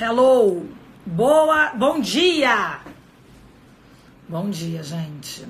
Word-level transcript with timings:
Hello. 0.00 0.64
Boa, 1.04 1.70
bom 1.74 1.98
dia. 1.98 2.78
Bom 4.28 4.48
dia, 4.48 4.80
gente. 4.80 5.44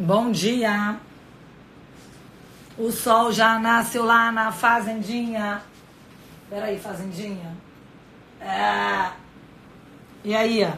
Bom 0.00 0.32
dia. 0.32 0.98
O 2.76 2.90
sol 2.90 3.30
já 3.30 3.60
nasceu 3.60 4.04
lá 4.04 4.32
na 4.32 4.50
fazendinha. 4.50 5.62
Peraí, 6.50 6.80
fazendinha. 6.80 7.56
É... 8.40 9.12
E 10.24 10.34
aí? 10.34 10.68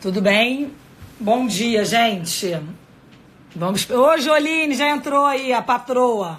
Tudo 0.00 0.22
bem? 0.22 0.72
Bom 1.20 1.46
dia, 1.46 1.84
gente. 1.84 2.58
Vamos. 3.54 3.90
Hoje, 3.90 4.30
Oline 4.30 4.74
já 4.74 4.88
entrou 4.88 5.26
aí, 5.26 5.52
a 5.52 5.60
patroa. 5.60 6.38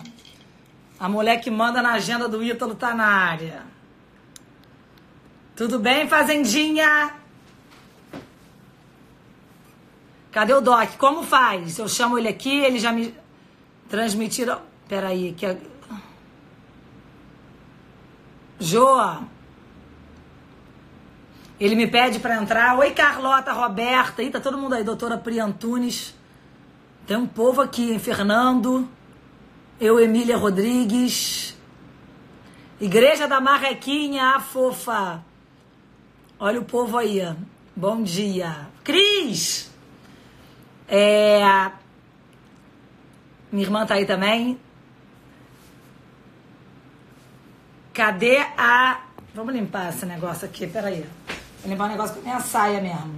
A 1.02 1.10
mulher 1.10 1.42
que 1.42 1.50
manda 1.50 1.82
na 1.82 1.94
agenda 1.94 2.28
do 2.28 2.44
Ítalo 2.44 2.76
tá 2.76 2.94
na 2.94 3.08
área. 3.08 3.64
Tudo 5.56 5.80
bem, 5.80 6.08
Fazendinha? 6.08 7.16
Cadê 10.32 10.54
o 10.54 10.62
Doc? 10.62 10.98
Como 11.00 11.24
faz? 11.24 11.80
Eu 11.80 11.88
chamo 11.88 12.20
ele 12.20 12.28
aqui, 12.28 12.56
ele 12.56 12.78
já 12.78 12.92
me 12.92 13.16
transmitiram. 13.90 14.62
Peraí, 14.88 15.34
que. 15.34 15.58
Joa. 18.60 19.24
Ele 21.60 21.76
me 21.76 21.88
pede 21.88 22.20
para 22.20 22.36
entrar. 22.36 22.78
Oi, 22.78 22.92
Carlota, 22.92 23.52
Roberta. 23.54 24.22
Ih, 24.22 24.30
tá 24.30 24.40
todo 24.40 24.56
mundo 24.56 24.76
aí. 24.76 24.84
Doutora 24.84 25.18
Pri 25.18 25.40
Antunes. 25.40 26.14
Tem 27.08 27.18
um 27.18 27.26
povo 27.26 27.60
aqui, 27.60 27.92
hein? 27.92 27.98
Fernando. 27.98 28.88
Eu, 29.82 30.00
Emília 30.00 30.38
Rodrigues. 30.38 31.58
Igreja 32.80 33.28
da 33.28 33.42
Marrequinha, 33.42 34.36
a 34.36 34.40
fofa. 34.40 35.26
Olha 36.40 36.60
o 36.60 36.64
povo 36.64 37.00
aí. 37.00 37.20
Bom 37.76 38.04
dia. 38.04 38.68
Cris! 38.84 39.72
É... 40.88 41.42
Minha 43.52 43.66
irmã 43.66 43.84
tá 43.84 43.96
aí 43.96 44.06
também. 44.06 44.60
Cadê 47.92 48.38
a. 48.56 49.02
Vamos 49.34 49.56
limpar 49.56 49.90
esse 49.90 50.06
negócio 50.06 50.46
aqui, 50.46 50.68
peraí. 50.68 51.04
Vou 51.64 51.72
limpar 51.72 51.86
um 51.86 51.92
negócio 51.94 52.14
com 52.14 52.22
a 52.22 52.24
minha 52.24 52.40
saia 52.40 52.80
mesmo. 52.80 53.16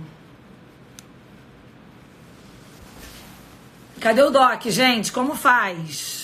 Cadê 3.99 4.23
o 4.23 4.29
Doc, 4.29 4.63
gente? 4.67 5.11
Como 5.11 5.35
faz? 5.35 6.22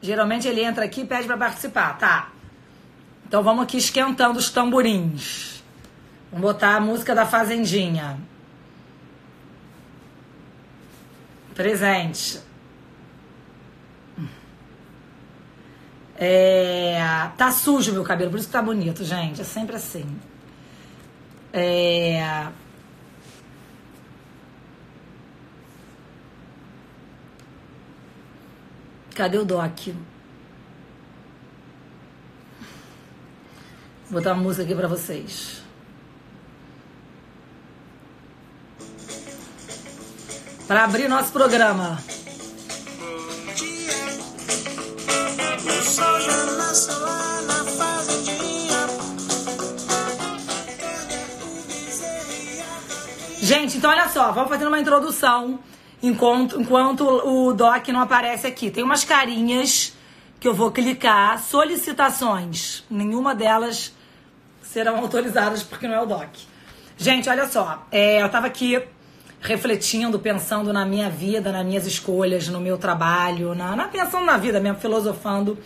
Geralmente 0.00 0.48
ele 0.48 0.62
entra 0.62 0.84
aqui 0.84 1.02
e 1.02 1.06
pede 1.06 1.26
para 1.26 1.36
participar, 1.36 1.98
tá? 1.98 2.30
Então 3.26 3.42
vamos 3.42 3.64
aqui 3.64 3.76
esquentando 3.76 4.38
os 4.38 4.50
tamborins. 4.50 5.62
Vamos 6.32 6.52
botar 6.52 6.76
a 6.76 6.80
música 6.80 7.14
da 7.14 7.26
Fazendinha. 7.26 8.18
Presente. 11.54 12.40
É, 16.16 16.98
tá 17.36 17.50
sujo 17.50 17.92
meu 17.92 18.04
cabelo, 18.04 18.30
por 18.30 18.38
isso 18.38 18.46
que 18.48 18.52
tá 18.52 18.62
bonito, 18.62 19.04
gente. 19.04 19.40
É 19.40 19.44
sempre 19.44 19.76
assim. 19.76 20.06
É, 21.52 22.46
Cadê 29.20 29.36
o 29.36 29.44
Doc? 29.44 29.78
Vou 34.08 34.18
botar 34.18 34.32
uma 34.32 34.42
música 34.42 34.62
aqui 34.62 34.74
pra 34.74 34.88
vocês. 34.88 35.60
Para 40.66 40.84
abrir 40.84 41.06
nosso 41.06 41.32
programa. 41.32 42.02
Gente, 53.42 53.76
então 53.76 53.90
olha 53.90 54.08
só, 54.08 54.32
vamos 54.32 54.48
fazer 54.48 54.66
uma 54.66 54.80
introdução 54.80 55.60
enquanto, 56.02 56.60
enquanto 56.60 57.04
o 57.04 57.52
doc 57.52 57.88
não 57.88 58.00
aparece 58.00 58.46
aqui. 58.46 58.70
Tem 58.70 58.82
umas 58.82 59.04
carinhas 59.04 59.96
que 60.38 60.48
eu 60.48 60.54
vou 60.54 60.70
clicar, 60.70 61.38
solicitações. 61.38 62.84
Nenhuma 62.90 63.34
delas 63.34 63.94
serão 64.62 64.96
autorizadas 64.98 65.62
porque 65.62 65.86
não 65.86 65.94
é 65.94 66.00
o 66.00 66.06
doc. 66.06 66.28
Gente, 66.96 67.28
olha 67.28 67.46
só, 67.46 67.86
é, 67.90 68.22
eu 68.22 68.28
tava 68.28 68.46
aqui 68.46 68.82
refletindo, 69.40 70.18
pensando 70.18 70.72
na 70.72 70.84
minha 70.84 71.08
vida, 71.08 71.50
nas 71.50 71.64
minhas 71.64 71.86
escolhas, 71.86 72.48
no 72.48 72.60
meu 72.60 72.76
trabalho, 72.76 73.54
na, 73.54 73.74
na 73.74 73.88
pensando 73.88 74.26
na 74.26 74.36
vida 74.36 74.60
mesmo, 74.60 74.78
filosofando. 74.78 75.58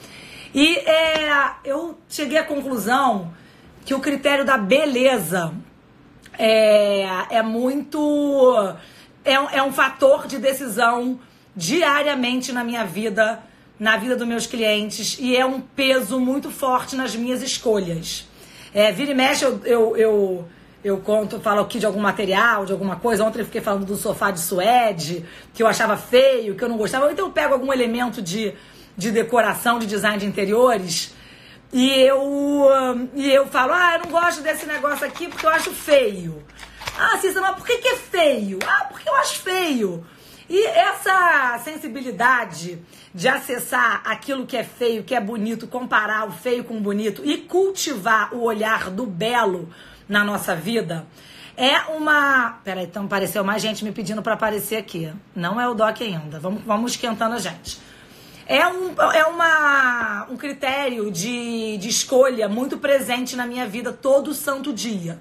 E 0.55 0.77
é, 0.78 1.55
eu 1.65 1.99
cheguei 2.09 2.39
à 2.39 2.44
conclusão 2.44 3.33
que 3.84 3.93
o 3.93 4.00
critério 4.00 4.44
da 4.44 4.56
beleza 4.56 5.53
é, 6.39 7.05
é 7.31 7.43
muito 7.43 8.75
é, 9.25 9.33
é 9.33 9.62
um 9.62 9.73
fator 9.73 10.27
de 10.27 10.39
decisão 10.39 11.19
diariamente 11.57 12.53
na 12.53 12.62
minha 12.62 12.85
vida, 12.85 13.41
na 13.79 13.97
vida 13.97 14.17
dos 14.17 14.27
meus 14.27 14.47
clientes, 14.47 15.17
e 15.19 15.37
é 15.37 15.47
um 15.47 15.61
peso 15.61 16.21
muito 16.21 16.51
forte 16.51 16.95
nas 16.97 17.15
minhas 17.15 17.43
escolhas. 17.43 18.29
É, 18.73 18.91
vira 18.93 19.12
e 19.12 19.15
mexe, 19.15 19.45
eu, 19.45 19.61
eu, 19.65 19.97
eu, 19.97 20.49
eu 20.83 20.99
conto, 20.99 21.41
falo 21.41 21.61
aqui 21.61 21.79
de 21.79 21.87
algum 21.87 22.01
material, 22.01 22.67
de 22.67 22.73
alguma 22.73 22.97
coisa. 22.97 23.25
Ontem 23.25 23.41
eu 23.41 23.45
fiquei 23.45 23.61
falando 23.61 23.87
do 23.87 23.97
sofá 23.97 24.31
de 24.31 24.41
suede, 24.41 25.25
que 25.53 25.62
eu 25.62 25.67
achava 25.67 25.97
feio, 25.97 26.56
que 26.56 26.65
eu 26.65 26.69
não 26.69 26.77
gostava. 26.77 27.11
Então 27.11 27.27
eu 27.27 27.33
pego 27.33 27.55
algum 27.55 27.73
elemento 27.73 28.21
de, 28.21 28.53
de 28.97 29.11
decoração, 29.12 29.79
de 29.79 29.87
design 29.87 30.19
de 30.19 30.27
interiores, 30.27 31.15
e 31.73 31.91
eu, 31.91 33.11
e 33.15 33.31
eu 33.33 33.47
falo, 33.47 33.73
ah, 33.73 33.95
eu 33.95 34.05
não 34.05 34.11
gosto 34.11 34.43
desse 34.43 34.65
negócio 34.65 35.05
aqui 35.05 35.27
porque 35.29 35.45
eu 35.45 35.51
acho 35.51 35.73
feio. 35.73 36.41
Ah, 36.99 37.19
Cícera, 37.19 37.41
mas 37.41 37.56
por 37.56 37.66
que, 37.66 37.78
que 37.78 37.88
é 37.88 37.97
feio? 37.97 38.59
Ah, 38.66 38.87
porque 38.88 39.09
eu 39.09 39.16
acho 39.16 39.41
feio. 39.41 40.06
E 40.49 40.66
essa 40.66 41.59
sensibilidade 41.65 42.78
de 43.15 43.28
acessar 43.28 44.03
aquilo 44.05 44.47
que 44.47 44.56
é 44.56 44.65
feio, 44.65 45.03
que 45.03 45.15
é 45.15 45.21
bonito, 45.21 45.66
comparar 45.66 46.28
o 46.28 46.32
feio 46.32 46.65
com 46.65 46.77
o 46.77 46.81
bonito 46.81 47.22
e 47.25 47.38
cultivar 47.38 48.34
o 48.34 48.43
olhar 48.43 48.91
do 48.91 49.06
belo 49.06 49.71
na 50.09 50.22
nossa 50.22 50.55
vida 50.55 51.06
é 51.56 51.78
uma. 51.93 52.59
Peraí, 52.65 52.84
então 52.84 53.05
apareceu 53.05 53.44
mais 53.44 53.62
gente 53.62 53.84
me 53.84 53.93
pedindo 53.93 54.22
para 54.22 54.34
aparecer 54.34 54.76
aqui. 54.76 55.12
Não 55.34 55.61
é 55.61 55.69
o 55.69 55.75
Doc 55.75 56.00
ainda. 56.00 56.38
Vamos, 56.41 56.62
vamos 56.65 56.93
esquentando 56.93 57.34
a 57.34 57.38
gente. 57.38 57.78
É, 58.47 58.66
um, 58.66 58.94
é 59.12 59.25
uma, 59.25 60.26
um 60.31 60.37
critério 60.37 61.11
de, 61.11 61.78
de 61.78 61.88
escolha 61.88 62.49
muito 62.49 62.76
presente 62.76 63.37
na 63.37 63.47
minha 63.47 63.66
vida 63.66 63.93
todo 63.93 64.34
santo 64.34 64.72
dia. 64.72 65.19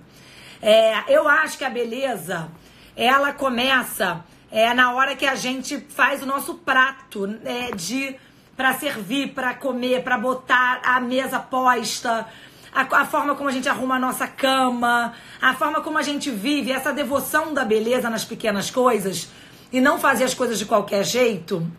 É, 0.66 1.04
eu 1.10 1.28
acho 1.28 1.58
que 1.58 1.66
a 1.66 1.70
beleza, 1.70 2.50
ela 2.96 3.34
começa 3.34 4.24
é, 4.50 4.74
na 4.74 4.94
hora 4.94 5.14
que 5.14 5.26
a 5.26 5.36
gente 5.36 5.78
faz 5.90 6.24
o 6.24 6.26
nosso 6.26 6.56
prato 6.56 7.38
é, 7.44 7.76
de 7.76 8.16
para 8.56 8.74
servir, 8.76 9.34
para 9.34 9.54
comer, 9.56 10.04
para 10.04 10.18
botar 10.18 10.80
a 10.86 11.02
mesa 11.02 11.38
posta, 11.38 12.26
a, 12.74 12.82
a, 12.82 13.06
forma 13.06 13.36
como 13.36 13.50
a 13.50 13.52
gente 13.52 13.68
arruma 13.68 13.96
a 13.96 14.00
nossa 14.00 14.26
cama, 14.26 15.14
a 15.42 15.54
forma 15.54 15.82
como 15.82 15.98
a 15.98 16.02
gente 16.02 16.32
vive, 16.32 16.72
essa 16.72 16.94
devoção 16.94 17.54
da 17.54 17.66
beleza 17.66 18.10
nas 18.10 18.24
pequenas 18.24 18.72
coisas 18.72 19.28
e 19.70 19.82
não 19.82 20.00
fazer 20.00 20.24
as 20.24 20.34
coisas 20.34 20.58
de 20.58 20.66
qualquer 20.66 21.04
jeito, 21.04 21.70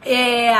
é, 0.00 0.54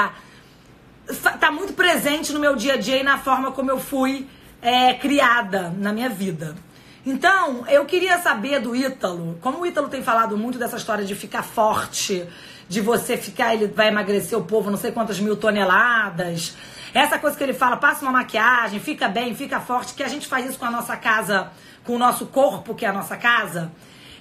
tá 1.39 1.53
muito 1.53 1.75
presente 1.75 2.33
no 2.33 2.41
meu 2.41 2.57
dia 2.57 2.75
a 2.75 2.77
dia 2.77 2.97
e 2.97 3.05
na 3.05 3.19
forma 3.19 3.53
como 3.53 3.71
eu 3.71 3.79
fui 3.79 4.27
é, 4.61 4.95
criada 4.95 5.73
na 5.79 5.93
minha 5.93 6.09
vida. 6.09 6.57
Então, 7.05 7.67
eu 7.67 7.85
queria 7.85 8.19
saber 8.21 8.61
do 8.61 8.77
Ítalo, 8.77 9.37
como 9.41 9.61
o 9.61 9.67
Ítalo 9.67 9.89
tem 9.89 10.03
falado 10.03 10.39
muito 10.39 10.57
dessa 10.57 10.77
história 10.77 11.05
de 11.05 11.17
ficar 11.17 11.43
forte, 11.43 12.25
de 12.69 12.81
você 12.81 13.17
ficar, 13.17 13.55
ele 13.55 13.67
vai 13.67 13.89
emagrecer 13.89 14.39
o 14.39 14.45
povo 14.45 14.71
não 14.71 14.79
sei 14.79 14.93
quantas 14.93 15.19
mil 15.19 15.37
toneladas. 15.37 16.57
Essa 16.95 17.19
coisa 17.19 17.37
que 17.37 17.43
ele 17.43 17.55
fala, 17.55 17.77
passa 17.77 18.03
uma 18.03 18.13
maquiagem, 18.13 18.79
fica 18.79 19.09
bem, 19.09 19.35
fica 19.35 19.59
forte, 19.59 19.95
que 19.95 20.03
a 20.03 20.09
gente 20.09 20.29
faz 20.29 20.49
isso 20.49 20.59
com 20.59 20.65
a 20.65 20.71
nossa 20.71 20.97
casa, 20.97 21.51
com 21.83 21.95
o 21.95 21.99
nosso 21.99 22.27
corpo, 22.27 22.75
que 22.75 22.85
é 22.85 22.89
a 22.89 22.93
nossa 22.93 23.17
casa. 23.17 23.73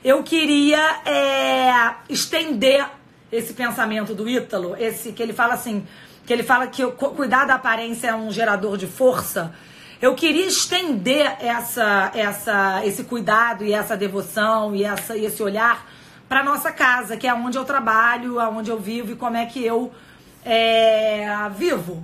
Eu 0.03 0.23
queria 0.23 1.01
é, 1.05 1.93
estender 2.09 2.83
esse 3.31 3.53
pensamento 3.53 4.15
do 4.15 4.27
Ítalo, 4.27 4.75
esse 4.75 5.11
que 5.11 5.21
ele 5.21 5.33
fala 5.33 5.53
assim, 5.53 5.85
que 6.25 6.33
ele 6.33 6.43
fala 6.43 6.65
que 6.65 6.83
cuidar 6.87 7.45
da 7.45 7.55
aparência 7.55 8.07
é 8.07 8.15
um 8.15 8.31
gerador 8.31 8.75
de 8.75 8.87
força. 8.87 9.53
Eu 10.01 10.15
queria 10.15 10.47
estender 10.47 11.37
essa, 11.39 12.11
essa, 12.15 12.83
esse 12.83 13.03
cuidado 13.03 13.63
e 13.63 13.71
essa 13.71 13.95
devoção 13.95 14.75
e 14.75 14.83
essa, 14.83 15.15
esse 15.15 15.43
olhar 15.43 15.87
para 16.27 16.43
nossa 16.43 16.71
casa, 16.71 17.15
que 17.15 17.27
é 17.27 17.33
onde 17.35 17.55
eu 17.55 17.63
trabalho, 17.63 18.39
aonde 18.39 18.71
eu 18.71 18.79
vivo 18.79 19.11
e 19.11 19.15
como 19.15 19.37
é 19.37 19.45
que 19.45 19.63
eu 19.63 19.91
é, 20.43 21.27
vivo. 21.55 22.03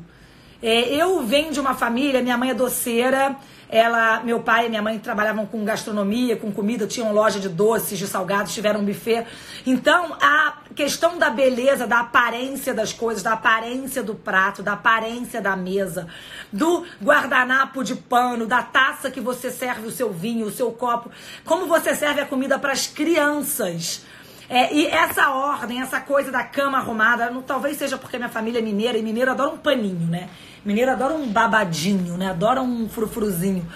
É, 0.61 0.93
eu 0.93 1.23
venho 1.25 1.51
de 1.51 1.59
uma 1.59 1.73
família, 1.73 2.21
minha 2.21 2.37
mãe 2.37 2.51
é 2.51 2.53
doceira, 2.53 3.35
ela, 3.67 4.21
meu 4.21 4.41
pai 4.41 4.67
e 4.67 4.69
minha 4.69 4.81
mãe 4.81 4.99
trabalhavam 4.99 5.47
com 5.47 5.65
gastronomia, 5.65 6.37
com 6.37 6.51
comida, 6.51 6.85
tinham 6.85 7.11
loja 7.11 7.39
de 7.39 7.49
doces, 7.49 7.97
de 7.97 8.05
salgados, 8.05 8.53
tiveram 8.53 8.81
um 8.81 8.85
buffet. 8.85 9.25
Então, 9.65 10.15
a 10.21 10.53
questão 10.77 11.17
da 11.17 11.31
beleza, 11.31 11.87
da 11.87 12.01
aparência 12.01 12.71
das 12.71 12.93
coisas, 12.93 13.23
da 13.23 13.33
aparência 13.33 14.03
do 14.03 14.13
prato, 14.13 14.61
da 14.61 14.73
aparência 14.73 15.41
da 15.41 15.55
mesa, 15.55 16.07
do 16.53 16.85
guardanapo 17.01 17.83
de 17.83 17.95
pano, 17.95 18.45
da 18.45 18.61
taça 18.61 19.09
que 19.09 19.19
você 19.19 19.49
serve 19.49 19.87
o 19.87 19.91
seu 19.91 20.13
vinho, 20.13 20.45
o 20.45 20.51
seu 20.51 20.71
copo, 20.71 21.09
como 21.43 21.65
você 21.65 21.95
serve 21.95 22.21
a 22.21 22.27
comida 22.27 22.59
para 22.59 22.73
as 22.73 22.85
crianças. 22.85 24.05
É, 24.47 24.71
e 24.71 24.85
essa 24.85 25.31
ordem, 25.31 25.81
essa 25.81 25.99
coisa 25.99 26.31
da 26.31 26.43
cama 26.43 26.77
arrumada, 26.77 27.31
não, 27.31 27.41
talvez 27.41 27.75
seja 27.75 27.97
porque 27.97 28.17
minha 28.17 28.29
família 28.29 28.59
é 28.59 28.61
mineira 28.61 28.99
e 28.99 29.01
mineiro 29.01 29.31
adora 29.31 29.49
um 29.49 29.57
paninho, 29.57 30.07
né? 30.07 30.29
Mineiro 30.63 30.91
adora 30.91 31.15
um 31.15 31.27
babadinho, 31.27 32.15
né? 32.17 32.29
Adora 32.29 32.61
um 32.61 32.87
frufruzinho. 32.87 33.67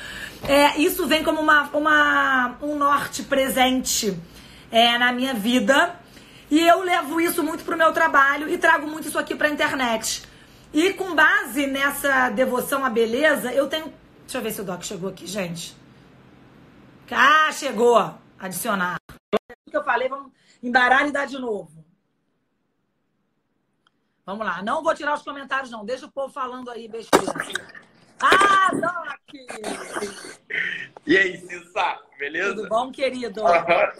É, 0.48 0.80
isso 0.80 1.08
vem 1.08 1.24
como 1.24 1.42
uma, 1.42 1.68
uma, 1.74 2.58
um 2.62 2.76
norte 2.78 3.24
presente 3.24 4.16
é, 4.72 5.00
na 5.00 5.12
minha 5.12 5.34
vida. 5.34 6.00
E 6.52 6.68
eu 6.68 6.82
levo 6.82 7.22
isso 7.22 7.42
muito 7.42 7.64
pro 7.64 7.78
meu 7.78 7.94
trabalho 7.94 8.50
e 8.50 8.58
trago 8.58 8.86
muito 8.86 9.08
isso 9.08 9.18
aqui 9.18 9.34
pra 9.34 9.50
internet. 9.50 10.22
E 10.74 10.94
com 10.94 11.16
base 11.16 11.66
nessa 11.66 12.30
devoção 12.30 12.84
à 12.84 12.90
beleza, 12.90 13.54
eu 13.54 13.70
tenho. 13.70 13.86
Deixa 14.24 14.38
eu 14.38 14.42
ver 14.42 14.52
se 14.52 14.60
o 14.60 14.66
Doc 14.66 14.84
chegou 14.84 15.10
aqui, 15.10 15.26
gente. 15.26 15.74
Ah, 17.10 17.50
chegou! 17.54 17.98
Adicionar. 18.38 18.98
O 19.34 19.72
que 19.72 19.78
eu 19.78 19.84
falei, 19.84 20.10
vamos 20.10 20.32
embaralhar 20.62 21.08
e 21.08 21.12
dar 21.12 21.26
de 21.26 21.40
novo. 21.40 21.86
Vamos 24.26 24.46
lá. 24.46 24.62
Não 24.62 24.84
vou 24.84 24.94
tirar 24.94 25.14
os 25.14 25.22
comentários, 25.22 25.72
não. 25.72 25.86
Deixa 25.86 26.06
o 26.06 26.12
povo 26.12 26.34
falando 26.34 26.70
aí, 26.70 26.88
besteira. 26.90 27.34
Ah, 28.22 28.72
Doc! 28.74 29.34
E 31.08 31.18
aí, 31.18 31.38
Cissa? 31.38 32.00
Beleza? 32.20 32.56
Tudo 32.56 32.68
bom, 32.68 32.92
querido? 32.92 33.42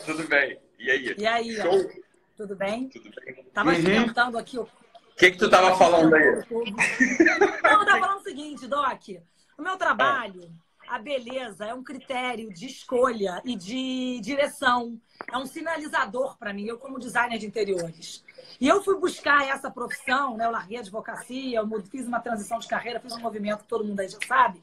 tudo 0.06 0.28
bem. 0.28 0.60
E 0.78 0.92
aí? 0.92 1.16
E 1.18 1.26
aí? 1.26 1.56
Show? 1.56 2.11
Tudo 2.42 2.56
bem? 2.56 2.90
Tudo 2.90 3.12
bem. 3.24 3.46
Tava 3.54 3.76
esquentando 3.76 4.36
aqui 4.36 4.58
o. 4.58 4.68
Que, 5.16 5.30
que 5.30 5.38
tu 5.38 5.48
tava 5.48 5.78
falando 5.78 6.12
aí? 6.16 6.44
Não, 6.50 7.82
eu 7.82 7.86
tava 7.86 8.00
falando 8.00 8.20
o 8.20 8.24
seguinte, 8.24 8.68
Doc. 8.68 9.10
O 9.60 9.62
meu 9.62 9.78
trabalho, 9.78 10.52
a 10.88 10.98
beleza 10.98 11.66
é 11.66 11.74
um 11.76 11.84
critério 11.84 12.52
de 12.52 12.66
escolha 12.66 13.40
e 13.46 13.56
de 13.56 14.20
direção. 14.22 15.00
É 15.32 15.38
um 15.38 15.46
sinalizador 15.46 16.36
para 16.40 16.52
mim, 16.52 16.66
eu 16.66 16.80
como 16.80 16.98
designer 16.98 17.38
de 17.38 17.46
interiores. 17.46 18.24
E 18.60 18.68
eu 18.68 18.84
fui 18.84 19.00
buscar 19.00 19.48
essa 19.48 19.70
profissão, 19.70 20.36
né? 20.36 20.48
Eu 20.48 20.52
larguei 20.52 20.78
a 20.78 20.82
advocacia, 20.82 21.60
eu 21.60 21.84
fiz 21.84 22.08
uma 22.08 22.20
transição 22.20 22.58
de 22.58 22.68
carreira, 22.68 23.00
fiz 23.00 23.14
um 23.14 23.20
movimento 23.20 23.60
que 23.60 23.70
todo 23.70 23.86
mundo 23.86 24.00
aí 24.00 24.10
já 24.10 24.18
sabe. 24.28 24.60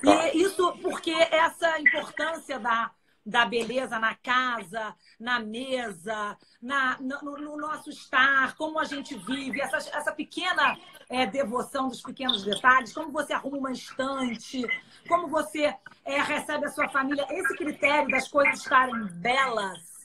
E 0.00 0.42
isso 0.42 0.76
porque 0.80 1.10
essa 1.10 1.80
importância 1.80 2.60
da, 2.60 2.92
da 3.26 3.44
beleza 3.44 3.98
na 3.98 4.14
casa, 4.14 4.94
na 5.18 5.40
mesa, 5.40 6.38
na, 6.62 6.96
no, 7.00 7.36
no 7.36 7.56
nosso 7.56 7.90
estar, 7.90 8.54
como 8.56 8.78
a 8.78 8.84
gente 8.84 9.18
vive, 9.18 9.60
essa, 9.60 9.76
essa 9.76 10.12
pequena 10.12 10.78
é, 11.10 11.26
devoção 11.26 11.88
dos 11.88 12.00
pequenos 12.00 12.44
detalhes, 12.44 12.94
como 12.94 13.10
você 13.10 13.32
arruma 13.32 13.58
uma 13.58 13.72
estante, 13.72 14.64
como 15.08 15.26
você 15.26 15.74
é, 16.04 16.20
recebe 16.22 16.66
a 16.66 16.70
sua 16.70 16.88
família, 16.88 17.26
esse 17.30 17.56
critério 17.56 18.08
das 18.08 18.28
coisas 18.28 18.60
estarem 18.60 19.06
belas 19.14 19.96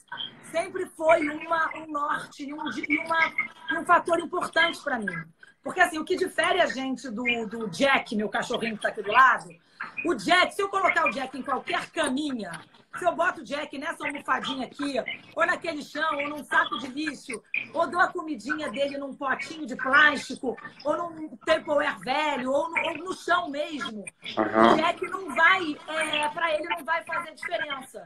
sempre 0.50 0.84
foi 0.84 1.26
uma, 1.30 1.70
um 1.78 1.86
norte 1.90 2.44
e 2.44 2.52
um, 2.52 2.58
uma, 2.58 3.80
um 3.80 3.84
fator 3.86 4.20
importante 4.20 4.78
para 4.82 4.98
mim. 4.98 5.24
Porque 5.62 5.80
assim, 5.80 5.98
o 5.98 6.04
que 6.04 6.14
difere 6.14 6.60
a 6.60 6.66
gente 6.66 7.08
do, 7.08 7.24
do 7.46 7.70
Jack, 7.70 8.14
meu 8.14 8.28
cachorrinho 8.28 8.72
que 8.72 8.86
está 8.86 8.88
aqui 8.88 9.02
do 9.02 9.10
lado, 9.10 9.48
o 10.04 10.14
Jack, 10.14 10.54
se 10.54 10.62
eu 10.62 10.68
colocar 10.68 11.06
o 11.06 11.10
Jack 11.10 11.38
em 11.38 11.42
qualquer 11.42 11.90
caminha, 11.90 12.50
se 12.98 13.04
eu 13.04 13.14
boto 13.14 13.40
o 13.40 13.44
Jack 13.44 13.76
nessa 13.78 14.06
almofadinha 14.06 14.66
aqui, 14.66 14.94
ou 15.34 15.46
naquele 15.46 15.82
chão, 15.82 16.16
ou 16.16 16.28
num 16.28 16.44
saco 16.44 16.78
de 16.78 16.88
lixo, 16.88 17.42
ou 17.72 17.86
dou 17.88 18.00
a 18.00 18.08
comidinha 18.08 18.70
dele 18.70 18.98
num 18.98 19.14
potinho 19.14 19.66
de 19.66 19.76
plástico, 19.76 20.56
ou 20.84 20.96
num 20.96 21.28
Tupperware 21.36 21.98
velho, 22.00 22.52
ou 22.52 22.70
no, 22.70 22.82
ou 22.88 22.98
no 22.98 23.14
chão 23.14 23.48
mesmo, 23.48 24.04
o 24.36 24.40
Aham. 24.40 24.76
Jack 24.76 25.02
não 25.08 25.34
vai, 25.34 25.76
é, 25.88 26.28
para 26.28 26.54
ele 26.54 26.68
não 26.68 26.84
vai 26.84 27.02
fazer 27.04 27.34
diferença. 27.34 28.04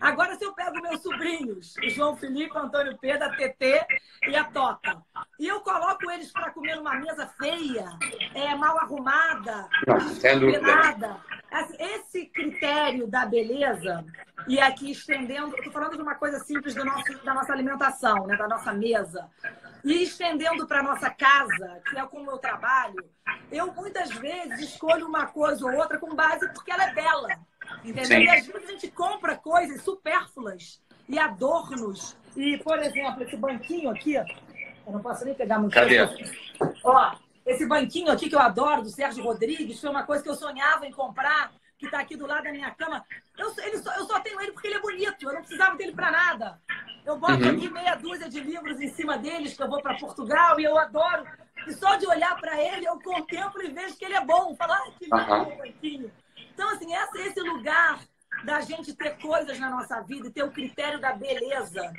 Agora, 0.00 0.36
se 0.36 0.44
eu 0.44 0.52
pego 0.52 0.80
meus 0.80 1.02
sobrinhos, 1.02 1.74
o 1.76 1.88
João 1.90 2.16
Felipe, 2.16 2.56
o 2.56 2.60
Antônio 2.60 2.96
Pedro, 2.98 3.26
a 3.26 3.36
TT 3.36 3.86
e 4.28 4.36
a 4.36 4.44
Tota, 4.44 5.02
e 5.38 5.48
eu 5.48 5.60
coloco 5.60 6.10
eles 6.10 6.30
para 6.32 6.50
comer 6.50 6.76
numa 6.76 6.94
mesa 6.94 7.26
feia, 7.38 7.88
é, 8.34 8.54
mal 8.54 8.78
arrumada, 8.78 9.68
Não, 9.86 9.98
assim, 11.50 11.76
esse 11.78 12.26
critério 12.26 13.06
da 13.06 13.26
beleza, 13.26 14.04
e 14.46 14.60
aqui 14.60 14.90
estendendo, 14.90 15.56
eu 15.56 15.64
tô 15.64 15.70
falando 15.70 15.96
de 15.96 16.02
uma 16.02 16.14
coisa 16.14 16.38
simples 16.40 16.74
nosso, 16.74 17.24
da 17.24 17.34
nossa 17.34 17.52
alimentação, 17.52 18.26
né, 18.26 18.36
da 18.36 18.48
nossa 18.48 18.72
mesa, 18.72 19.28
e 19.84 20.02
estendendo 20.02 20.66
para 20.66 20.82
nossa 20.82 21.10
casa, 21.10 21.80
que 21.88 21.98
é 21.98 22.06
como 22.06 22.30
eu 22.30 22.38
trabalho, 22.38 23.04
eu 23.50 23.72
muitas 23.72 24.10
vezes 24.10 24.60
escolho 24.60 25.06
uma 25.06 25.26
coisa 25.26 25.64
ou 25.64 25.74
outra 25.74 25.98
com 25.98 26.14
base 26.14 26.48
porque 26.52 26.70
ela 26.70 26.84
é 26.84 26.94
bela. 26.94 27.28
Entendeu? 27.84 28.04
Sim. 28.04 28.24
E 28.24 28.30
às 28.30 28.46
vezes 28.46 28.68
a 28.68 28.72
gente 28.72 28.90
compra 28.90 29.36
coisas 29.36 29.82
supérfluas 29.82 30.80
e 31.08 31.18
adornos. 31.18 32.16
E, 32.36 32.58
por 32.58 32.78
exemplo, 32.78 33.22
esse 33.22 33.36
banquinho 33.36 33.90
aqui, 33.90 34.14
eu 34.14 34.24
não 34.86 35.00
posso 35.00 35.24
nem 35.24 35.34
pegar 35.34 35.58
muito. 35.58 35.74
Cadê? 35.74 35.98
Ó, 36.84 37.14
esse 37.48 37.66
banquinho 37.66 38.12
aqui 38.12 38.28
que 38.28 38.34
eu 38.34 38.40
adoro, 38.40 38.82
do 38.82 38.90
Sérgio 38.90 39.24
Rodrigues, 39.24 39.80
foi 39.80 39.90
uma 39.90 40.02
coisa 40.02 40.22
que 40.22 40.28
eu 40.28 40.34
sonhava 40.34 40.86
em 40.86 40.92
comprar, 40.92 41.50
que 41.78 41.86
está 41.86 42.00
aqui 42.00 42.14
do 42.16 42.26
lado 42.26 42.44
da 42.44 42.52
minha 42.52 42.70
cama. 42.72 43.04
Eu, 43.36 43.54
ele 43.58 43.78
só, 43.78 43.94
eu 43.94 44.04
só 44.04 44.20
tenho 44.20 44.40
ele 44.40 44.52
porque 44.52 44.68
ele 44.68 44.76
é 44.76 44.80
bonito, 44.80 45.22
eu 45.22 45.32
não 45.32 45.40
precisava 45.40 45.76
dele 45.76 45.92
para 45.92 46.10
nada. 46.10 46.60
Eu 47.06 47.16
boto 47.16 47.42
Uhum. 47.42 47.50
aqui 47.50 47.70
meia 47.70 47.94
dúzia 47.94 48.28
de 48.28 48.40
livros 48.40 48.78
em 48.80 48.88
cima 48.88 49.16
deles, 49.16 49.56
que 49.56 49.62
eu 49.62 49.68
vou 49.68 49.80
para 49.80 49.96
Portugal, 49.96 50.60
e 50.60 50.64
eu 50.64 50.78
adoro. 50.78 51.24
E 51.66 51.72
só 51.72 51.96
de 51.96 52.06
olhar 52.06 52.38
para 52.38 52.62
ele, 52.62 52.86
eu 52.86 53.00
contemplo 53.00 53.62
e 53.62 53.70
vejo 53.70 53.96
que 53.96 54.04
ele 54.04 54.14
é 54.14 54.24
bom. 54.24 54.54
Falar, 54.54 54.76
ah, 54.76 54.90
que 54.98 55.06
lindo 55.06 55.54
o 55.54 55.56
banquinho. 55.56 56.12
Então, 56.52 56.68
assim, 56.70 56.92
esse, 56.94 57.18
esse 57.28 57.40
lugar 57.40 58.00
da 58.44 58.60
gente 58.60 58.94
ter 58.94 59.16
coisas 59.18 59.58
na 59.58 59.70
nossa 59.70 60.00
vida 60.02 60.28
e 60.28 60.30
ter 60.30 60.42
o 60.42 60.50
critério 60.50 61.00
da 61.00 61.12
beleza 61.12 61.92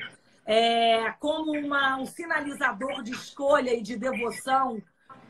é, 0.46 1.12
como 1.20 1.52
uma, 1.52 1.98
um 1.98 2.06
sinalizador 2.06 3.02
de 3.02 3.12
escolha 3.12 3.74
e 3.74 3.82
de 3.82 3.98
devoção 3.98 4.82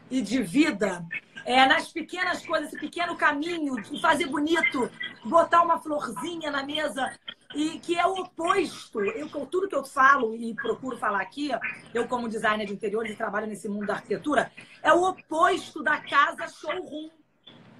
e 0.09 0.21
de 0.21 0.41
vida, 0.41 1.05
é, 1.45 1.65
nas 1.65 1.91
pequenas 1.91 2.45
coisas, 2.45 2.69
esse 2.69 2.79
pequeno 2.79 3.15
caminho, 3.15 3.81
de 3.81 4.01
fazer 4.01 4.27
bonito, 4.27 4.89
botar 5.25 5.61
uma 5.61 5.79
florzinha 5.79 6.51
na 6.51 6.63
mesa, 6.63 7.11
e 7.55 7.79
que 7.79 7.97
é 7.97 8.05
o 8.05 8.13
oposto. 8.13 9.01
Eu, 9.01 9.27
tudo 9.47 9.67
que 9.67 9.75
eu 9.75 9.83
falo 9.83 10.35
e 10.35 10.53
procuro 10.53 10.97
falar 10.97 11.21
aqui, 11.21 11.49
eu 11.93 12.07
como 12.07 12.29
designer 12.29 12.65
de 12.65 12.73
interiores 12.73 13.11
e 13.11 13.15
trabalho 13.15 13.47
nesse 13.47 13.67
mundo 13.67 13.87
da 13.87 13.95
arquitetura, 13.95 14.51
é 14.83 14.93
o 14.93 15.03
oposto 15.03 15.81
da 15.81 15.97
casa 15.97 16.47
showroom. 16.47 17.09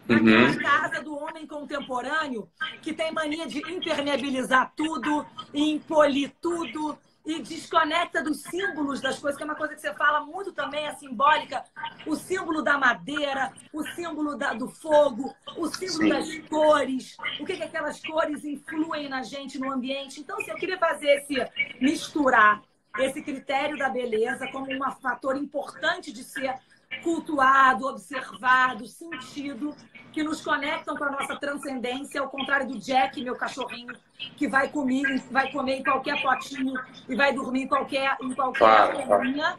Daquela 0.07 0.47
Uhum. 0.47 0.57
casa 0.57 1.03
do 1.03 1.15
homem 1.15 1.45
contemporâneo 1.45 2.49
que 2.81 2.93
tem 2.93 3.11
mania 3.11 3.45
de 3.45 3.59
impermeabilizar 3.71 4.73
tudo, 4.75 5.23
empolir 5.53 6.31
tudo 6.41 6.97
e 7.25 7.41
desconecta 7.41 8.23
dos 8.23 8.41
símbolos 8.41 9.01
das 9.01 9.19
coisas, 9.19 9.37
que 9.37 9.43
é 9.43 9.45
uma 9.45 9.55
coisa 9.55 9.75
que 9.75 9.81
você 9.81 9.93
fala 9.93 10.21
muito 10.25 10.51
também, 10.51 10.87
é 10.87 10.93
simbólica. 10.95 11.63
O 12.05 12.15
símbolo 12.15 12.61
da 12.61 12.77
madeira, 12.77 13.51
o 13.73 13.83
símbolo 13.89 14.35
da- 14.37 14.53
do 14.53 14.67
fogo, 14.69 15.33
o 15.57 15.67
símbolo 15.67 16.03
Sim. 16.03 16.09
das 16.09 16.47
cores, 16.49 17.17
o 17.39 17.45
que, 17.45 17.57
que 17.57 17.63
aquelas 17.63 17.99
cores 18.01 18.43
influem 18.43 19.09
na 19.09 19.21
gente, 19.21 19.59
no 19.59 19.71
ambiente. 19.71 20.21
Então, 20.21 20.37
assim, 20.39 20.51
eu 20.51 20.57
queria 20.57 20.77
fazer 20.79 21.09
esse 21.17 21.35
misturar 21.79 22.61
esse 22.97 23.21
critério 23.21 23.77
da 23.77 23.87
beleza 23.87 24.47
como 24.51 24.65
um 24.71 24.91
fator 24.99 25.37
importante 25.37 26.11
de 26.11 26.23
ser 26.23 26.55
cultuado, 27.03 27.87
observado, 27.87 28.87
sentido, 28.87 29.75
que 30.11 30.23
nos 30.23 30.41
conectam 30.41 30.95
com 30.95 31.03
a 31.03 31.11
nossa 31.11 31.35
transcendência, 31.35 32.19
ao 32.19 32.29
contrário 32.29 32.67
do 32.67 32.79
Jack, 32.79 33.21
meu 33.23 33.35
cachorrinho, 33.35 33.93
que 34.35 34.47
vai 34.47 34.67
comer, 34.69 35.21
vai 35.31 35.51
comer 35.51 35.77
em 35.77 35.83
qualquer 35.83 36.21
potinho 36.21 36.73
e 37.07 37.15
vai 37.15 37.33
dormir 37.33 37.63
em 37.63 37.67
qualquer, 37.67 38.17
em 38.21 38.33
qualquer 38.33 39.07
caminha. 39.07 39.57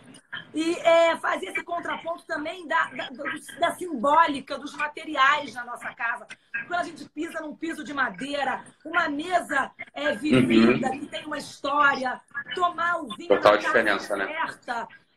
E 0.55 0.75
é, 0.77 1.17
fazer 1.17 1.47
esse 1.47 1.63
contraponto 1.65 2.25
também 2.25 2.67
da, 2.67 2.85
da, 2.91 3.11
da 3.59 3.75
simbólica, 3.75 4.59
dos 4.59 4.77
materiais 4.77 5.55
na 5.55 5.65
nossa 5.65 5.93
casa. 5.95 6.27
Quando 6.69 6.81
a 6.81 6.85
gente 6.85 7.09
pisa 7.09 7.41
num 7.41 7.55
piso 7.55 7.83
de 7.83 7.93
madeira, 7.93 8.63
uma 8.85 9.09
mesa 9.09 9.73
é, 9.93 10.15
vivida, 10.15 10.91
que 10.91 11.07
tem 11.07 11.25
uma 11.27 11.39
história, 11.39 12.21
tomar 12.55 13.01
o 13.01 13.09
vinho 13.17 13.31
Uhum. 13.31 13.37
Total 13.37 13.57
diferença, 13.57 14.17
né? 14.17 14.27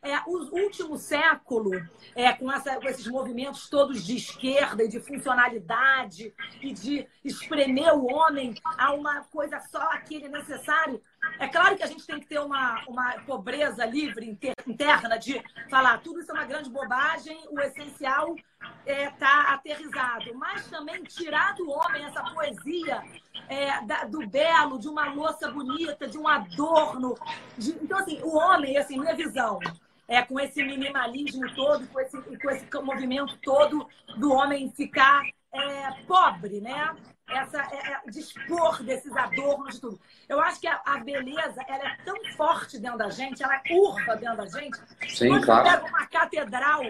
É, 0.04 0.18
o 0.26 0.54
último 0.54 0.98
século, 0.98 1.70
é, 2.14 2.30
com, 2.34 2.52
essa- 2.52 2.76
com 2.76 2.86
esses 2.86 3.06
movimentos 3.06 3.70
todos 3.70 4.04
de 4.04 4.16
esquerda 4.16 4.84
e 4.84 4.88
de 4.88 5.00
funcionalidade 5.00 6.34
e 6.60 6.72
de 6.74 7.08
espremer 7.24 7.94
o 7.94 8.04
homem 8.12 8.54
a 8.76 8.92
uma 8.92 9.24
coisa 9.24 9.58
só 9.60 9.80
aquele 9.92 10.28
necessário, 10.28 11.02
É 11.40 11.48
claro 11.48 11.74
que 11.74 11.82
a 11.82 11.86
gente 11.86 12.06
tem 12.06 12.20
que 12.20 12.26
ter 12.26 12.38
uma, 12.38 12.84
uma 12.86 13.12
pobreza 13.26 13.84
livre 13.86 14.38
interna 14.66 15.18
de 15.18 15.42
falar 15.70 15.98
tudo 16.02 16.20
isso 16.20 16.30
é 16.30 16.34
uma 16.34 16.44
grande 16.44 16.68
bobagem, 16.68 17.38
o 17.50 17.58
essencial 17.60 18.34
está 18.34 18.92
é, 18.92 19.10
tá 19.10 19.54
aterrizado. 19.54 20.34
Mas 20.34 20.68
também 20.68 21.02
tirar 21.04 21.54
do 21.54 21.70
homem 21.70 22.04
essa 22.04 22.22
poesia 22.24 23.02
é, 23.48 23.80
da, 23.86 24.04
do 24.04 24.26
belo, 24.26 24.78
de 24.78 24.88
uma 24.88 25.06
louça 25.12 25.50
bonita, 25.50 26.06
de 26.06 26.18
um 26.18 26.28
adorno. 26.28 27.14
De... 27.56 27.70
Então, 27.82 27.98
assim, 27.98 28.20
o 28.22 28.36
homem, 28.36 28.76
assim, 28.76 28.98
minha 28.98 29.14
visão, 29.14 29.58
é, 30.08 30.22
com 30.22 30.38
esse 30.40 30.62
minimalismo 30.62 31.52
todo, 31.54 31.86
com 31.88 32.00
esse, 32.00 32.20
com 32.20 32.50
esse 32.50 32.66
movimento 32.82 33.38
todo 33.38 33.88
do 34.16 34.32
homem 34.32 34.70
ficar 34.72 35.24
é, 35.52 35.92
pobre, 36.06 36.60
né? 36.60 36.94
essa 37.28 37.58
é, 37.58 37.92
é, 37.92 38.10
dispor 38.10 38.82
desses 38.82 39.14
adornos 39.16 39.74
de 39.74 39.80
tudo. 39.80 40.00
Eu 40.28 40.40
acho 40.40 40.60
que 40.60 40.66
a, 40.66 40.80
a, 40.84 40.98
beleza 40.98 41.62
ela 41.66 41.88
é 41.88 41.96
tão 42.04 42.16
forte 42.36 42.78
dentro 42.78 42.98
da 42.98 43.08
gente, 43.08 43.42
ela 43.42 43.54
é 43.54 43.62
curva 43.68 44.16
dentro 44.16 44.36
da 44.36 44.46
gente. 44.46 44.78
Sim, 45.08 45.28
Quando 45.28 45.44
claro. 45.44 45.64
pega 45.64 45.86
uma 45.86 46.06
catedral 46.06 46.82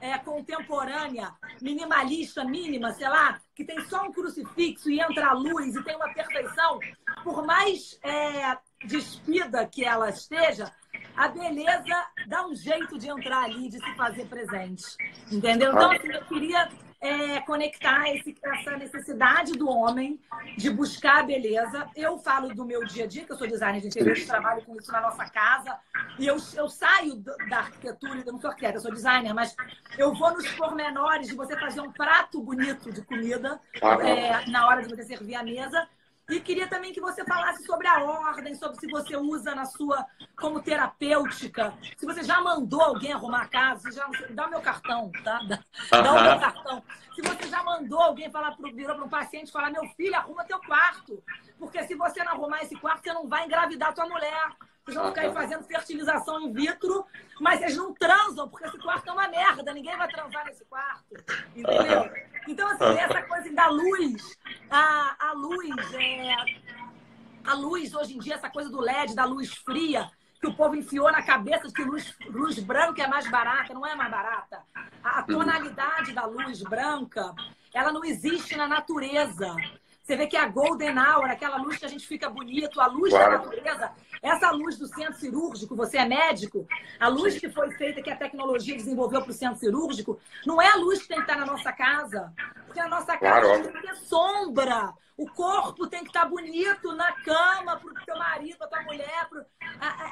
é, 0.00 0.18
contemporânea, 0.18 1.32
minimalista, 1.60 2.44
mínima, 2.44 2.92
sei 2.92 3.08
lá, 3.08 3.40
que 3.54 3.64
tem 3.64 3.80
só 3.84 4.04
um 4.04 4.12
crucifixo 4.12 4.90
e 4.90 5.00
entra 5.00 5.28
a 5.28 5.32
luz 5.34 5.74
e 5.74 5.84
tem 5.84 5.94
uma 5.94 6.12
perfeição, 6.12 6.80
por 7.22 7.44
mais 7.44 7.98
é, 8.02 8.56
despida 8.86 9.66
que 9.66 9.84
ela 9.84 10.08
esteja, 10.08 10.72
a 11.16 11.28
beleza 11.28 12.06
dá 12.26 12.46
um 12.46 12.54
jeito 12.54 12.98
de 12.98 13.08
entrar 13.08 13.44
ali, 13.44 13.68
de 13.68 13.78
se 13.78 13.94
fazer 13.94 14.26
presente. 14.26 14.84
Entendeu? 15.30 15.72
Então, 15.72 15.90
assim, 15.90 16.08
eu 16.08 16.24
queria 16.24 16.68
é, 17.02 17.40
conectar 17.40 18.08
esse, 18.14 18.34
essa 18.42 18.76
necessidade 18.76 19.52
do 19.52 19.68
homem 19.68 20.20
de 20.56 20.70
buscar 20.70 21.20
a 21.20 21.22
beleza. 21.24 21.90
Eu 21.96 22.16
falo 22.18 22.54
do 22.54 22.64
meu 22.64 22.84
dia 22.84 23.04
a 23.04 23.06
dia, 23.08 23.24
que 23.24 23.32
eu 23.32 23.36
sou 23.36 23.48
designer 23.48 23.80
de 23.80 23.88
interior, 23.88 24.16
trabalho 24.24 24.64
com 24.64 24.76
isso 24.76 24.92
na 24.92 25.00
nossa 25.00 25.28
casa, 25.28 25.76
e 26.16 26.26
eu, 26.26 26.36
eu 26.54 26.68
saio 26.68 27.16
da 27.16 27.58
arquitetura, 27.58 28.22
eu 28.24 28.32
não 28.32 28.40
sou 28.40 28.50
arquiteta, 28.50 28.76
eu 28.76 28.80
sou 28.80 28.92
designer, 28.92 29.34
mas 29.34 29.56
eu 29.98 30.14
vou 30.14 30.32
nos 30.32 30.48
pormenores 30.52 31.26
de 31.26 31.34
você 31.34 31.58
fazer 31.58 31.80
um 31.80 31.90
prato 31.90 32.40
bonito 32.40 32.92
de 32.92 33.02
comida 33.02 33.60
é, 34.04 34.48
na 34.48 34.68
hora 34.68 34.82
de 34.82 34.88
você 34.88 35.02
servir 35.02 35.34
a 35.34 35.42
mesa 35.42 35.88
e 36.30 36.40
queria 36.40 36.68
também 36.68 36.92
que 36.92 37.00
você 37.00 37.24
falasse 37.24 37.64
sobre 37.64 37.86
a 37.86 38.02
ordem, 38.02 38.54
sobre 38.54 38.78
se 38.78 38.86
você 38.86 39.16
usa 39.16 39.54
na 39.54 39.64
sua 39.64 40.06
como 40.36 40.62
terapêutica. 40.62 41.74
Se 41.96 42.06
você 42.06 42.22
já 42.22 42.40
mandou 42.40 42.80
alguém 42.80 43.12
arrumar 43.12 43.42
a 43.42 43.48
casa, 43.48 43.90
já, 43.90 44.08
dá 44.30 44.46
o 44.46 44.50
meu 44.50 44.60
cartão, 44.60 45.10
tá? 45.24 45.40
Dá, 45.48 45.58
dá 45.90 46.12
o 46.12 46.22
meu 46.22 46.38
cartão. 46.38 46.82
Se 47.14 47.22
você 47.22 47.48
já 47.48 47.62
mandou 47.62 48.00
alguém 48.00 48.30
falar 48.30 48.56
pro, 48.56 48.72
virou 48.72 48.96
para 48.96 49.04
um 49.04 49.08
paciente 49.08 49.50
falar, 49.50 49.70
meu 49.70 49.86
filho, 49.96 50.14
arruma 50.14 50.44
teu 50.44 50.60
quarto. 50.60 51.22
Porque 51.58 51.82
se 51.84 51.94
você 51.94 52.22
não 52.24 52.32
arrumar 52.32 52.62
esse 52.62 52.76
quarto, 52.76 53.02
você 53.02 53.12
não 53.12 53.28
vai 53.28 53.44
engravidar 53.44 53.92
tua 53.92 54.06
mulher. 54.08 54.50
Vocês 54.84 54.96
vão 54.96 55.08
ficar 55.08 55.22
aí 55.22 55.32
fazendo 55.32 55.62
fertilização 55.64 56.40
in 56.40 56.52
vitro, 56.52 57.06
mas 57.40 57.60
vocês 57.60 57.76
não 57.76 57.94
transam, 57.94 58.48
porque 58.48 58.66
esse 58.66 58.78
quarto 58.78 59.08
é 59.08 59.12
uma 59.12 59.28
merda, 59.28 59.72
ninguém 59.72 59.96
vai 59.96 60.08
transar 60.08 60.44
nesse 60.44 60.64
quarto. 60.64 61.14
Entendeu? 61.54 62.10
Então, 62.48 62.68
assim, 62.68 62.98
essa 62.98 63.22
coisa 63.22 63.52
da 63.52 63.68
luz, 63.68 64.36
a, 64.68 65.28
a 65.28 65.32
luz, 65.34 65.94
é, 65.94 66.34
a 67.46 67.54
luz 67.54 67.94
hoje 67.94 68.16
em 68.16 68.18
dia, 68.18 68.34
essa 68.34 68.50
coisa 68.50 68.68
do 68.68 68.80
LED, 68.80 69.14
da 69.14 69.24
luz 69.24 69.54
fria, 69.54 70.10
que 70.40 70.48
o 70.48 70.54
povo 70.54 70.74
enfiou 70.74 71.12
na 71.12 71.22
cabeça 71.22 71.68
de 71.68 71.74
que 71.74 71.84
luz, 71.84 72.12
luz 72.26 72.58
branca 72.58 73.04
é 73.04 73.06
mais 73.06 73.30
barata, 73.30 73.72
não 73.72 73.86
é 73.86 73.94
mais 73.94 74.10
barata. 74.10 74.64
A, 75.04 75.20
a 75.20 75.22
tonalidade 75.22 76.12
da 76.12 76.26
luz 76.26 76.60
branca, 76.62 77.32
ela 77.72 77.92
não 77.92 78.04
existe 78.04 78.56
na 78.56 78.66
natureza. 78.66 79.54
Você 80.12 80.16
vê 80.18 80.26
que 80.26 80.36
a 80.36 80.46
Golden 80.46 80.98
Hour, 80.98 81.30
aquela 81.30 81.56
luz 81.56 81.78
que 81.78 81.86
a 81.86 81.88
gente 81.88 82.06
fica 82.06 82.28
bonito, 82.28 82.78
a 82.82 82.86
luz 82.86 83.08
claro. 83.08 83.30
da 83.30 83.38
natureza, 83.38 83.92
essa 84.20 84.50
luz 84.50 84.76
do 84.76 84.86
centro 84.86 85.14
cirúrgico, 85.14 85.74
você 85.74 85.96
é 85.96 86.04
médico, 86.04 86.68
a 87.00 87.08
luz 87.08 87.38
que 87.38 87.48
foi 87.48 87.70
feita, 87.72 88.02
que 88.02 88.10
a 88.10 88.16
tecnologia 88.16 88.76
desenvolveu 88.76 89.22
para 89.22 89.30
o 89.30 89.32
centro 89.32 89.58
cirúrgico, 89.58 90.20
não 90.44 90.60
é 90.60 90.70
a 90.70 90.76
luz 90.76 91.00
que 91.00 91.08
tem 91.08 91.16
que 91.16 91.22
estar 91.22 91.38
na 91.38 91.46
nossa 91.46 91.72
casa. 91.72 92.30
Porque 92.66 92.78
a 92.78 92.88
nossa 92.88 93.16
casa 93.16 93.40
claro. 93.40 93.62
tem 93.62 93.72
que 93.72 93.88
ter 93.88 93.96
sombra. 94.00 94.92
O 95.16 95.26
corpo 95.30 95.86
tem 95.86 96.02
que 96.02 96.08
estar 96.08 96.26
bonito 96.26 96.92
na 96.94 97.12
cama 97.12 97.76
para 97.78 97.90
o 97.90 98.04
teu 98.04 98.18
marido, 98.18 98.58
para 98.58 98.66
tua 98.66 98.82
mulher. 98.82 99.28
Pro... 99.30 99.42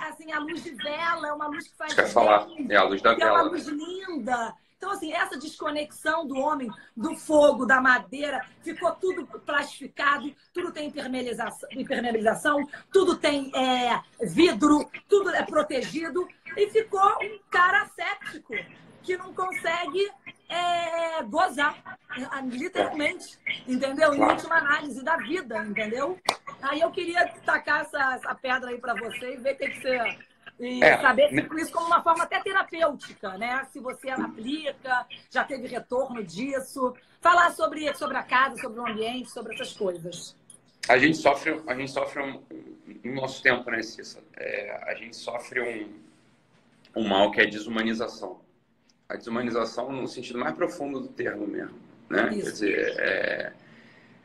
assim, 0.09 0.33
a 0.33 0.39
luz 0.39 0.65
de 0.65 0.71
vela 0.77 1.29
é 1.29 1.33
uma 1.35 1.47
luz 1.47 1.69
que 1.69 1.77
faz. 1.77 1.93
Quer 1.93 2.09
falar? 2.09 2.47
É 2.71 2.77
a 2.77 2.85
luz 2.85 3.03
da 3.03 3.15
vela. 3.15 3.31
É 3.31 3.33
uma 3.35 3.51
luz 3.51 3.67
linda. 3.67 4.55
Então, 4.81 4.93
assim, 4.93 5.13
essa 5.13 5.39
desconexão 5.39 6.27
do 6.27 6.39
homem, 6.39 6.71
do 6.97 7.15
fogo, 7.15 7.67
da 7.67 7.83
madeira, 7.83 8.41
ficou 8.63 8.91
tudo 8.93 9.27
plastificado, 9.27 10.35
tudo 10.55 10.73
tem 10.73 10.89
impermeabilização, 10.89 12.67
tudo 12.91 13.15
tem 13.19 13.53
é, 13.55 14.01
vidro, 14.23 14.91
tudo 15.07 15.29
é 15.29 15.45
protegido, 15.45 16.27
e 16.57 16.67
ficou 16.71 17.07
um 17.23 17.39
cara 17.51 17.91
séptico 17.95 18.55
que 19.03 19.19
não 19.19 19.35
consegue 19.35 20.11
é, 20.49 21.23
gozar, 21.25 21.77
literalmente, 22.45 23.39
entendeu? 23.69 24.15
Em 24.15 24.23
última 24.23 24.57
análise 24.57 25.05
da 25.05 25.19
vida, 25.19 25.59
entendeu? 25.59 26.19
Aí 26.63 26.81
eu 26.81 26.91
queria 26.91 27.29
tacar 27.45 27.83
essa, 27.83 28.15
essa 28.15 28.35
pedra 28.35 28.71
aí 28.71 28.79
para 28.79 28.95
você 28.95 29.35
e 29.35 29.37
ver 29.37 29.57
o 29.57 29.59
que, 29.59 29.69
que 29.69 29.83
você 29.83 30.19
e 30.61 30.85
é, 30.85 31.01
saber 31.01 31.31
se 31.31 31.63
isso 31.63 31.73
como 31.73 31.87
uma 31.87 32.03
forma 32.03 32.25
até 32.25 32.39
terapêutica, 32.41 33.39
né? 33.39 33.67
Se 33.73 33.81
você 33.81 34.11
aplica, 34.11 35.07
já 35.31 35.43
teve 35.43 35.67
retorno 35.67 36.23
disso. 36.23 36.95
Falar 37.19 37.51
sobre, 37.53 37.93
sobre 37.95 38.19
a 38.19 38.23
casa, 38.23 38.57
sobre 38.57 38.79
o 38.79 38.87
ambiente, 38.87 39.31
sobre 39.31 39.55
essas 39.55 39.73
coisas. 39.73 40.37
A 40.87 40.99
gente 40.99 41.17
sofre, 41.17 41.63
a 41.67 41.75
gente 41.75 41.91
sofre 41.91 42.23
um, 42.23 42.43
no 43.03 43.15
nosso 43.15 43.43
tempo, 43.43 43.71
né, 43.71 43.83
Cissa? 43.83 44.21
É, 44.37 44.85
a 44.87 44.95
gente 44.95 45.17
sofre 45.17 45.61
um, 45.63 47.01
um 47.01 47.09
mal 47.09 47.31
que 47.31 47.41
é 47.41 47.45
a 47.45 47.51
desumanização. 47.51 48.41
A 49.09 49.17
desumanização 49.17 49.91
no 49.91 50.07
sentido 50.07 50.39
mais 50.39 50.55
profundo 50.55 51.01
do 51.01 51.09
termo 51.09 51.47
mesmo, 51.47 51.79
né? 52.09 52.29
Isso. 52.33 52.45
Quer 52.45 52.51
dizer, 52.51 53.01
é, 53.01 53.53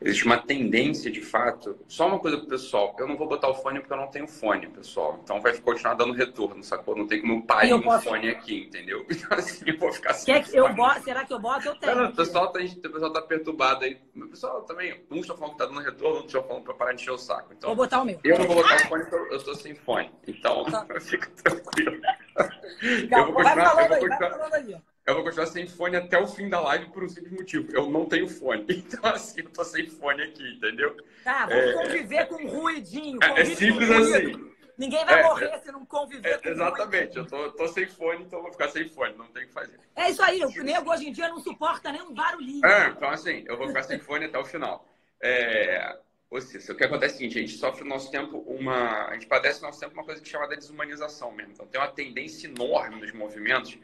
Existe 0.06 0.24
uma 0.24 0.38
tendência, 0.38 1.10
de 1.10 1.20
fato. 1.20 1.76
Só 1.88 2.06
uma 2.06 2.20
coisa 2.20 2.38
pro 2.38 2.46
pessoal: 2.46 2.94
eu 2.96 3.08
não 3.08 3.16
vou 3.16 3.26
botar 3.26 3.48
o 3.48 3.54
fone 3.54 3.80
porque 3.80 3.92
eu 3.92 3.96
não 3.96 4.06
tenho 4.06 4.28
fone, 4.28 4.68
pessoal. 4.68 5.18
Então 5.24 5.40
vai 5.40 5.58
continuar 5.58 5.94
dando 5.94 6.12
retorno, 6.12 6.62
sacou? 6.62 6.94
Não 6.94 7.08
tem 7.08 7.20
como 7.20 7.44
pai 7.44 7.72
um 7.72 7.82
posso... 7.82 8.08
fone 8.08 8.28
aqui, 8.28 8.66
entendeu? 8.68 9.04
Então 9.16 9.38
assim, 9.38 9.64
eu 9.66 9.78
vou 9.78 9.92
ficar 9.92 10.12
sem. 10.14 10.42
Que 10.42 10.56
eu 10.56 10.72
boto? 10.72 11.02
Será 11.02 11.24
que 11.24 11.32
eu 11.32 11.40
boto? 11.40 11.66
Eu 11.66 11.74
tenho. 11.74 11.96
Não, 11.96 12.10
o, 12.10 12.14
pessoal 12.14 12.52
tá, 12.52 12.60
o 12.60 12.80
pessoal 12.80 13.12
tá 13.12 13.22
perturbado 13.22 13.84
aí. 13.84 13.98
O 14.14 14.28
pessoal 14.28 14.62
também. 14.62 15.04
Um 15.10 15.16
está 15.16 15.34
falando 15.34 15.52
que 15.52 15.58
tá 15.58 15.66
dando 15.66 15.80
retorno, 15.80 16.16
outro 16.16 16.26
está 16.26 16.42
falando 16.42 16.62
para 16.62 16.74
parar 16.74 16.92
de 16.92 17.02
encher 17.02 17.10
o 17.10 17.18
saco. 17.18 17.52
Então, 17.52 17.70
vou 17.70 17.76
botar 17.76 18.02
o 18.02 18.04
meu. 18.04 18.20
Eu 18.22 18.38
não 18.38 18.46
vou 18.46 18.56
botar 18.56 18.76
o 18.76 18.88
fone 18.88 19.04
porque 19.06 19.34
eu 19.34 19.36
estou 19.36 19.54
sem 19.54 19.74
fone. 19.74 20.12
Então, 20.28 20.64
tá. 20.66 20.86
fica 21.00 21.28
tranquilo. 21.42 22.00
Então, 23.02 23.18
eu 23.18 23.24
vou 23.24 23.34
continuar. 23.34 23.54
Vai 23.54 23.64
falando, 23.64 23.80
eu 23.80 23.88
vou 23.88 24.08
continuar... 24.08 24.14
Aí, 24.14 24.38
vai 24.38 24.50
falando 24.50 24.54
aí 24.54 24.95
eu 25.06 25.14
vou 25.14 25.22
continuar 25.22 25.46
sem 25.46 25.66
fone 25.68 25.96
até 25.96 26.18
o 26.18 26.26
fim 26.26 26.48
da 26.48 26.60
live 26.60 26.86
por 26.86 27.04
um 27.04 27.08
simples 27.08 27.32
motivo. 27.32 27.68
Eu 27.72 27.88
não 27.88 28.06
tenho 28.06 28.28
fone. 28.28 28.66
Então, 28.68 29.10
assim, 29.10 29.40
eu 29.40 29.50
tô 29.50 29.64
sem 29.64 29.88
fone 29.88 30.22
aqui, 30.22 30.56
entendeu? 30.56 30.96
Tá, 31.22 31.46
vamos 31.46 31.64
é... 31.64 31.72
conviver 31.74 32.26
com 32.26 32.34
um 32.36 32.48
ruidinho. 32.48 33.18
É, 33.22 33.40
é 33.40 33.44
simples 33.44 33.90
assim. 33.90 34.56
Ninguém 34.76 35.04
vai 35.06 35.20
é, 35.20 35.22
morrer 35.22 35.46
é, 35.46 35.58
se 35.58 35.72
não 35.72 35.86
conviver 35.86 36.28
é, 36.28 36.38
com 36.38 36.48
Exatamente, 36.48 37.16
eu 37.16 37.26
tô, 37.26 37.50
tô, 37.52 37.66
sem 37.68 37.86
fone, 37.86 38.24
então 38.24 38.42
vou 38.42 38.52
ficar 38.52 38.68
sem 38.68 38.86
fone, 38.90 39.16
não 39.16 39.26
tem 39.28 39.44
o 39.44 39.46
que 39.46 39.52
fazer. 39.54 39.80
É 39.94 40.10
isso 40.10 40.22
aí, 40.22 40.44
o 40.44 40.62
nego 40.62 40.90
hoje 40.90 41.08
em 41.08 41.12
dia 41.12 41.30
não 41.30 41.40
suporta 41.40 41.90
nem 41.90 42.02
um 42.02 42.12
barulhinho. 42.12 42.66
É, 42.66 42.88
então 42.88 43.08
assim, 43.08 43.42
eu 43.46 43.56
vou 43.56 43.68
ficar 43.68 43.84
sem 43.84 43.98
fone 43.98 44.26
até 44.26 44.38
o 44.38 44.44
final. 44.44 44.86
É, 45.22 45.96
ou 46.28 46.40
seja, 46.42 46.72
o 46.72 46.76
que 46.76 46.84
acontece 46.84 47.14
é 47.14 47.16
o 47.16 47.18
seguinte, 47.20 47.38
a 47.38 47.40
gente 47.40 47.56
sofre 47.56 47.84
no 47.84 47.90
nosso 47.90 48.10
tempo 48.10 48.38
uma. 48.46 49.06
A 49.06 49.14
gente 49.14 49.26
padece 49.26 49.62
no 49.62 49.68
nosso 49.68 49.80
tempo 49.80 49.94
uma 49.94 50.04
coisa 50.04 50.20
que 50.20 50.28
é 50.28 50.32
chamada 50.32 50.54
desumanização 50.54 51.32
mesmo. 51.32 51.52
Então 51.52 51.66
tem 51.66 51.80
uma 51.80 51.88
tendência 51.88 52.46
enorme 52.46 53.00
nos 53.00 53.12
movimentos 53.12 53.78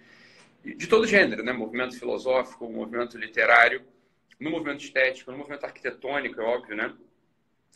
de 0.64 0.86
todo 0.86 1.06
gênero, 1.06 1.42
né? 1.42 1.52
Movimento 1.52 1.98
filosófico, 1.98 2.70
movimento 2.70 3.18
literário, 3.18 3.84
no 4.38 4.50
movimento 4.50 4.82
estético, 4.82 5.30
no 5.32 5.38
movimento 5.38 5.64
arquitetônico, 5.64 6.40
é 6.40 6.44
óbvio, 6.44 6.76
né? 6.76 6.94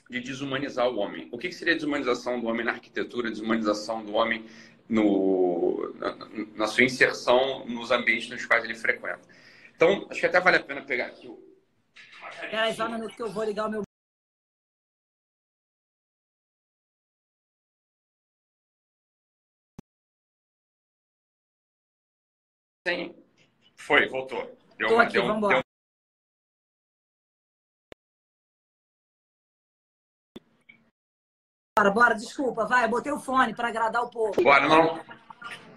De 0.09 0.21
desumanizar 0.21 0.88
o 0.88 0.99
homem. 0.99 1.28
O 1.33 1.38
que 1.38 1.50
seria 1.50 1.75
a 1.75 1.76
desumanização 1.76 2.40
do 2.40 2.47
homem 2.47 2.64
na 2.64 2.73
arquitetura, 2.73 3.31
desumanização 3.31 4.05
do 4.05 4.14
homem 4.14 4.45
no, 4.88 5.93
na, 5.97 6.16
na, 6.55 6.66
sua 6.69 6.85
inserção 6.85 7.66
nos 7.66 7.90
ambientes 7.90 8.28
nos 8.31 8.47
quais 8.47 8.64
ele 8.64 8.75
frequenta? 8.75 9.23
Então, 9.75 10.07
acho 10.09 10.21
que 10.21 10.26
até 10.26 10.40
vale 10.40 10.59
a 10.59 10.62
pena 10.62 10.83
pegar 10.83 11.07
aqui 11.07 11.26
o. 11.26 11.45
Peraí, 12.40 12.75
só 12.75 12.87
um 12.87 12.93
minuto 12.93 13.16
que 13.16 13.23
eu 13.23 13.31
vou 13.31 13.45
ligar 13.45 13.66
o 13.66 13.71
meu 13.71 13.86
Sim. 22.87 23.12
Foi, 23.75 24.07
voltou. 24.09 24.57
Deu 24.78 24.88
Tô 24.88 24.99
aqui, 25.00 25.14
deu, 25.14 25.26
vamos 25.26 25.38
embora. 25.38 25.64
Bora, 31.76 31.90
bora, 31.90 32.14
desculpa, 32.14 32.64
vai, 32.64 32.85
eu 32.85 32.88
botei 32.88 33.11
o 33.11 33.19
fone 33.19 33.55
para 33.55 33.69
agradar 33.69 34.02
o 34.05 34.09
povo. 34.09 34.40
Bora, 34.40 34.69
não. 34.69 35.05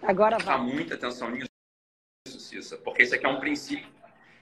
Agora 0.04 0.38
vai. 0.38 0.56
Dá 0.56 0.58
muita 0.60 0.94
atenção 0.94 1.32
nisso, 1.32 1.50
Cissa, 2.28 2.78
porque 2.78 3.02
isso 3.02 3.16
aqui 3.16 3.26
é 3.26 3.30
um 3.30 3.40
princípio, 3.40 3.92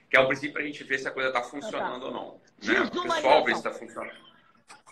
que 0.10 0.18
é 0.18 0.20
um 0.20 0.28
princípio 0.28 0.52
para 0.52 0.64
a 0.64 0.66
gente 0.66 0.84
ver 0.84 1.00
se 1.00 1.08
a 1.08 1.12
coisa 1.12 1.30
está 1.30 1.42
funcionando 1.42 2.02
tá. 2.02 2.06
ou 2.08 2.12
não. 2.12 2.42
Né? 2.64 2.82
O 2.82 3.02
pessoal 3.02 3.46
vê 3.46 3.54
se 3.54 3.60
está 3.60 3.72
funcionando. 3.72 4.18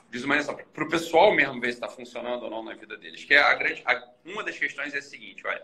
desumanização. 0.10 0.56
Para 0.74 0.84
o 0.86 0.90
pessoal 0.90 1.34
mesmo 1.34 1.60
ver 1.60 1.74
se 1.74 1.74
está 1.74 1.90
funcionando 1.90 2.44
ou 2.44 2.50
não 2.50 2.64
na 2.64 2.74
vida 2.74 2.96
deles. 2.98 3.26
Que 3.26 3.34
é 3.34 3.42
a 3.42 3.54
grande, 3.54 3.84
a, 3.86 4.12
uma 4.24 4.46
das 4.46 4.58
questões 4.58 4.94
é 4.94 5.00
a 5.00 5.02
seguinte, 5.02 5.46
olha, 5.46 5.62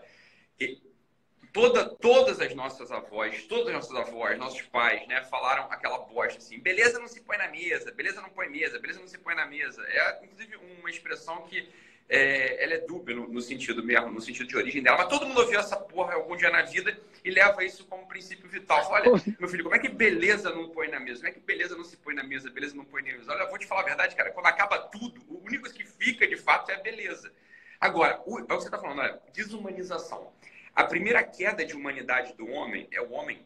toda, 1.52 1.84
todas 1.84 2.40
as 2.40 2.54
nossas 2.54 2.90
avós, 2.90 3.44
todas 3.44 3.68
as 3.68 3.74
nossas 3.74 3.96
avós, 3.96 4.38
nossos 4.38 4.62
pais, 4.62 5.06
né, 5.08 5.22
falaram 5.24 5.64
aquela 5.70 5.98
bosta 5.98 6.38
assim, 6.38 6.58
beleza 6.58 6.98
não 6.98 7.08
se 7.08 7.20
põe 7.20 7.36
na 7.36 7.48
mesa, 7.48 7.90
beleza 7.92 8.20
não 8.20 8.30
põe 8.30 8.48
mesa, 8.48 8.78
beleza 8.78 9.00
não 9.00 9.08
se 9.08 9.18
põe 9.18 9.34
na 9.34 9.46
mesa. 9.46 9.82
É, 9.86 10.24
inclusive, 10.24 10.56
uma 10.56 10.90
expressão 10.90 11.42
que 11.42 11.68
é, 12.08 12.62
ela 12.62 12.74
é 12.74 12.78
dúbia 12.78 13.14
no, 13.14 13.28
no, 13.28 13.40
sentido 13.40 13.82
mesmo, 13.82 14.10
no 14.10 14.20
sentido 14.20 14.46
de 14.46 14.56
origem 14.56 14.82
dela, 14.82 14.98
mas 14.98 15.08
todo 15.08 15.26
mundo 15.26 15.40
ouviu 15.40 15.58
essa 15.58 15.76
porra 15.76 16.14
algum 16.14 16.36
dia 16.36 16.50
na 16.50 16.62
vida 16.62 16.98
e 17.24 17.30
leva 17.30 17.64
isso 17.64 17.86
como 17.86 18.06
princípio 18.06 18.48
vital. 18.48 18.86
Olha, 18.90 19.10
meu 19.38 19.48
filho, 19.48 19.64
como 19.64 19.74
é 19.74 19.78
que 19.78 19.88
beleza 19.88 20.50
não 20.50 20.68
põe 20.68 20.88
na 20.88 21.00
mesa? 21.00 21.20
Como 21.20 21.28
é 21.28 21.32
que 21.32 21.40
beleza 21.40 21.76
não 21.76 21.84
se 21.84 21.96
põe 21.96 22.14
na 22.14 22.22
mesa? 22.22 22.50
Beleza 22.50 22.74
não 22.74 22.84
põe 22.84 23.02
na 23.02 23.16
mesa? 23.16 23.32
Olha, 23.32 23.42
eu 23.42 23.48
vou 23.48 23.58
te 23.58 23.66
falar 23.66 23.82
a 23.82 23.84
verdade, 23.84 24.14
cara, 24.14 24.30
quando 24.30 24.46
acaba 24.46 24.78
tudo, 24.78 25.22
o 25.28 25.42
único 25.44 25.72
que 25.72 25.84
fica 25.84 26.26
de 26.26 26.36
fato 26.36 26.70
é 26.70 26.74
a 26.74 26.80
beleza. 26.80 27.32
Agora, 27.80 28.20
o, 28.26 28.38
é 28.38 28.42
o 28.42 28.46
que 28.46 28.54
você 28.54 28.66
está 28.66 28.78
falando, 28.78 29.00
olha, 29.00 29.20
desumanização. 29.32 30.32
A 30.74 30.84
primeira 30.84 31.22
queda 31.22 31.64
de 31.64 31.74
humanidade 31.74 32.34
do 32.34 32.48
homem 32.48 32.88
é 32.90 33.00
o 33.00 33.12
homem 33.12 33.44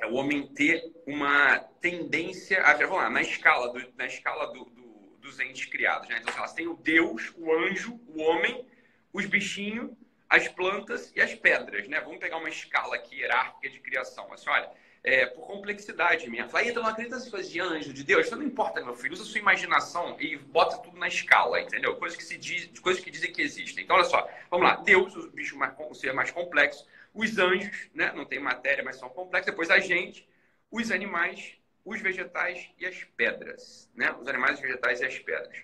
é 0.00 0.06
o 0.06 0.14
homem 0.14 0.46
ter 0.54 0.82
uma 1.06 1.58
tendência 1.58 2.62
a 2.62 2.72
vamos 2.72 2.96
lá, 2.96 3.10
na 3.10 3.20
escala 3.20 3.70
do, 3.70 3.92
na 3.98 4.06
escala 4.06 4.46
do, 4.46 4.64
do, 4.64 5.16
dos 5.20 5.38
entes 5.38 5.66
criados, 5.66 6.08
né? 6.08 6.18
Então, 6.22 6.34
elas 6.38 6.54
têm 6.54 6.66
o 6.66 6.74
Deus, 6.74 7.30
o 7.36 7.52
anjo, 7.52 8.00
o 8.08 8.22
homem, 8.22 8.66
os 9.12 9.26
bichinhos, 9.26 9.90
as 10.26 10.48
plantas 10.48 11.12
e 11.14 11.20
as 11.20 11.34
pedras, 11.34 11.86
né? 11.86 12.00
Vamos 12.00 12.18
pegar 12.18 12.38
uma 12.38 12.48
escala 12.48 12.96
aqui 12.96 13.16
hierárquica 13.16 13.68
de 13.68 13.78
criação. 13.80 14.32
Assim, 14.32 14.48
olha, 14.48 14.70
é, 15.02 15.26
por 15.26 15.46
complexidade 15.46 16.28
minha. 16.28 16.48
Fala, 16.48 16.64
então 16.64 16.82
não 16.82 16.90
acredita 16.90 17.16
nessas 17.16 17.30
coisas 17.30 17.50
de 17.50 17.60
anjo, 17.60 17.92
de 17.92 18.04
Deus? 18.04 18.26
Isso 18.26 18.36
não 18.36 18.44
importa, 18.44 18.84
meu 18.84 18.94
filho. 18.94 19.14
Usa 19.14 19.24
sua 19.24 19.38
imaginação 19.38 20.16
e 20.20 20.36
bota 20.36 20.78
tudo 20.78 20.98
na 20.98 21.08
escala, 21.08 21.60
entendeu? 21.60 21.96
Coisas 21.96 22.16
que, 22.16 22.24
se 22.24 22.36
diz, 22.36 22.78
coisas 22.80 23.02
que 23.02 23.10
dizem 23.10 23.32
que 23.32 23.42
existem. 23.42 23.84
Então, 23.84 23.96
olha 23.96 24.04
só. 24.04 24.28
Vamos 24.50 24.66
lá. 24.66 24.76
Deus, 24.76 25.14
o 25.16 25.30
bicho 25.30 25.56
mais, 25.56 25.74
o 25.78 25.94
ser 25.94 26.12
mais 26.12 26.30
complexo. 26.30 26.86
Os 27.14 27.38
anjos, 27.38 27.88
né? 27.94 28.12
Não 28.14 28.24
tem 28.24 28.38
matéria, 28.38 28.84
mas 28.84 28.96
são 28.96 29.08
complexos. 29.08 29.50
Depois 29.50 29.70
a 29.70 29.78
gente. 29.78 30.28
Os 30.70 30.92
animais, 30.92 31.54
os 31.84 32.00
vegetais 32.00 32.68
e 32.78 32.86
as 32.86 33.02
pedras, 33.16 33.90
né? 33.94 34.12
Os 34.20 34.28
animais, 34.28 34.54
os 34.54 34.60
vegetais 34.60 35.00
e 35.00 35.04
as 35.04 35.18
pedras. 35.18 35.56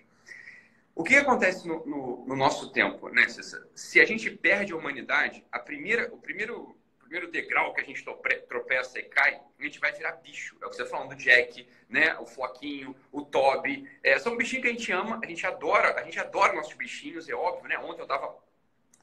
O 0.97 1.05
que 1.05 1.15
acontece 1.15 1.69
no, 1.69 1.87
no, 1.87 2.25
no 2.27 2.35
nosso 2.35 2.73
tempo, 2.73 3.11
né, 3.11 3.29
Cissa? 3.29 3.69
Se 3.75 4.01
a 4.01 4.05
gente 4.07 4.31
perde 4.31 4.73
a 4.73 4.77
humanidade, 4.77 5.45
a 5.53 5.59
primeira, 5.59 6.13
o 6.13 6.19
primeiro 6.19 6.77
primeiro 7.07 7.31
degrau 7.31 7.73
que 7.73 7.81
a 7.81 7.85
gente 7.85 8.05
tropeça 8.49 8.99
e 8.99 9.05
cai, 9.05 9.41
a 9.59 9.63
gente 9.63 9.79
vai 9.79 9.93
virar 9.93 10.13
bicho. 10.13 10.57
É 10.61 10.67
o 10.67 10.71
que 10.71 10.77
você 10.77 10.85
tá 10.85 10.91
falando 10.91 11.11
do 11.11 11.17
Jack, 11.17 11.67
né? 11.89 12.17
O 12.19 12.27
Floquinho, 12.27 12.95
o 13.13 13.23
Toby. 13.23 13.89
É, 14.03 14.19
são 14.19 14.37
bichinhos 14.37 14.63
que 14.63 14.69
a 14.69 14.73
gente 14.73 14.93
ama, 14.93 15.21
a 15.23 15.27
gente 15.27 15.47
adora, 15.47 15.99
a 15.99 16.03
gente 16.03 16.19
adora 16.19 16.53
nossos 16.53 16.75
bichinhos, 16.75 17.29
é 17.29 17.35
óbvio, 17.35 17.69
né? 17.69 17.79
Ontem 17.79 18.03
eu 18.03 18.07
tava. 18.07 18.37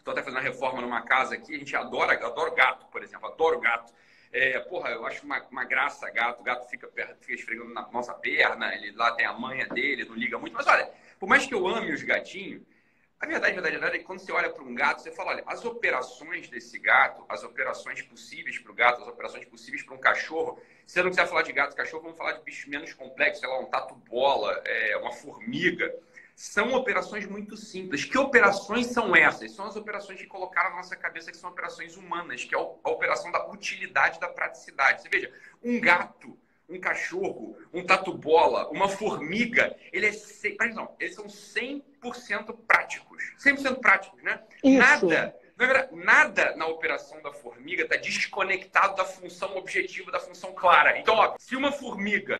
Tô 0.03 0.11
até 0.11 0.21
fazendo 0.21 0.39
uma 0.39 0.43
reforma 0.43 0.81
numa 0.81 1.01
casa 1.01 1.35
aqui, 1.35 1.55
a 1.55 1.57
gente 1.57 1.75
adora, 1.75 2.13
adoro 2.13 2.53
gato, 2.53 2.85
por 2.87 3.01
exemplo, 3.01 3.27
adoro 3.27 3.59
gato. 3.59 3.93
É, 4.33 4.59
porra, 4.59 4.89
eu 4.89 5.05
acho 5.05 5.25
uma, 5.25 5.41
uma 5.43 5.63
graça 5.63 6.09
gato, 6.09 6.41
o 6.41 6.43
gato 6.43 6.69
fica, 6.69 6.89
fica 7.21 7.33
esfregando 7.33 7.73
na 7.73 7.87
nossa 7.89 8.13
perna, 8.13 8.73
ele 8.75 8.91
lá 8.91 9.13
tem 9.13 9.25
a 9.25 9.31
manha 9.31 9.65
dele, 9.67 10.03
não 10.03 10.15
liga 10.15 10.37
muito. 10.37 10.53
Mas 10.53 10.67
olha, 10.67 10.91
por 11.19 11.29
mais 11.29 11.45
que 11.45 11.53
eu 11.53 11.65
ame 11.67 11.93
os 11.93 12.03
gatinhos, 12.03 12.63
a 13.23 13.25
verdade, 13.25 13.51
a 13.51 13.61
verdade, 13.61 13.75
a 13.75 13.79
verdade 13.79 13.95
é 13.95 13.99
que 13.99 14.05
quando 14.05 14.19
você 14.19 14.31
olha 14.33 14.49
para 14.49 14.63
um 14.63 14.75
gato, 14.75 15.01
você 15.01 15.11
fala, 15.11 15.31
olha, 15.31 15.43
as 15.47 15.63
operações 15.63 16.49
desse 16.49 16.77
gato, 16.77 17.23
as 17.29 17.41
operações 17.41 18.01
possíveis 18.01 18.59
para 18.59 18.71
o 18.71 18.75
gato, 18.75 19.01
as 19.01 19.07
operações 19.07 19.45
possíveis 19.45 19.81
para 19.81 19.95
um 19.95 19.97
cachorro, 19.97 20.59
se 20.85 20.93
você 20.93 21.03
não 21.03 21.09
quiser 21.09 21.27
falar 21.27 21.43
de 21.43 21.53
gato 21.53 21.71
e 21.71 21.77
cachorro, 21.77 22.03
vamos 22.03 22.17
falar 22.17 22.33
de 22.33 22.43
bichos 22.43 22.65
menos 22.65 22.93
complexos, 22.93 23.39
sei 23.39 23.47
lá, 23.47 23.59
um 23.61 23.65
tatu-bola, 23.65 24.61
é, 24.65 24.97
uma 24.97 25.13
formiga. 25.13 25.93
São 26.35 26.73
operações 26.73 27.25
muito 27.25 27.55
simples. 27.55 28.03
Que 28.03 28.17
operações 28.17 28.87
são 28.87 29.15
essas? 29.15 29.51
São 29.51 29.67
as 29.67 29.77
operações 29.77 30.19
que 30.19 30.27
colocaram 30.27 30.71
na 30.71 30.77
nossa 30.77 30.95
cabeça 30.95 31.31
que 31.31 31.37
são 31.37 31.49
operações 31.49 31.95
humanas, 31.95 32.43
que 32.43 32.53
é 32.53 32.57
a 32.57 32.89
operação 32.89 33.31
da 33.31 33.47
utilidade 33.49 34.19
da 34.19 34.27
praticidade. 34.27 35.03
Você 35.03 35.09
veja, 35.09 35.31
um 35.63 35.79
gato 35.79 36.37
um 36.69 36.79
cachorro, 36.79 37.57
um 37.73 37.85
tatu-bola, 37.85 38.69
uma 38.69 38.87
formiga, 38.87 39.75
ele 39.91 40.07
é, 40.07 40.73
não, 40.73 40.95
eles 40.99 41.15
são 41.15 41.25
100% 41.25 42.57
práticos. 42.67 43.23
100% 43.43 43.79
práticos, 43.79 44.21
né? 44.23 44.41
Isso. 44.63 44.77
Nada, 44.77 45.35
nada 45.91 46.55
na 46.55 46.67
operação 46.67 47.21
da 47.21 47.31
formiga 47.31 47.83
está 47.83 47.95
desconectado 47.95 48.95
da 48.95 49.05
função 49.05 49.55
objetiva, 49.55 50.11
da 50.11 50.19
função 50.19 50.53
clara. 50.53 50.97
Então, 50.97 51.15
ó, 51.15 51.35
se 51.37 51.55
uma 51.55 51.71
formiga 51.71 52.37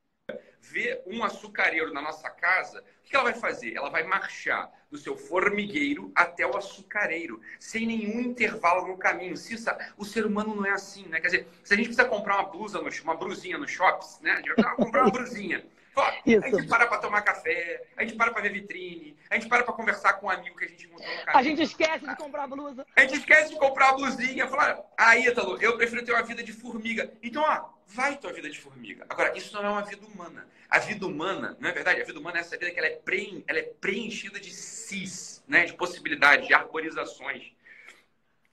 vê 0.64 1.02
um 1.06 1.24
açucareiro 1.24 1.94
na 1.94 2.02
nossa 2.02 2.30
casa, 2.30 2.80
o 2.80 3.04
que 3.04 3.16
ela 3.16 3.26
vai 3.26 3.34
fazer? 3.34 3.76
Ela 3.76 3.90
vai 3.90 4.04
marchar 4.04 4.72
do 4.90 4.98
seu 4.98 5.18
formigueiro 5.18 6.12
até 6.16 6.48
o 6.48 6.56
açucareiro, 6.56 7.42
sem 7.60 7.86
nenhum 7.86 8.22
intervalo 8.22 8.88
no 8.88 8.98
caminho. 8.98 9.36
Cissa, 9.36 9.78
o 9.98 10.06
ser 10.06 10.26
humano 10.26 10.56
não 10.56 10.66
é 10.66 10.72
assim, 10.72 11.06
né? 11.08 11.20
Quer 11.20 11.28
dizer, 11.28 11.48
se 11.64 11.74
a 11.74 11.78
gente 11.78 11.88
precisa 11.88 12.08
comprar 12.08 12.38
uma 12.40 12.50
blusa, 12.50 12.82
no, 12.82 12.90
uma 13.04 13.16
brusinha 13.16 13.58
no 13.58 13.68
shops, 13.68 14.20
né? 14.22 14.32
A 14.32 14.36
gente 14.38 14.56
vai 14.56 14.76
comprar 14.76 15.04
uma 15.04 15.12
brusinha. 15.12 15.66
Ó, 15.96 16.02
a 16.02 16.22
gente 16.26 16.68
para 16.68 16.88
para 16.88 16.98
tomar 16.98 17.22
café, 17.22 17.84
a 17.96 18.04
gente 18.04 18.16
para 18.16 18.32
para 18.32 18.42
ver 18.42 18.52
vitrine, 18.52 19.16
a 19.30 19.36
gente 19.36 19.48
para 19.48 19.64
para 19.64 19.74
conversar 19.74 20.14
com 20.14 20.28
um 20.28 20.30
amigo 20.30 20.58
que 20.58 20.66
a 20.66 20.68
gente 20.68 20.88
montou 20.88 21.06
no 21.06 21.26
caminho. 21.26 21.38
A 21.38 21.44
gente 21.44 21.62
esquece 21.62 22.08
de 22.08 22.16
comprar 22.16 22.44
a 22.44 22.48
blusa. 22.48 22.86
A 22.96 23.02
gente 23.02 23.18
esquece 23.18 23.50
de 23.50 23.60
comprar 23.60 23.90
a 23.90 23.94
blusinha. 23.94 24.48
Fala, 24.48 24.84
ah, 24.98 25.18
Ítalo, 25.18 25.62
eu 25.62 25.78
prefiro 25.78 26.04
ter 26.04 26.12
uma 26.12 26.24
vida 26.24 26.42
de 26.42 26.52
formiga. 26.52 27.14
Então, 27.22 27.44
ó, 27.44 27.70
vai 27.88 28.18
tua 28.18 28.34
vida 28.34 28.50
de 28.50 28.60
formiga. 28.60 29.06
Agora, 29.08 29.38
isso 29.38 29.54
não 29.54 29.64
é 29.64 29.70
uma 29.70 29.84
vida 29.84 30.06
humana. 30.06 30.48
A 30.70 30.80
vida 30.80 31.06
humana, 31.06 31.56
não 31.60 31.70
é 31.70 31.72
verdade? 31.72 32.02
A 32.02 32.06
vida 32.06 32.20
humana 32.20 32.38
é 32.38 32.42
essa 32.42 32.58
vida 32.58 32.72
que 32.72 32.80
ela 32.80 32.88
é, 32.88 32.96
pre... 32.96 33.44
ela 33.48 33.60
é 33.60 33.64
preenchida 33.64 34.40
de 34.40 34.52
cis, 34.52 35.44
né? 35.48 35.66
de 35.66 35.74
possibilidades, 35.74 36.48
de 36.48 36.54
arborizações. 36.54 37.52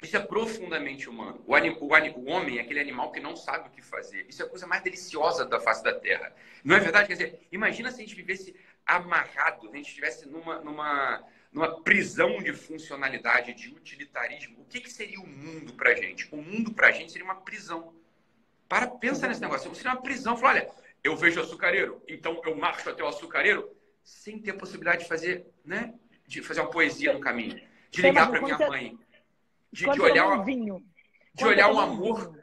Isso 0.03 0.17
é 0.17 0.21
profundamente 0.21 1.09
humano. 1.09 1.43
O, 1.47 1.55
anim... 1.55 1.77
o, 1.79 1.95
anim... 1.95 2.11
o 2.17 2.29
homem 2.31 2.59
é 2.59 2.63
aquele 2.63 2.81
animal 2.81 3.13
que 3.13 3.21
não 3.21 3.37
sabe 3.37 3.69
o 3.69 3.73
que 3.73 3.83
fazer. 3.83 4.25
Isso 4.29 4.43
é 4.43 4.47
a 4.47 4.49
coisa 4.49 4.67
mais 4.67 4.83
deliciosa 4.83 5.45
da 5.45 5.61
face 5.61 5.85
da 5.85 5.93
Terra. 5.93 6.35
Não 6.65 6.75
é 6.77 6.81
verdade? 6.81 7.09
Quer 7.09 7.13
dizer, 7.15 7.41
imagina 7.53 7.91
se 7.91 8.01
a 8.01 8.05
gente 8.05 8.15
vivesse 8.15 8.57
amarrado, 8.87 9.69
se 9.69 9.73
a 9.73 9.77
gente 9.77 9.89
estivesse 9.89 10.27
numa, 10.27 10.59
numa, 10.61 11.23
numa 11.53 11.83
prisão 11.83 12.43
de 12.43 12.53
funcionalidade, 12.55 13.53
de 13.53 13.69
utilitarismo. 13.69 14.63
O 14.63 14.65
que, 14.65 14.81
que 14.81 14.91
seria 14.91 15.21
o 15.21 15.27
mundo 15.27 15.75
para 15.75 15.91
a 15.91 15.95
gente? 15.95 16.29
O 16.33 16.37
mundo 16.39 16.73
para 16.73 16.89
a 16.89 16.93
gente 16.93 17.13
seria 17.13 17.25
uma 17.25 17.43
prisão. 17.43 17.95
Para, 18.67 18.87
pensa 18.87 19.29
nesse 19.29 19.41
negócio. 19.41 19.75
Seria 19.75 19.93
uma 19.93 20.03
prisão. 20.03 20.35
Fala, 20.35 20.55
olha, 20.55 20.71
eu 21.05 21.15
vejo 21.15 21.41
açucareiro, 21.41 22.03
então 22.09 22.41
eu 22.45 22.57
marcho 22.57 22.89
até 22.89 23.03
o 23.03 23.09
açucareiro, 23.09 23.71
sem 24.03 24.39
ter 24.39 24.53
a 24.53 24.55
possibilidade 24.55 25.03
de 25.03 25.09
fazer, 25.09 25.47
né? 25.65 25.95
De 26.27 26.43
fazer 26.43 26.61
uma 26.61 26.71
poesia 26.71 27.13
no 27.13 27.21
caminho. 27.21 27.61
De 27.91 28.01
ligar 28.03 28.31
para 28.31 28.41
minha 28.41 28.59
mãe. 28.59 28.99
De, 29.73 29.89
de 29.89 30.01
olhar 30.01 30.27
um 30.27 30.45
vinho. 30.45 30.85
De 31.35 31.45
olhar 31.45 31.71
um 31.73 31.79
amor. 31.79 32.35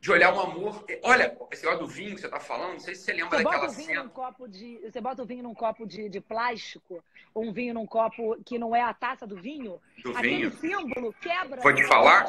De 0.00 0.12
olhar 0.12 0.32
um 0.32 0.40
amor. 0.40 0.84
Olha, 1.02 1.36
esse 1.50 1.64
negócio 1.64 1.86
do 1.86 1.90
vinho 1.90 2.14
que 2.14 2.20
você 2.20 2.26
está 2.26 2.38
falando, 2.38 2.72
não 2.74 2.78
sei 2.78 2.94
se 2.94 3.02
você 3.02 3.12
lembra 3.12 3.38
você 3.38 3.44
daquela 3.44 4.08
copo 4.08 4.46
de, 4.46 4.78
você 4.78 5.00
bota 5.00 5.22
o 5.22 5.26
vinho 5.26 5.42
num 5.42 5.54
copo 5.54 5.86
de, 5.86 6.08
de 6.08 6.20
plástico, 6.20 7.02
ou 7.34 7.44
um 7.44 7.52
vinho 7.52 7.74
num 7.74 7.86
copo 7.86 8.36
que 8.44 8.58
não 8.58 8.74
é 8.74 8.82
a 8.82 8.94
taça 8.94 9.26
do 9.26 9.36
vinho. 9.36 9.80
Do 10.02 10.10
Aquele 10.10 10.48
vinho. 10.48 10.52
símbolo 10.58 11.12
quebra. 11.20 11.60
Vou 11.60 11.74
te 11.74 11.84
falar? 11.84 12.26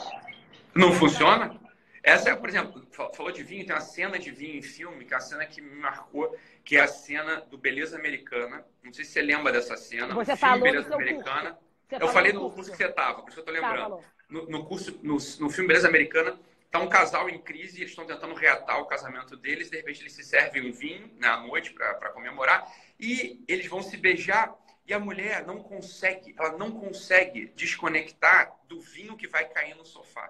Não 0.73 0.91
funciona? 0.93 1.59
Essa 2.03 2.29
é, 2.29 2.35
por 2.35 2.47
exemplo, 2.47 2.87
falou 3.13 3.31
de 3.31 3.43
vinho, 3.43 3.65
tem 3.65 3.75
uma 3.75 3.81
cena 3.81 4.17
de 4.17 4.31
vinho 4.31 4.55
em 4.55 4.61
filme, 4.61 5.03
que 5.03 5.13
é 5.13 5.17
a 5.17 5.19
cena 5.19 5.45
que 5.45 5.61
me 5.61 5.75
marcou, 5.75 6.33
que 6.63 6.77
é 6.77 6.79
a 6.79 6.87
cena 6.87 7.41
do 7.41 7.57
Beleza 7.57 7.97
Americana. 7.97 8.65
Não 8.81 8.93
sei 8.93 9.03
se 9.03 9.11
você 9.11 9.21
lembra 9.21 9.51
dessa 9.51 9.75
cena. 9.75 10.13
Você 10.13 10.35
falou 10.35 10.63
Beleza 10.63 10.95
Americana. 10.95 11.59
Eu 11.91 12.07
falei 12.09 12.33
no 12.33 12.51
curso 12.51 12.71
que 12.71 12.77
você 12.77 12.85
estava, 12.85 13.21
por 13.21 13.29
isso 13.29 13.41
que 13.41 13.49
eu 13.49 13.53
estou 13.53 13.69
tá, 13.69 13.73
lembrando. 13.73 14.01
Tá, 14.01 14.09
no, 14.29 14.49
no, 14.49 14.65
curso, 14.65 14.99
no, 15.01 15.13
no 15.13 15.49
filme 15.49 15.67
Beleza 15.67 15.87
Americana, 15.87 16.37
tá 16.69 16.79
um 16.79 16.89
casal 16.89 17.29
em 17.29 17.39
crise, 17.39 17.77
eles 17.77 17.91
estão 17.91 18.05
tentando 18.05 18.33
reatar 18.35 18.81
o 18.81 18.85
casamento 18.85 19.37
deles, 19.37 19.69
de 19.69 19.77
repente 19.77 20.01
eles 20.01 20.13
se 20.13 20.23
servem 20.23 20.69
um 20.69 20.73
vinho 20.73 21.09
né, 21.17 21.27
à 21.27 21.37
noite 21.37 21.71
para 21.71 22.09
comemorar, 22.09 22.69
e 22.99 23.43
eles 23.47 23.67
vão 23.67 23.81
se 23.81 23.95
beijar, 23.95 24.53
e 24.85 24.93
a 24.93 24.99
mulher 24.99 25.45
não 25.45 25.63
consegue, 25.63 26.35
ela 26.37 26.57
não 26.57 26.71
consegue 26.71 27.47
desconectar 27.55 28.53
do 28.67 28.81
vinho 28.81 29.15
que 29.15 29.27
vai 29.27 29.45
cair 29.45 29.75
no 29.75 29.85
sofá 29.85 30.29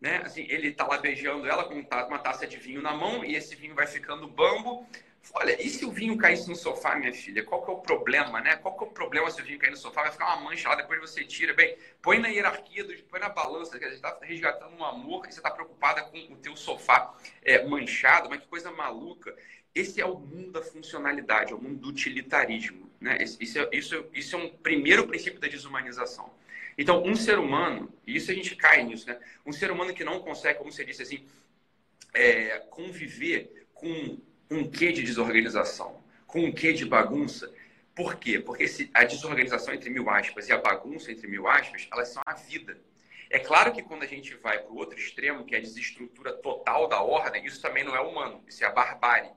né? 0.00 0.22
Assim, 0.24 0.46
ele 0.48 0.72
tá 0.72 0.86
lá 0.86 0.98
beijando 0.98 1.46
ela 1.46 1.64
com 1.64 1.74
uma 1.74 2.18
taça 2.18 2.46
de 2.46 2.56
vinho 2.56 2.80
na 2.80 2.94
mão 2.94 3.24
e 3.24 3.34
esse 3.34 3.54
vinho 3.54 3.74
vai 3.74 3.86
ficando 3.86 4.28
bambo. 4.28 4.86
Olha, 5.34 5.60
e 5.62 5.68
se 5.68 5.84
o 5.84 5.90
vinho 5.90 6.16
caísse 6.16 6.48
no 6.48 6.56
sofá, 6.56 6.96
minha 6.96 7.12
filha? 7.12 7.44
Qual 7.44 7.62
que 7.62 7.70
é 7.70 7.74
o 7.74 7.78
problema, 7.78 8.40
né? 8.40 8.56
Qual 8.56 8.76
que 8.76 8.84
é 8.84 8.86
o 8.86 8.90
problema 8.90 9.30
se 9.30 9.40
o 9.40 9.44
vinho 9.44 9.58
cair 9.58 9.70
no 9.70 9.76
sofá? 9.76 10.02
Vai 10.02 10.12
ficar 10.12 10.34
uma 10.34 10.50
mancha 10.50 10.68
lá, 10.68 10.74
depois 10.74 11.00
você 11.00 11.24
tira. 11.24 11.52
Bem, 11.54 11.76
põe 12.00 12.18
na 12.18 12.28
hierarquia, 12.28 12.86
põe 13.08 13.20
na 13.20 13.28
balança, 13.28 13.78
que 13.78 13.84
você 13.84 13.94
está 13.94 14.18
resgatando 14.22 14.74
um 14.74 14.84
amor 14.84 15.26
e 15.26 15.32
você 15.32 15.38
está 15.38 15.50
preocupada 15.50 16.02
com 16.02 16.18
o 16.32 16.36
teu 16.36 16.56
sofá 16.56 17.14
é, 17.42 17.64
manchado, 17.66 18.28
mas 18.30 18.40
que 18.40 18.46
coisa 18.46 18.70
maluca. 18.72 19.36
Esse 19.74 20.00
é 20.00 20.06
o 20.06 20.18
mundo 20.18 20.52
da 20.52 20.62
funcionalidade, 20.62 21.52
é 21.52 21.54
o 21.54 21.60
mundo 21.60 21.78
do 21.78 21.88
utilitarismo. 21.88 22.90
Né? 23.00 23.18
Isso, 23.22 23.58
é, 23.58 23.68
isso, 23.72 24.06
isso 24.12 24.34
é 24.34 24.38
um 24.38 24.48
primeiro 24.48 25.06
princípio 25.06 25.38
da 25.38 25.46
desumanização. 25.46 26.32
Então, 26.76 27.02
um 27.04 27.14
ser 27.14 27.38
humano, 27.38 27.92
e 28.06 28.16
isso 28.16 28.30
a 28.30 28.34
gente 28.34 28.54
cai 28.56 28.84
nisso, 28.84 29.06
né? 29.08 29.18
Um 29.44 29.52
ser 29.52 29.70
humano 29.70 29.92
que 29.92 30.04
não 30.04 30.20
consegue, 30.20 30.58
como 30.58 30.70
você 30.70 30.84
disse 30.84 31.02
assim, 31.02 31.26
é, 32.14 32.60
conviver 32.70 33.66
com 33.74 34.16
um 34.50 34.68
quê 34.68 34.92
de 34.92 35.02
desorganização, 35.02 36.02
com 36.26 36.40
um 36.44 36.52
quê 36.52 36.72
de 36.72 36.84
bagunça, 36.84 37.52
Por 37.98 38.14
quê? 38.14 38.38
Porque 38.38 38.62
esse, 38.62 38.88
a 38.94 39.02
desorganização 39.02 39.74
entre 39.74 39.90
mil 39.90 40.08
aspas 40.08 40.48
e 40.48 40.52
a 40.52 40.58
bagunça 40.58 41.10
entre 41.10 41.26
mil 41.26 41.48
aspas, 41.48 41.88
elas 41.92 42.08
são 42.10 42.22
a 42.24 42.32
vida. 42.32 42.78
É 43.28 43.40
claro 43.40 43.72
que 43.72 43.82
quando 43.82 44.04
a 44.04 44.06
gente 44.06 44.36
vai 44.36 44.56
para 44.60 44.70
o 44.70 44.76
outro 44.76 44.96
extremo, 44.96 45.44
que 45.44 45.56
é 45.56 45.58
a 45.58 45.60
desestrutura 45.60 46.32
total 46.32 46.86
da 46.86 47.02
ordem, 47.02 47.44
isso 47.44 47.60
também 47.60 47.82
não 47.82 47.96
é 47.96 48.00
humano, 48.00 48.40
isso 48.46 48.62
é 48.62 48.68
a 48.68 48.70
barbárie. 48.70 49.32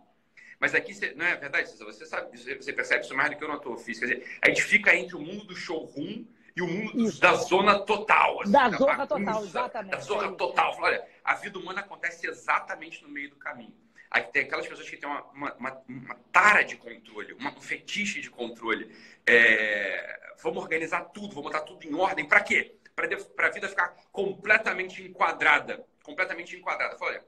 Mas 0.59 0.75
aqui, 0.75 0.93
não 1.15 1.25
é 1.25 1.35
verdade, 1.35 1.75
Você 1.75 2.05
sabe, 2.05 2.37
você 2.37 2.71
percebe 2.71 3.03
isso 3.03 3.15
mais 3.15 3.31
do 3.31 3.35
que 3.35 3.43
eu 3.43 3.47
não 3.47 3.57
estou 3.57 3.75
físico. 3.79 4.05
Quer 4.05 4.13
dizer, 4.13 4.37
a 4.43 4.47
gente 4.49 4.61
fica 4.61 4.95
entre 4.95 5.15
o 5.15 5.19
mundo 5.19 5.43
do 5.45 5.55
showroom 5.55 6.23
e 6.55 6.61
o 6.61 6.67
mundo 6.67 7.07
Isso. 7.07 7.19
da 7.19 7.33
zona 7.33 7.79
total. 7.79 8.43
Assim, 8.43 8.51
da, 8.51 8.69
da 8.69 8.77
zona 8.77 9.07
total, 9.07 9.43
exatamente. 9.43 9.91
Da 9.91 9.99
zona 9.99 10.31
total. 10.33 10.77
Olha, 10.79 11.03
a 11.23 11.33
vida 11.33 11.57
humana 11.57 11.81
acontece 11.81 12.27
exatamente 12.27 13.01
no 13.01 13.09
meio 13.09 13.31
do 13.31 13.37
caminho. 13.37 13.73
Aí 14.11 14.23
tem 14.23 14.43
aquelas 14.43 14.67
pessoas 14.67 14.89
que 14.89 14.97
têm 14.97 15.09
uma, 15.09 15.23
uma, 15.31 15.53
uma, 15.55 15.83
uma 15.87 16.15
tara 16.33 16.63
de 16.63 16.75
controle, 16.75 17.33
uma, 17.33 17.57
um 17.57 17.61
fetiche 17.61 18.19
de 18.19 18.29
controle. 18.29 18.93
É, 19.25 20.33
vamos 20.43 20.61
organizar 20.61 21.05
tudo, 21.05 21.29
vamos 21.29 21.51
botar 21.51 21.61
tudo 21.61 21.87
em 21.87 21.95
ordem. 21.95 22.27
Para 22.27 22.41
quê? 22.41 22.75
Para 22.93 23.47
a 23.47 23.49
vida 23.49 23.69
ficar 23.69 23.95
completamente 24.11 25.01
enquadrada. 25.01 25.85
Completamente 26.03 26.57
enquadrada. 26.57 26.97
Olha, 26.99 27.23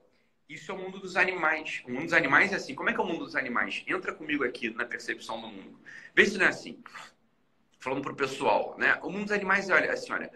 isso 0.50 0.72
é 0.72 0.76
o 0.76 0.78
mundo 0.78 1.00
dos 1.00 1.16
animais. 1.16 1.82
O 1.86 1.92
mundo 1.92 2.04
dos 2.04 2.14
animais 2.14 2.52
é 2.52 2.58
assim. 2.58 2.76
Como 2.76 2.90
é 2.90 2.94
que 2.94 3.00
é 3.00 3.04
o 3.04 3.08
mundo 3.08 3.24
dos 3.24 3.36
animais? 3.36 3.82
Entra 3.88 4.14
comigo 4.14 4.44
aqui 4.44 4.70
na 4.70 4.86
percepção 4.86 5.40
do 5.40 5.48
mundo. 5.48 5.80
Vê 6.14 6.26
se 6.26 6.38
não 6.38 6.46
é 6.46 6.50
assim 6.50 6.84
falando 7.84 8.02
para 8.02 8.14
o 8.14 8.16
pessoal, 8.16 8.76
né? 8.78 8.98
O 9.04 9.10
mundo 9.10 9.24
dos 9.24 9.34
animais, 9.34 9.70
olha, 9.70 9.92
assim, 9.92 10.14
olha, 10.14 10.32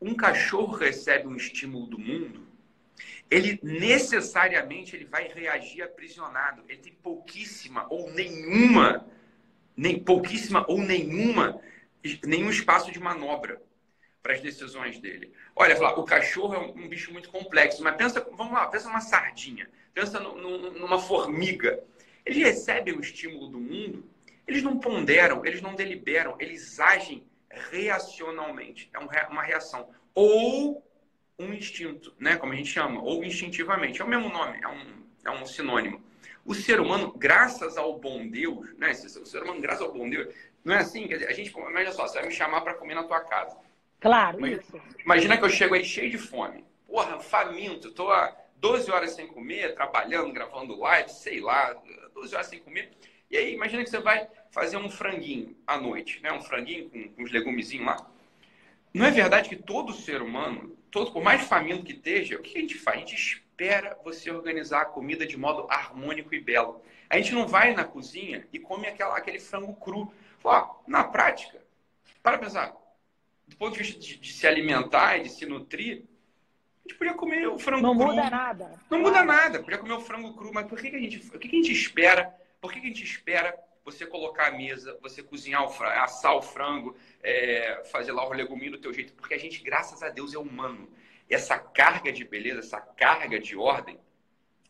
um 0.00 0.14
cachorro 0.14 0.74
recebe 0.74 1.28
um 1.28 1.36
estímulo 1.36 1.86
do 1.86 1.98
mundo, 1.98 2.46
ele 3.32 3.58
necessariamente 3.62 4.94
ele 4.94 5.04
vai 5.04 5.28
reagir 5.28 5.82
aprisionado. 5.82 6.62
Ele 6.68 6.78
tem 6.78 6.92
pouquíssima 6.92 7.86
ou 7.90 8.10
nenhuma, 8.10 9.06
nem 9.76 9.98
pouquíssima 9.98 10.64
ou 10.68 10.78
nenhuma, 10.78 11.60
nenhum 12.24 12.50
espaço 12.50 12.92
de 12.92 13.00
manobra 13.00 13.60
para 14.22 14.34
as 14.34 14.40
decisões 14.40 14.98
dele. 14.98 15.32
Olha, 15.56 15.76
falar, 15.76 15.98
o 15.98 16.04
cachorro 16.04 16.54
é 16.54 16.58
um, 16.58 16.84
um, 16.84 16.88
bicho 16.88 17.12
muito 17.12 17.28
complexo, 17.30 17.82
mas 17.82 17.96
pensa, 17.96 18.26
vamos 18.32 18.52
lá, 18.52 18.66
pensa 18.66 18.88
numa 18.88 19.00
sardinha, 19.00 19.68
pensa 19.92 20.20
no, 20.20 20.36
no, 20.36 20.70
numa 20.72 20.98
formiga. 20.98 21.82
Ele 22.24 22.44
recebe 22.44 22.92
o 22.92 23.00
estímulo 23.00 23.48
do 23.48 23.58
mundo 23.58 24.04
eles 24.46 24.62
não 24.62 24.78
ponderam, 24.78 25.44
eles 25.44 25.62
não 25.62 25.74
deliberam, 25.74 26.36
eles 26.38 26.78
agem 26.80 27.24
reacionalmente. 27.70 28.90
É 28.92 28.98
uma 29.28 29.42
reação. 29.42 29.88
Ou 30.14 30.84
um 31.42 31.52
instinto, 31.52 32.14
né? 32.18 32.36
como 32.36 32.52
a 32.52 32.56
gente 32.56 32.70
chama, 32.70 33.02
ou 33.02 33.24
instintivamente. 33.24 34.00
É 34.00 34.04
o 34.04 34.08
mesmo 34.08 34.28
nome, 34.28 34.58
é 34.62 34.68
um, 34.68 35.04
é 35.24 35.30
um 35.30 35.46
sinônimo. 35.46 36.00
O 36.44 36.54
ser 36.54 36.80
humano, 36.80 37.12
graças 37.16 37.76
ao 37.76 37.98
bom 37.98 38.26
Deus, 38.26 38.74
né? 38.76 38.90
o 38.90 39.26
ser 39.26 39.42
humano, 39.42 39.60
graças 39.60 39.82
ao 39.82 39.92
bom 39.92 40.08
Deus, 40.08 40.34
não 40.64 40.74
é 40.74 40.78
assim? 40.78 41.06
Quer 41.06 41.14
dizer, 41.14 41.28
a 41.28 41.32
gente, 41.32 41.50
imagina 41.50 41.92
só, 41.92 42.06
você 42.06 42.18
vai 42.18 42.28
me 42.28 42.34
chamar 42.34 42.60
para 42.62 42.74
comer 42.74 42.94
na 42.94 43.04
tua 43.04 43.20
casa. 43.20 43.56
Claro, 44.00 44.38
imagina, 44.38 44.60
isso. 44.60 44.80
Imagina 45.04 45.38
que 45.38 45.44
eu 45.44 45.50
chego 45.50 45.74
aí 45.74 45.84
cheio 45.84 46.10
de 46.10 46.18
fome. 46.18 46.64
Porra, 46.86 47.20
faminto, 47.20 47.92
tô 47.92 48.10
há 48.10 48.36
12 48.56 48.90
horas 48.90 49.12
sem 49.12 49.26
comer, 49.26 49.74
trabalhando, 49.74 50.32
gravando 50.32 50.78
live, 50.78 51.10
sei 51.10 51.40
lá, 51.40 51.74
12 52.14 52.34
horas 52.34 52.46
sem 52.48 52.58
comer. 52.58 52.90
E 53.30 53.36
aí, 53.36 53.54
imagina 53.54 53.82
que 53.82 53.90
você 53.90 53.98
vai 53.98 54.28
fazer 54.50 54.76
um 54.76 54.90
franguinho 54.90 55.56
à 55.66 55.78
noite, 55.78 56.20
né? 56.22 56.32
Um 56.32 56.42
franguinho 56.42 56.90
com, 56.90 57.08
com 57.08 57.22
uns 57.22 57.32
legumezinhos 57.32 57.86
lá. 57.86 57.96
Não 58.92 59.06
é 59.06 59.10
verdade 59.10 59.48
que 59.48 59.56
todo 59.56 59.92
ser 59.94 60.20
humano, 60.20 60.76
todo, 60.92 61.10
por 61.10 61.24
mais 61.24 61.42
faminto 61.42 61.82
que 61.82 61.92
esteja, 61.92 62.36
o 62.36 62.42
que 62.42 62.56
a 62.56 62.60
gente 62.60 62.74
faz? 62.76 62.98
A 62.98 63.00
gente 63.00 63.14
espera 63.16 63.98
você 64.04 64.30
organizar 64.30 64.82
a 64.82 64.84
comida 64.84 65.26
de 65.26 65.36
modo 65.36 65.66
harmônico 65.68 66.34
e 66.34 66.40
belo. 66.40 66.82
A 67.08 67.16
gente 67.16 67.32
não 67.32 67.48
vai 67.48 67.74
na 67.74 67.82
cozinha 67.82 68.46
e 68.52 68.58
come 68.58 68.86
aquela, 68.86 69.16
aquele 69.16 69.40
frango 69.40 69.74
cru. 69.74 70.12
Ó, 70.44 70.82
na 70.86 71.02
prática, 71.02 71.60
para 72.22 72.36
pensar, 72.36 72.76
do 73.48 73.56
ponto 73.56 73.72
de 73.72 73.78
vista 73.78 73.98
de, 73.98 74.18
de, 74.18 74.32
se 74.32 74.46
alimentar 74.46 75.16
e 75.16 75.22
de 75.22 75.30
se 75.30 75.46
nutrir, 75.46 76.04
a 76.84 76.88
gente 76.88 76.98
podia 76.98 77.14
comer 77.14 77.48
o 77.48 77.58
frango 77.58 77.82
não 77.82 77.96
cru. 77.96 78.06
Não 78.08 78.14
muda 78.14 78.30
nada. 78.30 78.80
Não 78.90 78.98
muda 78.98 79.24
nada. 79.24 79.62
Podia 79.62 79.78
comer 79.78 79.94
o 79.94 80.00
frango 80.00 80.34
cru, 80.34 80.52
mas 80.52 80.66
por 80.66 80.78
que, 80.78 80.90
que 80.90 80.96
a 80.96 81.00
gente, 81.00 81.18
o 81.34 81.38
que, 81.38 81.48
que 81.48 81.56
a 81.56 81.62
gente 81.62 81.72
espera? 81.72 82.34
Por 82.60 82.70
que, 82.70 82.80
que 82.80 82.86
a 82.86 82.90
gente 82.90 83.04
espera 83.04 83.58
você 83.84 84.06
colocar 84.06 84.48
a 84.48 84.52
mesa, 84.52 84.96
você 85.00 85.22
cozinhar, 85.22 85.64
o 85.64 85.68
frango, 85.68 85.98
assar 85.98 86.36
o 86.36 86.42
frango, 86.42 86.96
é, 87.22 87.82
fazer 87.90 88.12
lá 88.12 88.26
o 88.26 88.32
leguminho 88.32 88.72
do 88.72 88.78
teu 88.78 88.92
jeito, 88.92 89.12
porque 89.14 89.34
a 89.34 89.38
gente, 89.38 89.62
graças 89.62 90.02
a 90.02 90.08
Deus, 90.08 90.34
é 90.34 90.38
humano. 90.38 90.88
E 91.28 91.34
essa 91.34 91.58
carga 91.58 92.12
de 92.12 92.24
beleza, 92.24 92.60
essa 92.60 92.80
carga 92.80 93.38
de 93.38 93.56
ordem, 93.56 93.98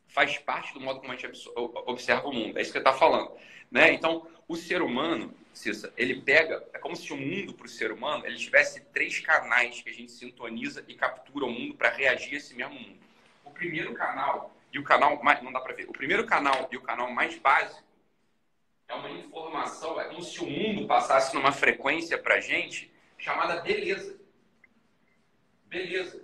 faz 0.08 0.38
parte 0.38 0.74
do 0.74 0.80
modo 0.80 1.00
como 1.00 1.12
a 1.12 1.16
gente 1.16 1.48
observa 1.86 2.26
o 2.26 2.32
mundo. 2.32 2.58
É 2.58 2.62
isso 2.62 2.70
que 2.70 2.78
ele 2.78 2.86
está 2.86 2.96
falando. 2.96 3.32
Né? 3.70 3.92
Então, 3.92 4.26
o 4.46 4.56
ser 4.56 4.82
humano, 4.82 5.34
Cissa, 5.52 5.92
ele 5.96 6.20
pega, 6.20 6.66
é 6.72 6.78
como 6.78 6.94
se 6.94 7.12
o 7.12 7.16
mundo 7.16 7.54
para 7.54 7.66
o 7.66 7.68
ser 7.68 7.90
humano, 7.90 8.26
ele 8.26 8.36
tivesse 8.36 8.80
três 8.92 9.20
canais 9.20 9.80
que 9.80 9.88
a 9.88 9.92
gente 9.92 10.12
sintoniza 10.12 10.84
e 10.88 10.94
captura 10.94 11.46
o 11.46 11.50
mundo 11.50 11.74
para 11.74 11.90
reagir 11.90 12.34
a 12.34 12.36
esse 12.36 12.54
mesmo 12.54 12.74
mundo. 12.74 12.98
O 13.44 13.50
primeiro 13.50 13.94
canal 13.94 14.54
e 14.72 14.78
o 14.78 14.84
canal 14.84 15.22
mais, 15.22 15.42
não 15.42 15.52
dá 15.52 15.60
para 15.60 15.74
ver, 15.74 15.88
o 15.88 15.92
primeiro 15.92 16.26
canal 16.26 16.68
e 16.70 16.76
o 16.76 16.82
canal 16.82 17.10
mais 17.10 17.36
básico 17.38 17.91
é 18.92 18.94
uma 18.94 19.10
informação, 19.10 20.00
é 20.00 20.04
como 20.04 20.22
se 20.22 20.40
o 20.42 20.46
mundo 20.46 20.86
passasse 20.86 21.34
numa 21.34 21.50
frequência 21.50 22.18
para 22.18 22.40
gente 22.40 22.92
chamada 23.16 23.60
beleza. 23.62 24.20
Beleza. 25.66 26.22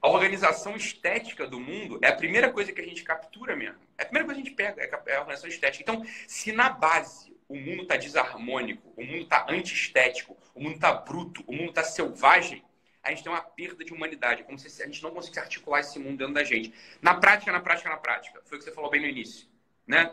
A 0.00 0.08
organização 0.08 0.74
estética 0.74 1.46
do 1.46 1.60
mundo 1.60 2.00
é 2.02 2.08
a 2.08 2.16
primeira 2.16 2.50
coisa 2.50 2.72
que 2.72 2.80
a 2.80 2.84
gente 2.84 3.04
captura 3.04 3.54
mesmo. 3.54 3.78
É 3.96 4.02
a 4.02 4.06
primeira 4.06 4.26
coisa 4.26 4.40
que 4.40 4.48
a 4.48 4.50
gente 4.50 4.56
pega, 4.56 4.82
é 4.82 5.14
a 5.16 5.20
organização 5.20 5.48
estética. 5.48 5.82
Então, 5.82 6.04
se 6.26 6.50
na 6.50 6.68
base 6.68 7.36
o 7.48 7.54
mundo 7.54 7.82
está 7.82 7.96
desarmônico, 7.96 8.92
o 8.96 9.04
mundo 9.04 9.22
está 9.22 9.46
antiestético, 9.48 10.36
o 10.54 10.60
mundo 10.60 10.74
está 10.74 10.92
bruto, 10.92 11.44
o 11.46 11.52
mundo 11.52 11.68
está 11.68 11.84
selvagem, 11.84 12.64
a 13.02 13.10
gente 13.10 13.22
tem 13.22 13.30
uma 13.30 13.42
perda 13.42 13.84
de 13.84 13.92
humanidade, 13.92 14.42
como 14.42 14.58
se 14.58 14.82
a 14.82 14.86
gente 14.86 15.02
não 15.02 15.10
conseguisse 15.10 15.40
articular 15.40 15.80
esse 15.80 15.98
mundo 15.98 16.18
dentro 16.18 16.34
da 16.34 16.44
gente. 16.44 16.72
Na 17.00 17.14
prática, 17.14 17.52
na 17.52 17.60
prática, 17.60 17.88
na 17.88 17.96
prática. 17.96 18.40
Foi 18.44 18.56
o 18.56 18.58
que 18.58 18.64
você 18.64 18.72
falou 18.72 18.90
bem 18.90 19.00
no 19.00 19.06
início, 19.06 19.46
né? 19.86 20.12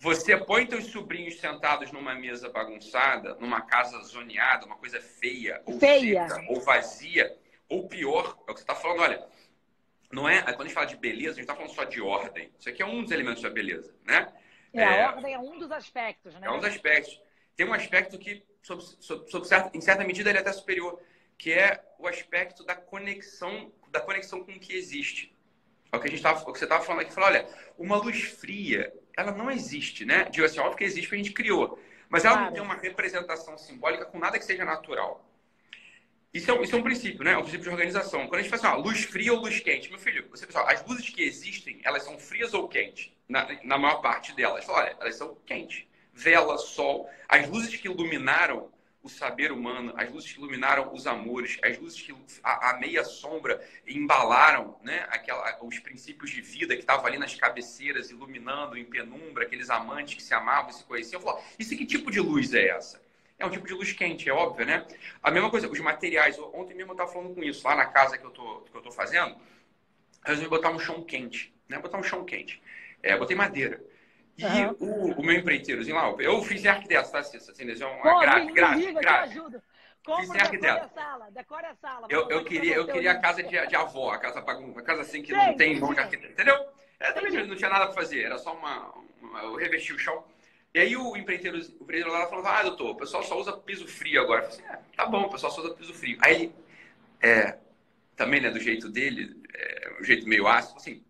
Você 0.00 0.36
põe 0.36 0.64
teus 0.64 0.86
sobrinhos 0.86 1.40
sentados 1.40 1.90
numa 1.90 2.14
mesa 2.14 2.48
bagunçada, 2.48 3.34
numa 3.34 3.62
casa 3.62 4.00
zoneada, 4.04 4.64
uma 4.64 4.76
coisa 4.76 5.00
feia, 5.00 5.60
ou 5.66 5.78
feia. 5.78 6.28
Seca, 6.28 6.46
ou 6.48 6.60
vazia, 6.60 7.36
ou 7.68 7.88
pior, 7.88 8.38
é 8.46 8.50
o 8.50 8.54
que 8.54 8.60
você 8.60 8.64
está 8.64 8.76
falando, 8.76 9.00
olha, 9.02 9.26
não 10.12 10.28
é, 10.28 10.40
quando 10.42 10.60
a 10.60 10.64
gente 10.64 10.74
fala 10.74 10.86
de 10.86 10.96
beleza, 10.96 11.32
a 11.32 11.34
gente 11.34 11.42
está 11.42 11.54
falando 11.56 11.74
só 11.74 11.82
de 11.82 12.00
ordem. 12.00 12.52
Isso 12.58 12.68
aqui 12.68 12.80
é 12.80 12.86
um 12.86 13.02
dos 13.02 13.10
elementos 13.10 13.42
da 13.42 13.50
beleza, 13.50 13.92
né? 14.04 14.32
É, 14.72 14.82
é, 14.82 15.04
a 15.04 15.10
ordem 15.10 15.34
é 15.34 15.38
um 15.38 15.58
dos 15.58 15.72
aspectos, 15.72 16.32
né? 16.34 16.46
É 16.46 16.50
um 16.50 16.58
dos 16.58 16.68
aspectos. 16.68 17.20
Tem 17.56 17.66
um 17.66 17.74
aspecto 17.74 18.16
que, 18.18 18.44
sob, 18.62 18.80
sob, 19.00 19.28
sob 19.28 19.48
certa, 19.48 19.76
em 19.76 19.80
certa 19.80 20.04
medida, 20.04 20.30
ele 20.30 20.38
é 20.38 20.40
até 20.42 20.52
superior, 20.52 21.00
que 21.36 21.52
é 21.52 21.84
o 21.98 22.06
aspecto 22.06 22.64
da 22.64 22.76
conexão, 22.76 23.72
da 23.90 24.00
conexão 24.00 24.44
com 24.44 24.52
o 24.52 24.60
que 24.60 24.74
existe. 24.74 25.36
É 25.92 25.96
o 25.96 26.00
que, 26.00 26.08
a 26.08 26.10
gente 26.10 26.22
tava, 26.22 26.42
o 26.48 26.52
que 26.52 26.58
você 26.58 26.64
estava 26.64 26.84
falando 26.84 27.02
aqui. 27.02 27.12
Falou, 27.12 27.30
olha, 27.30 27.48
uma 27.78 27.96
luz 27.96 28.22
fria, 28.22 28.92
ela 29.16 29.32
não 29.32 29.50
existe, 29.50 30.04
né? 30.04 30.24
Digo 30.30 30.44
assim, 30.44 30.60
óbvio 30.60 30.76
que 30.76 30.84
existe 30.84 31.08
porque 31.08 31.20
a 31.20 31.24
gente 31.24 31.32
criou. 31.32 31.78
Mas 32.08 32.24
ela 32.24 32.34
claro. 32.34 32.46
não 32.46 32.54
tem 32.54 32.62
uma 32.62 32.74
representação 32.74 33.56
simbólica 33.58 34.04
com 34.06 34.18
nada 34.18 34.38
que 34.38 34.44
seja 34.44 34.64
natural. 34.64 35.24
Isso 36.32 36.50
é, 36.50 36.54
um, 36.54 36.62
isso 36.62 36.74
é 36.74 36.78
um 36.78 36.82
princípio, 36.82 37.24
né? 37.24 37.32
É 37.32 37.38
um 37.38 37.42
princípio 37.42 37.64
de 37.64 37.70
organização. 37.70 38.26
Quando 38.26 38.40
a 38.40 38.42
gente 38.42 38.50
fala 38.50 38.74
assim, 38.74 38.80
ó, 38.80 38.84
luz 38.84 39.04
fria 39.04 39.32
ou 39.32 39.40
luz 39.40 39.60
quente, 39.60 39.88
meu 39.88 39.98
filho, 39.98 40.28
você 40.30 40.46
pessoal, 40.46 40.68
as 40.68 40.84
luzes 40.86 41.08
que 41.08 41.22
existem, 41.22 41.80
elas 41.82 42.02
são 42.02 42.18
frias 42.18 42.52
ou 42.52 42.68
quentes? 42.68 43.10
Na, 43.28 43.46
na 43.64 43.78
maior 43.78 44.00
parte 44.00 44.34
delas. 44.34 44.68
Olha, 44.68 44.94
elas 45.00 45.16
são 45.16 45.36
quentes. 45.46 45.84
Vela, 46.12 46.58
sol. 46.58 47.08
As 47.28 47.48
luzes 47.48 47.74
que 47.76 47.88
iluminaram 47.88 48.70
o 49.08 49.10
saber 49.10 49.50
humano, 49.50 49.92
as 49.96 50.12
luzes 50.12 50.30
que 50.30 50.38
iluminaram 50.38 50.92
os 50.92 51.06
amores, 51.06 51.58
as 51.62 51.78
luzes 51.78 52.00
que 52.00 52.14
a, 52.44 52.70
a 52.70 52.78
meia 52.78 53.02
sombra 53.02 53.66
embalaram 53.86 54.78
né, 54.82 55.06
aquela, 55.08 55.58
os 55.62 55.78
princípios 55.78 56.30
de 56.30 56.42
vida 56.42 56.74
que 56.74 56.82
estavam 56.82 57.06
ali 57.06 57.18
nas 57.18 57.34
cabeceiras, 57.34 58.10
iluminando 58.10 58.76
em 58.76 58.84
penumbra, 58.84 59.44
aqueles 59.44 59.70
amantes 59.70 60.14
que 60.14 60.22
se 60.22 60.34
amavam 60.34 60.70
e 60.70 60.74
se 60.74 60.84
conheciam. 60.84 61.20
Eu 61.20 61.26
falo, 61.26 61.42
isso 61.58 61.74
que 61.76 61.86
tipo 61.86 62.10
de 62.10 62.20
luz 62.20 62.52
é 62.52 62.68
essa? 62.68 63.00
É 63.38 63.46
um 63.46 63.50
tipo 63.50 63.66
de 63.66 63.72
luz 63.72 63.92
quente, 63.92 64.28
é 64.28 64.32
óbvio, 64.32 64.66
né? 64.66 64.86
A 65.22 65.30
mesma 65.30 65.50
coisa, 65.50 65.70
os 65.70 65.80
materiais. 65.80 66.38
Ontem 66.52 66.74
mesmo 66.74 66.90
eu 66.90 66.94
estava 66.94 67.10
falando 67.10 67.34
com 67.34 67.42
isso, 67.42 67.66
lá 67.66 67.74
na 67.74 67.86
casa 67.86 68.18
que 68.18 68.24
eu 68.24 68.30
tô, 68.30 68.60
que 68.70 68.76
eu 68.76 68.82
tô 68.82 68.90
fazendo, 68.90 69.30
eu 69.30 69.38
resolvi 70.26 70.50
botar 70.50 70.70
um 70.70 70.78
chão 70.78 71.02
quente, 71.02 71.54
né? 71.68 71.78
Botar 71.78 71.98
um 71.98 72.02
chão 72.02 72.24
quente. 72.24 72.60
É, 73.02 73.16
botei 73.16 73.36
madeira. 73.36 73.80
E 74.38 74.44
uhum. 74.44 74.76
o, 74.78 75.20
o, 75.20 75.22
meu 75.24 75.36
empreiteirozinho 75.36 75.96
lá, 75.96 76.14
eu 76.20 76.40
fiz 76.44 76.64
em 76.64 76.68
arquiteto, 76.68 77.10
tá, 77.10 77.24
Cissa? 77.24 77.50
Assim, 77.50 77.68
é 77.68 77.86
uma 77.86 78.02
Pô, 78.02 78.20
grave, 78.20 78.52
grave, 78.52 78.92
grave. 78.92 79.40
Fiz 80.16 80.30
em 80.30 80.40
arquiteto. 80.40 80.84
a 80.84 80.88
sala, 80.88 81.30
decore 81.32 81.66
a 81.66 81.74
sala. 81.74 82.06
Eu, 82.08 82.30
eu 82.30 82.44
queria, 82.44 82.76
eu 82.76 82.86
queria 82.86 83.10
a 83.12 83.18
casa 83.20 83.42
de, 83.42 83.66
de 83.66 83.74
avó, 83.74 84.12
a 84.12 84.18
casa, 84.18 84.38
a 84.38 84.82
casa 84.82 85.02
assim 85.02 85.22
que 85.22 85.32
não 85.32 85.56
tem 85.56 85.76
de 85.76 86.00
arquiteto, 86.00 86.32
entendeu? 86.32 86.54
É, 87.00 87.10
também 87.10 87.46
não 87.48 87.56
tinha 87.56 87.68
nada 87.68 87.86
para 87.86 87.94
fazer, 87.94 88.22
era 88.22 88.38
só 88.38 88.54
uma, 88.54 88.94
uma, 89.20 89.42
Eu 89.42 89.56
revesti 89.56 89.92
o 89.92 89.98
chão. 89.98 90.24
E 90.72 90.78
aí 90.78 90.96
o 90.96 91.16
empreiteiro, 91.16 91.58
o 91.58 91.82
empreiteiro 91.82 92.12
lá 92.12 92.28
falou: 92.28 92.46
Ah, 92.46 92.62
doutor, 92.62 92.90
o 92.90 92.96
pessoal 92.96 93.24
só 93.24 93.38
usa 93.40 93.52
piso 93.56 93.88
frio 93.88 94.22
agora. 94.22 94.44
Eu 94.44 94.50
falei 94.50 94.66
assim: 94.66 94.72
é, 94.72 94.96
tá 94.96 95.06
bom, 95.06 95.22
o 95.22 95.30
pessoal 95.30 95.50
só 95.50 95.62
usa 95.62 95.74
piso 95.74 95.92
frio. 95.94 96.16
Aí 96.20 96.52
é, 97.20 97.58
também, 98.14 98.40
né, 98.40 98.50
do 98.50 98.60
jeito 98.60 98.88
dele, 98.88 99.42
é, 99.52 99.96
um 100.00 100.04
jeito 100.04 100.28
meio 100.28 100.46
ácido, 100.46 100.76
assim, 100.76 101.02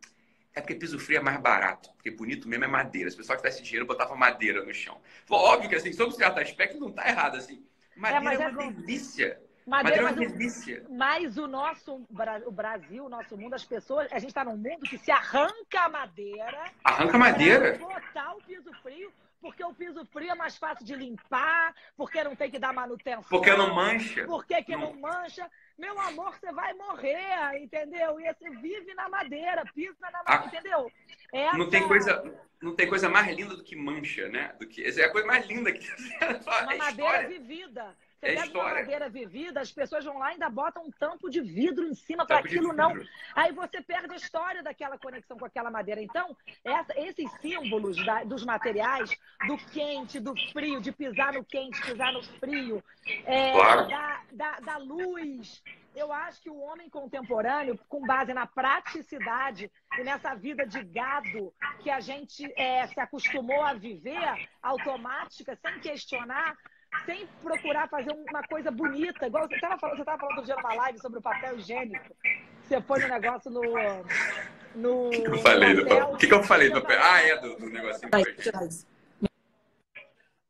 É 0.58 0.60
porque 0.60 0.74
piso 0.74 0.98
frio 0.98 1.18
é 1.18 1.22
mais 1.22 1.40
barato, 1.40 1.88
porque 1.94 2.10
bonito 2.10 2.48
mesmo 2.48 2.64
é 2.64 2.68
madeira. 2.68 3.08
Se 3.08 3.14
o 3.14 3.18
pessoal 3.18 3.36
tivesse 3.36 3.62
dinheiro, 3.62 3.86
botava 3.86 4.16
madeira 4.16 4.64
no 4.64 4.74
chão. 4.74 5.00
Óbvio 5.30 5.68
que, 5.68 5.76
assim, 5.76 5.92
sob 5.92 6.12
certo 6.12 6.40
aspecto, 6.40 6.80
não 6.80 6.90
tá 6.90 7.08
errado, 7.08 7.36
assim. 7.36 7.64
Madeira 7.96 8.42
é, 8.42 8.46
é 8.46 8.48
uma 8.48 8.64
é 8.64 8.72
delícia. 8.72 9.40
Madeira, 9.64 10.02
madeira 10.02 10.22
é 10.24 10.26
uma 10.26 10.32
delícia. 10.32 10.84
Mas 10.90 11.38
o 11.38 11.46
nosso 11.46 12.04
o 12.44 12.50
Brasil, 12.50 13.04
o 13.04 13.08
nosso 13.08 13.36
mundo, 13.36 13.54
as 13.54 13.64
pessoas, 13.64 14.08
a 14.10 14.18
gente 14.18 14.30
está 14.30 14.44
num 14.44 14.56
mundo 14.56 14.80
que 14.80 14.98
se 14.98 15.12
arranca 15.12 15.82
a 15.82 15.88
madeira. 15.88 16.64
Arranca 16.82 17.14
a 17.14 17.20
madeira? 17.20 17.78
botar 17.78 18.34
o 18.34 18.42
piso 18.42 18.72
frio 18.82 19.12
porque 19.40 19.64
o 19.64 19.74
piso 19.74 20.04
frio 20.06 20.30
é 20.30 20.34
mais 20.34 20.56
fácil 20.56 20.84
de 20.84 20.94
limpar, 20.94 21.74
porque 21.96 22.22
não 22.22 22.34
tem 22.34 22.50
que 22.50 22.58
dar 22.58 22.72
manutenção. 22.72 23.28
Porque 23.28 23.54
não 23.54 23.74
mancha. 23.74 24.24
Porque 24.26 24.62
que 24.62 24.76
não, 24.76 24.92
não 24.92 25.00
mancha. 25.00 25.48
Meu 25.76 25.98
amor, 26.00 26.34
você 26.38 26.52
vai 26.52 26.74
morrer, 26.74 27.62
entendeu? 27.62 28.20
E 28.20 28.34
você 28.34 28.50
vive 28.50 28.94
na 28.94 29.08
madeira, 29.08 29.64
pisa 29.74 29.94
na 30.00 30.22
madeira, 30.24 30.42
ah, 30.42 30.46
entendeu? 30.46 30.92
Essa... 31.32 31.56
Não 31.56 31.70
tem 31.70 31.86
coisa, 31.86 32.40
não 32.60 32.74
tem 32.74 32.88
coisa 32.88 33.08
mais 33.08 33.28
linda 33.34 33.56
do 33.56 33.62
que 33.62 33.76
mancha, 33.76 34.28
né? 34.28 34.54
Do 34.58 34.66
que 34.66 34.84
essa 34.84 35.00
é 35.00 35.04
a 35.04 35.12
coisa 35.12 35.26
mais 35.26 35.46
linda 35.46 35.72
que 35.72 35.86
uma 36.44 36.74
é 36.74 36.76
madeira 36.76 37.28
vivida. 37.28 37.96
Você 38.20 38.26
é 38.26 38.34
pega 38.34 38.46
história. 38.46 38.72
uma 38.72 38.80
madeira 38.80 39.08
vivida, 39.08 39.60
as 39.60 39.70
pessoas 39.70 40.04
vão 40.04 40.18
lá 40.18 40.30
e 40.30 40.32
ainda 40.32 40.50
botam 40.50 40.84
um 40.84 40.90
tampo 40.90 41.30
de 41.30 41.40
vidro 41.40 41.86
em 41.86 41.94
cima 41.94 42.26
para 42.26 42.40
aquilo 42.40 42.72
não. 42.72 42.92
Aí 43.34 43.52
você 43.52 43.80
perde 43.80 44.12
a 44.12 44.16
história 44.16 44.62
daquela 44.62 44.98
conexão 44.98 45.38
com 45.38 45.44
aquela 45.44 45.70
madeira. 45.70 46.02
Então, 46.02 46.36
essa, 46.64 46.98
esses 46.98 47.30
símbolos 47.40 48.04
da, 48.04 48.24
dos 48.24 48.44
materiais, 48.44 49.10
do 49.46 49.56
quente, 49.56 50.18
do 50.18 50.34
frio, 50.52 50.80
de 50.80 50.90
pisar 50.90 51.32
no 51.32 51.44
quente, 51.44 51.80
pisar 51.82 52.12
no 52.12 52.22
frio, 52.40 52.82
é, 53.24 53.52
claro. 53.52 53.88
da, 53.88 54.22
da, 54.32 54.60
da 54.60 54.76
luz, 54.78 55.62
eu 55.94 56.12
acho 56.12 56.40
que 56.40 56.50
o 56.50 56.58
homem 56.58 56.88
contemporâneo, 56.90 57.78
com 57.88 58.00
base 58.00 58.34
na 58.34 58.46
praticidade 58.46 59.70
e 59.96 60.04
nessa 60.04 60.34
vida 60.34 60.66
de 60.66 60.82
gado 60.82 61.52
que 61.82 61.90
a 61.90 62.00
gente 62.00 62.52
é, 62.56 62.86
se 62.88 62.98
acostumou 63.00 63.62
a 63.62 63.74
viver, 63.74 64.48
automática, 64.62 65.56
sem 65.56 65.80
questionar, 65.80 66.56
sem 67.04 67.26
procurar 67.42 67.88
fazer 67.88 68.12
uma 68.12 68.42
coisa 68.44 68.70
bonita. 68.70 69.26
Igual 69.26 69.48
você 69.48 69.54
estava 69.54 69.78
falando, 69.78 69.96
você 69.96 70.04
falando 70.04 70.44
dia 70.44 70.56
numa 70.56 70.74
live 70.74 70.98
sobre 70.98 71.18
o 71.18 71.22
papel 71.22 71.58
higiênico. 71.58 72.14
Você 72.62 72.80
foi 72.82 73.00
no 73.00 73.08
negócio 73.08 73.50
no. 73.50 73.62
no 74.74 75.06
o 75.06 75.10
que, 75.10 75.22
que 75.22 75.28
eu 75.28 75.38
falei 75.38 75.74
do 75.74 75.86
papel? 75.86 76.08
O 76.08 76.16
que, 76.16 76.26
que 76.26 76.34
eu 76.34 76.42
falei 76.42 76.70
do 76.70 76.82
papel? 76.82 76.98
Ah, 77.02 77.22
é 77.22 77.36
do, 77.38 77.56
do 77.56 77.70
negocinho. 77.70 78.10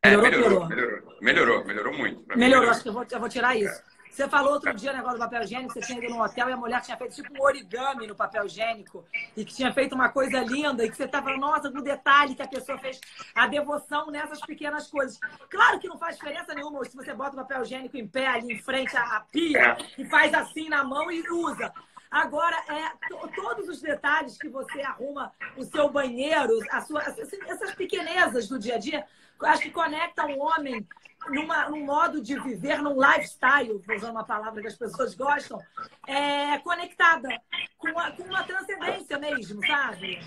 É, 0.01 0.17
melhorou, 0.17 0.67
melhorou, 0.67 0.69
melhorou, 0.69 1.15
melhorou, 1.21 1.65
melhorou 1.65 1.93
muito. 1.93 2.21
Melhorou, 2.21 2.39
melhorou, 2.39 2.71
acho 2.71 2.83
que 2.83 2.89
eu 2.89 2.93
vou, 2.93 3.07
eu 3.11 3.21
vou 3.21 3.29
tirar 3.29 3.57
isso. 3.57 3.83
Você 4.11 4.29
falou 4.29 4.55
outro 4.55 4.75
dia 4.75 4.91
o 4.91 4.97
negócio 4.97 5.19
do 5.19 5.23
papel 5.23 5.43
higiênico, 5.43 5.73
você 5.73 5.81
tinha 5.81 5.99
ido 5.99 6.13
num 6.13 6.21
hotel 6.21 6.49
e 6.49 6.53
a 6.53 6.57
mulher 6.57 6.81
tinha 6.83 6.97
feito 6.97 7.15
tipo 7.15 7.33
um 7.33 7.43
origami 7.43 8.07
no 8.07 8.15
papel 8.15 8.47
higiênico 8.47 9.05
e 9.37 9.45
que 9.45 9.55
tinha 9.55 9.73
feito 9.73 9.95
uma 9.95 10.09
coisa 10.09 10.41
linda 10.41 10.85
e 10.85 10.91
que 10.91 10.97
você 10.97 11.05
estava, 11.05 11.37
nossa, 11.37 11.71
no 11.71 11.83
detalhe 11.83 12.35
que 12.35 12.43
a 12.43 12.49
pessoa 12.49 12.79
fez 12.79 13.01
a 13.35 13.47
devoção 13.47 14.11
nessas 14.11 14.41
pequenas 14.41 14.89
coisas. 14.89 15.19
Claro 15.49 15.79
que 15.79 15.89
não 15.89 15.99
faz 15.99 16.17
diferença 16.17 16.55
nenhuma 16.55 16.85
se 16.85 16.97
você 16.97 17.15
bota 17.15 17.33
o 17.33 17.37
papel 17.37 17.63
higiênico 17.63 17.97
em 17.97 18.07
pé 18.07 18.27
ali 18.27 18.55
em 18.55 18.59
frente 18.59 18.97
à 18.97 19.25
pia 19.31 19.77
e 19.97 20.05
faz 20.07 20.35
assim 20.35 20.69
na 20.69 20.83
mão 20.83 21.11
e 21.11 21.23
usa. 21.31 21.73
Agora, 22.11 22.57
é, 22.69 22.91
todos 23.35 23.69
os 23.69 23.83
detalhes 23.83 24.39
que 24.39 24.49
você 24.49 24.81
arruma 24.81 25.31
o 25.57 25.65
seu 25.65 25.91
banheiro, 25.91 26.59
sua, 26.87 27.03
essas 27.03 27.75
pequenezas 27.75 28.49
do 28.49 28.59
dia 28.59 28.77
a 28.77 28.79
dia, 28.79 29.05
acho 29.43 29.63
que 29.63 29.71
conectam 29.71 30.33
o 30.33 30.39
homem 30.39 30.87
numa, 31.29 31.69
num 31.69 31.85
modo 31.85 32.21
de 32.21 32.39
viver, 32.41 32.81
num 32.81 33.01
lifestyle, 33.01 33.83
vou 33.87 33.97
usar 33.97 34.11
uma 34.11 34.25
palavra 34.25 34.61
que 34.61 34.69
as 34.69 34.77
pessoas 34.77 35.15
gostam, 35.15 35.61
é, 36.07 36.59
conectada 36.59 37.29
com, 37.77 37.99
a, 37.99 38.13
com 38.13 38.23
uma 38.25 38.45
transcendência 38.45 39.19
mesmo, 39.19 39.61
sabe? 39.67 40.21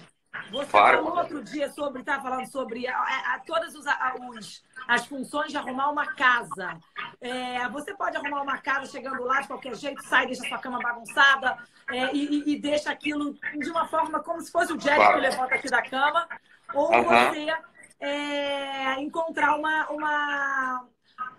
Você 0.49 0.71
claro. 0.71 1.03
falou 1.03 1.17
outro 1.19 1.43
dia 1.43 1.69
sobre, 1.71 2.01
estava 2.01 2.23
falando 2.23 2.47
sobre 2.47 2.87
a, 2.87 2.97
a, 2.97 3.35
a 3.35 3.39
todas 3.39 3.75
os, 3.75 3.85
a, 3.85 4.15
os, 4.29 4.63
as 4.87 5.05
funções 5.05 5.51
de 5.51 5.57
arrumar 5.57 5.89
uma 5.89 6.07
casa. 6.13 6.77
É, 7.19 7.67
você 7.69 7.93
pode 7.93 8.15
arrumar 8.15 8.41
uma 8.41 8.57
casa 8.57 8.89
chegando 8.89 9.23
lá 9.23 9.41
de 9.41 9.47
qualquer 9.47 9.75
jeito, 9.75 10.01
sai, 10.03 10.25
deixa 10.25 10.47
sua 10.47 10.57
cama 10.57 10.79
bagunçada 10.79 11.57
é, 11.89 12.13
e, 12.13 12.53
e, 12.53 12.59
deixa 12.59 12.91
aquilo 12.91 13.33
de 13.59 13.69
uma 13.69 13.87
forma 13.87 14.21
como 14.21 14.41
se 14.41 14.51
fosse 14.51 14.71
o 14.71 14.77
Jack 14.77 14.95
claro. 14.95 15.15
que 15.15 15.21
levanta 15.21 15.55
aqui 15.55 15.69
da 15.69 15.81
cama. 15.81 16.27
Ou 16.73 17.03
você 17.03 17.53
é, 18.01 18.99
encontrar 18.99 19.55
uma, 19.55 19.87
uma, 19.89 20.87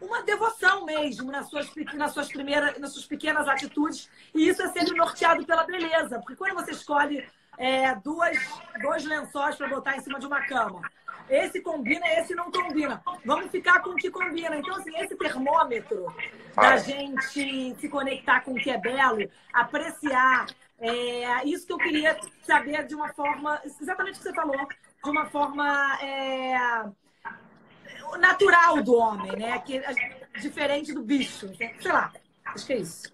uma 0.01 0.22
devoção 0.22 0.87
mesmo 0.87 1.31
nas 1.31 1.51
suas, 1.51 1.68
nas, 1.94 2.12
suas 2.12 2.29
primeiras, 2.29 2.79
nas 2.79 2.92
suas 2.92 3.05
pequenas 3.05 3.48
atitudes. 3.48 4.09
E 4.33 4.48
isso 4.48 4.62
é 4.62 4.68
sempre 4.68 4.96
norteado 4.96 5.44
pela 5.44 5.64
beleza. 5.64 6.20
Porque 6.20 6.37
quando 6.37 6.55
você 6.55 6.70
escolhe 6.70 7.29
é, 7.59 7.94
duas, 7.96 8.38
dois 8.81 9.05
lençóis 9.05 9.57
para 9.57 9.68
botar 9.68 9.96
em 9.96 10.01
cima 10.01 10.20
de 10.20 10.27
uma 10.27 10.40
cama, 10.46 10.81
esse 11.29 11.61
combina, 11.61 12.07
esse 12.18 12.35
não 12.35 12.51
combina. 12.51 13.03
Vamos 13.25 13.51
ficar 13.51 13.81
com 13.81 13.90
o 13.90 13.96
que 13.96 14.11
combina. 14.11 14.57
Então, 14.57 14.77
assim, 14.77 14.96
esse 14.98 15.16
termômetro 15.16 16.14
da 16.55 16.77
gente 16.77 17.75
se 17.79 17.88
conectar 17.88 18.40
com 18.40 18.53
o 18.53 18.57
que 18.57 18.70
é 18.70 18.79
belo, 18.79 19.29
apreciar, 19.53 20.46
é, 20.79 21.44
isso 21.44 21.66
que 21.66 21.72
eu 21.72 21.79
queria 21.79 22.18
saber 22.42 22.87
de 22.87 22.94
uma 22.94 23.12
forma, 23.14 23.61
exatamente 23.64 24.16
o 24.16 24.18
que 24.18 24.29
você 24.29 24.35
falou, 24.35 24.68
de 25.03 25.11
uma 25.11 25.27
forma 25.27 25.99
é, 26.01 26.55
natural 28.19 28.83
do 28.83 28.95
homem, 28.95 29.33
né? 29.33 29.59
Que, 29.61 29.79
é 29.79 29.95
diferente 30.41 30.93
do 30.93 31.03
bicho. 31.03 31.51
Sei 31.57 31.93
lá. 31.93 32.12
Acho 32.45 32.67
que 32.67 32.73
é 32.73 32.77
isso. 32.79 33.12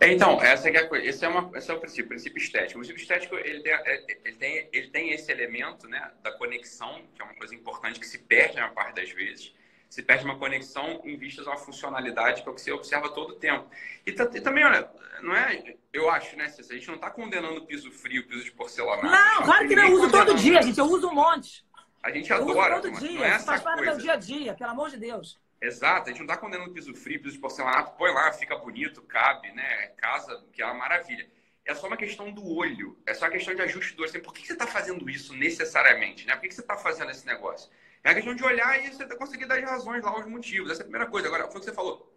É, 0.00 0.12
então, 0.12 0.42
essa 0.42 0.68
é 0.68 0.76
a 0.76 0.88
coisa. 0.88 1.06
Esse 1.06 1.24
é, 1.24 1.28
uma, 1.28 1.56
esse 1.56 1.70
é 1.70 1.74
o 1.74 1.78
princípio, 1.78 2.06
o 2.06 2.08
princípio 2.08 2.38
estético. 2.42 2.78
O 2.78 2.80
princípio 2.80 3.02
estético 3.02 3.36
ele 3.36 3.62
tem, 3.62 3.72
é, 3.72 4.06
ele, 4.24 4.36
tem, 4.36 4.68
ele 4.72 4.88
tem 4.88 5.10
esse 5.12 5.30
elemento 5.30 5.86
né, 5.86 6.10
da 6.22 6.32
conexão, 6.32 7.02
que 7.14 7.22
é 7.22 7.24
uma 7.24 7.34
coisa 7.34 7.54
importante 7.54 8.00
que 8.00 8.06
se 8.06 8.18
perde 8.18 8.56
na 8.56 8.68
parte 8.68 8.96
das 8.96 9.10
vezes. 9.12 9.54
Se 9.90 10.02
perde 10.02 10.24
uma 10.24 10.38
conexão 10.38 11.02
em 11.04 11.16
vistas 11.16 11.46
a 11.48 11.50
uma 11.50 11.58
funcionalidade 11.58 12.42
que 12.42 12.48
é 12.48 12.52
o 12.52 12.54
que 12.54 12.60
você 12.60 12.70
observa 12.70 13.10
todo 13.10 13.32
o 13.32 13.36
tempo. 13.36 13.68
E, 14.06 14.10
e 14.10 14.40
também, 14.40 14.64
olha, 14.64 14.88
não 15.20 15.36
é. 15.36 15.76
Eu 15.92 16.08
acho, 16.08 16.36
né, 16.36 16.48
Cissa? 16.48 16.72
A 16.72 16.76
gente 16.76 16.86
não 16.86 16.94
está 16.94 17.10
condenando 17.10 17.66
piso 17.66 17.90
frio, 17.90 18.26
piso 18.26 18.44
de 18.44 18.52
porcelanato. 18.52 19.06
Não, 19.06 19.42
claro 19.42 19.66
que 19.66 19.74
não. 19.74 19.88
Eu 19.88 19.94
uso 19.94 20.10
todo 20.10 20.34
dia, 20.36 20.62
gente. 20.62 20.78
Eu 20.78 20.86
uso 20.86 21.08
um 21.08 21.14
monte. 21.14 21.66
A 22.00 22.10
gente 22.12 22.32
adora. 22.32 22.76
Eu 22.76 22.82
todo 22.82 22.98
dia. 23.00 23.18
Não 23.18 23.24
é 23.24 23.36
Isso 23.36 23.44
faz 23.44 23.60
parte 23.60 23.80
do 23.80 23.84
meu 23.84 23.98
dia 23.98 24.12
a 24.12 24.16
dia, 24.16 24.54
pelo 24.54 24.70
amor 24.70 24.90
de 24.90 24.96
Deus. 24.96 25.40
Exato, 25.60 26.08
a 26.08 26.12
gente 26.12 26.20
não 26.20 26.26
está 26.26 26.38
condenando 26.38 26.72
piso 26.72 26.94
frio, 26.94 27.20
piso 27.20 27.34
de 27.34 27.40
porcelanato, 27.40 27.94
põe 27.98 28.10
lá, 28.12 28.32
fica 28.32 28.56
bonito, 28.56 29.02
cabe, 29.02 29.52
né? 29.52 29.88
Casa, 29.96 30.42
que 30.52 30.62
é 30.62 30.64
uma 30.64 30.74
maravilha. 30.74 31.28
É 31.66 31.74
só 31.74 31.86
uma 31.86 31.98
questão 31.98 32.32
do 32.32 32.46
olho, 32.56 32.98
é 33.04 33.12
só 33.12 33.26
uma 33.26 33.30
questão 33.30 33.54
de 33.54 33.60
ajuste 33.60 33.94
do 33.94 34.02
olho. 34.02 34.08
Assim, 34.08 34.20
por 34.20 34.32
que 34.32 34.46
você 34.46 34.54
está 34.54 34.66
fazendo 34.66 35.10
isso 35.10 35.34
necessariamente? 35.34 36.26
Né? 36.26 36.34
Por 36.34 36.48
que 36.48 36.54
você 36.54 36.62
está 36.62 36.76
fazendo 36.78 37.10
esse 37.10 37.26
negócio? 37.26 37.70
É 38.02 38.10
a 38.10 38.14
questão 38.14 38.34
de 38.34 38.42
olhar 38.42 38.82
e 38.82 38.90
você 38.90 39.06
conseguir 39.14 39.46
dar 39.46 39.58
as 39.58 39.64
razões 39.64 40.02
lá, 40.02 40.18
os 40.18 40.26
motivos. 40.26 40.70
Essa 40.70 40.80
é 40.80 40.82
a 40.82 40.86
primeira 40.86 41.06
coisa. 41.06 41.28
Agora, 41.28 41.46
foi 41.48 41.56
o 41.56 41.60
que 41.60 41.66
você 41.66 41.74
falou. 41.74 42.10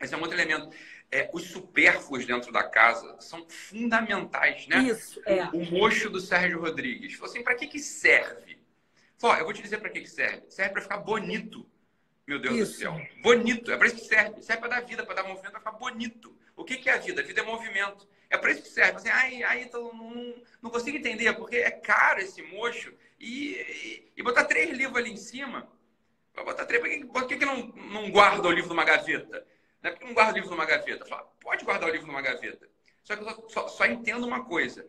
Esse 0.00 0.14
é 0.14 0.16
um 0.16 0.20
outro 0.20 0.36
elemento. 0.36 0.70
É, 1.10 1.28
os 1.32 1.44
supérfluos 1.44 2.24
dentro 2.24 2.52
da 2.52 2.62
casa 2.62 3.16
são 3.20 3.46
fundamentais, 3.48 4.66
né? 4.66 4.78
Isso, 4.78 5.20
é. 5.26 5.44
O, 5.52 5.70
mocho 5.70 6.08
do 6.08 6.20
Sérgio 6.20 6.60
Rodrigues. 6.60 7.14
Falou 7.14 7.30
assim, 7.30 7.42
para 7.42 7.54
que 7.54 7.66
que 7.66 7.78
serve? 7.78 8.58
Falou, 9.18 9.36
eu 9.36 9.44
vou 9.44 9.52
te 9.52 9.62
dizer 9.62 9.78
para 9.78 9.90
que 9.90 10.00
que 10.00 10.08
serve. 10.08 10.42
Serve 10.48 10.72
para 10.72 10.82
ficar 10.82 10.98
bonito. 10.98 11.68
Meu 12.26 12.38
Deus 12.38 12.54
isso. 12.54 12.72
do 12.72 12.78
céu. 12.78 13.00
Bonito. 13.22 13.70
É 13.70 13.76
para 13.76 13.86
isso 13.88 13.96
que 13.96 14.04
serve. 14.04 14.42
Serve 14.42 14.60
para 14.60 14.76
dar 14.76 14.80
vida, 14.80 15.04
para 15.04 15.16
dar 15.16 15.24
movimento, 15.24 15.50
para 15.50 15.60
ficar 15.60 15.72
bonito. 15.72 16.34
O 16.56 16.64
que, 16.64 16.76
que 16.76 16.88
é 16.88 16.94
a 16.94 16.98
vida? 16.98 17.20
A 17.20 17.24
vida 17.24 17.40
é 17.40 17.44
movimento. 17.44 18.08
É 18.30 18.38
para 18.38 18.52
isso 18.52 18.62
que 18.62 18.68
serve. 18.68 18.96
Assim, 18.96 19.08
ai, 19.08 19.42
ai, 19.42 19.62
então, 19.62 19.92
não, 19.92 20.34
não 20.62 20.70
consigo 20.70 20.96
entender, 20.96 21.32
porque 21.34 21.56
é 21.56 21.70
caro 21.70 22.20
esse 22.20 22.40
mocho. 22.42 22.94
E, 23.20 24.10
e, 24.16 24.22
botar 24.22 24.44
três 24.44 24.70
livros 24.70 24.96
ali 24.96 25.12
em 25.12 25.16
cima. 25.16 25.70
Para 26.32 26.42
botar 26.42 26.64
três, 26.64 26.80
por 26.80 26.88
que, 26.90 27.04
por 27.04 27.26
que, 27.26 27.36
que 27.36 27.44
não, 27.44 27.66
não 27.66 28.10
guarda 28.10 28.48
o 28.48 28.50
livro 28.50 28.70
numa 28.70 28.84
gaveta? 28.84 29.46
Não 29.82 29.90
é 29.90 29.92
porque 29.92 30.06
não 30.06 30.14
guarda 30.14 30.32
o 30.32 30.34
livro 30.36 30.50
numa 30.50 30.64
gaveta. 30.64 31.04
Fala, 31.04 31.30
pode 31.40 31.64
guardar 31.64 31.90
o 31.90 31.92
livro 31.92 32.06
numa 32.06 32.22
gaveta. 32.22 32.66
Só 33.04 33.14
que 33.14 33.22
eu 33.22 33.48
só, 33.50 33.68
só, 33.68 33.84
entendo 33.84 34.26
uma 34.26 34.44
coisa. 34.44 34.86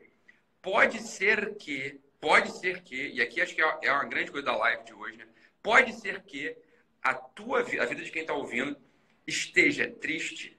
Pode 0.62 1.02
ser 1.02 1.56
que, 1.56 2.00
pode 2.22 2.52
ser 2.52 2.82
que, 2.84 3.10
e 3.10 3.22
aqui 3.22 3.42
acho 3.42 3.54
que 3.54 3.62
é, 3.62 3.80
é 3.84 3.92
uma 3.92 4.06
grande 4.06 4.32
coisa 4.32 4.46
da 4.46 4.56
live 4.56 4.86
de 4.86 4.94
hoje, 4.94 5.18
né? 5.18 5.28
Pode 5.62 5.94
ser 5.94 6.24
que 6.24 6.56
a 7.02 7.14
tua 7.14 7.64
vida, 7.64 7.84
a 7.84 7.86
vida 7.86 8.02
de 8.02 8.12
quem 8.12 8.22
está 8.22 8.34
ouvindo, 8.34 8.78
esteja 9.28 9.90
triste, 9.90 10.58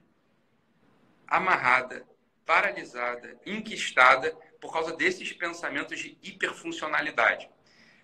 amarrada, 1.27 2.07
paralisada, 2.45 3.39
enquistada 3.45 4.31
por 4.59 4.71
causa 4.71 4.95
desses 4.95 5.31
pensamentos 5.33 5.99
de 5.99 6.17
hiperfuncionalidade. 6.21 7.49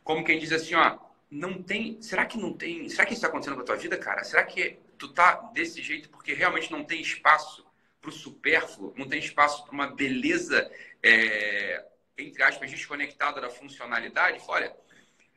Como 0.10 0.24
quem 0.24 0.40
diz 0.40 0.52
assim, 0.52 0.74
ó, 0.74 0.98
não 1.30 1.62
tem, 1.62 2.02
será 2.02 2.26
que 2.26 2.36
não 2.36 2.52
tem, 2.52 2.90
será 2.90 3.06
que 3.06 3.14
isso 3.14 3.20
está 3.20 3.28
acontecendo 3.28 3.54
com 3.54 3.62
a 3.62 3.66
tua 3.66 3.76
vida, 3.76 3.96
cara? 3.96 4.24
Será 4.24 4.44
que 4.44 4.80
tu 4.98 5.10
tá 5.10 5.36
desse 5.54 5.84
jeito 5.84 6.10
porque 6.10 6.34
realmente 6.34 6.72
não 6.72 6.84
tem 6.84 7.00
espaço 7.00 7.64
para 8.02 8.10
o 8.10 8.12
supérfluo, 8.12 8.92
não 8.98 9.08
tem 9.08 9.20
espaço 9.20 9.64
para 9.64 9.72
uma 9.72 9.86
beleza, 9.86 10.68
é, 11.04 11.86
entre 12.18 12.42
aspas, 12.42 12.72
desconectada 12.72 13.40
da 13.40 13.52
funcionalidade? 13.52 14.42
Olha, 14.48 14.76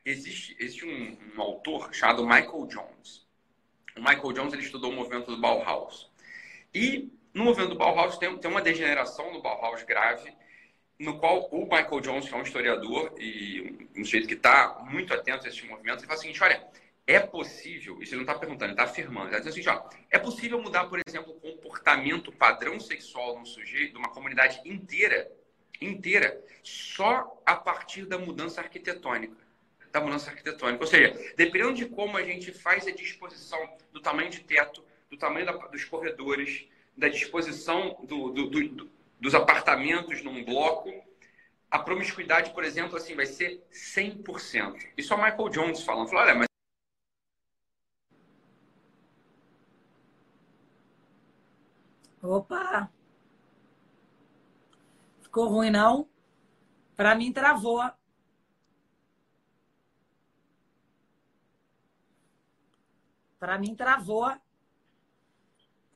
existe, 0.03 0.55
existe 0.59 0.87
um, 0.87 1.19
um, 1.35 1.39
autor 1.39 1.93
chamado 1.93 2.25
Michael 2.25 2.65
Jones. 2.65 3.27
O 3.95 3.99
Michael 3.99 4.33
Jones 4.33 4.53
ele 4.53 4.63
estudou 4.63 4.89
o 4.89 4.95
movimento 4.95 5.27
do 5.27 5.39
Bauhaus. 5.39 6.11
E 6.73 7.13
no 7.31 7.43
movimento 7.43 7.69
do 7.69 7.77
Bauhaus 7.77 8.17
tem, 8.17 8.35
tem 8.39 8.49
uma 8.49 8.59
degeneração 8.59 9.31
do 9.33 9.39
Bauhaus 9.39 9.83
grave 9.83 10.35
no 11.03 11.19
qual 11.19 11.47
o 11.51 11.63
Michael 11.63 11.99
Jones, 11.99 12.27
que 12.27 12.33
é 12.33 12.37
um 12.37 12.43
historiador 12.43 13.13
e 13.19 13.89
um 13.95 14.03
sujeito 14.03 14.27
que 14.27 14.33
está 14.33 14.83
muito 14.89 15.13
atento 15.13 15.45
a 15.45 15.49
esses 15.49 15.61
movimentos, 15.63 16.01
ele 16.01 16.07
fala 16.07 16.17
o 16.17 16.21
seguinte: 16.21 16.43
olha, 16.43 16.65
é 17.05 17.19
possível, 17.19 18.01
isso 18.01 18.13
ele 18.13 18.23
não 18.23 18.31
está 18.31 18.35
perguntando, 18.35 18.71
ele 18.71 18.73
está 18.73 18.83
afirmando, 18.83 19.27
ele 19.27 19.37
está 19.37 19.49
dizendo 19.49 19.69
assim, 19.69 19.89
ó, 19.89 19.89
é 20.09 20.17
possível 20.17 20.61
mudar, 20.61 20.85
por 20.85 20.99
exemplo, 21.05 21.33
o 21.33 21.39
comportamento 21.39 22.31
padrão 22.31 22.79
sexual 22.79 23.35
de 23.35 23.41
um 23.41 23.45
sujeito, 23.45 23.91
de 23.91 23.97
uma 23.97 24.09
comunidade 24.09 24.61
inteira, 24.63 25.29
inteira, 25.81 26.41
só 26.63 27.41
a 27.45 27.55
partir 27.55 28.05
da 28.05 28.17
mudança 28.17 28.61
arquitetônica. 28.61 29.35
Da 29.91 29.99
mudança 29.99 30.31
arquitetônica. 30.31 30.81
Ou 30.81 30.87
seja, 30.87 31.13
dependendo 31.35 31.73
de 31.73 31.85
como 31.85 32.17
a 32.17 32.23
gente 32.23 32.51
faz 32.51 32.87
a 32.87 32.91
disposição 32.91 33.59
do 33.91 33.99
tamanho 33.99 34.29
de 34.29 34.39
teto, 34.39 34.83
do 35.09 35.17
tamanho 35.17 35.45
da, 35.45 35.51
dos 35.51 35.83
corredores, 35.83 36.65
da 36.97 37.09
disposição 37.09 37.97
do, 38.03 38.29
do, 38.29 38.49
do, 38.49 38.89
dos 39.23 39.33
apartamentos 39.33 40.21
num 40.21 40.43
bloco, 40.43 40.91
a 41.71 41.79
promiscuidade, 41.79 42.51
por 42.51 42.61
exemplo, 42.61 42.97
assim, 42.97 43.15
vai 43.15 43.25
ser 43.25 43.65
100%. 43.71 44.85
Isso 44.97 45.13
é 45.13 45.15
o 45.15 45.23
Michael 45.23 45.49
Jones 45.49 45.81
falando. 45.81 46.09
Falou, 46.09 46.23
olha, 46.23 46.35
mas 46.35 46.47
Opa! 52.21 52.91
Ficou 55.21 55.47
ruim, 55.47 55.69
não? 55.69 56.09
Para 56.93 57.15
mim, 57.15 57.31
travou. 57.31 57.81
Para 63.39 63.57
mim, 63.57 63.73
travou. 63.73 64.37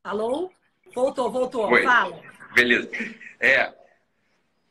Alô? 0.02 0.50
Voltou, 0.94 1.30
voltou. 1.30 1.70
Oi. 1.70 1.84
Fala. 1.84 2.27
Beleza. 2.58 2.90
É, 3.40 3.72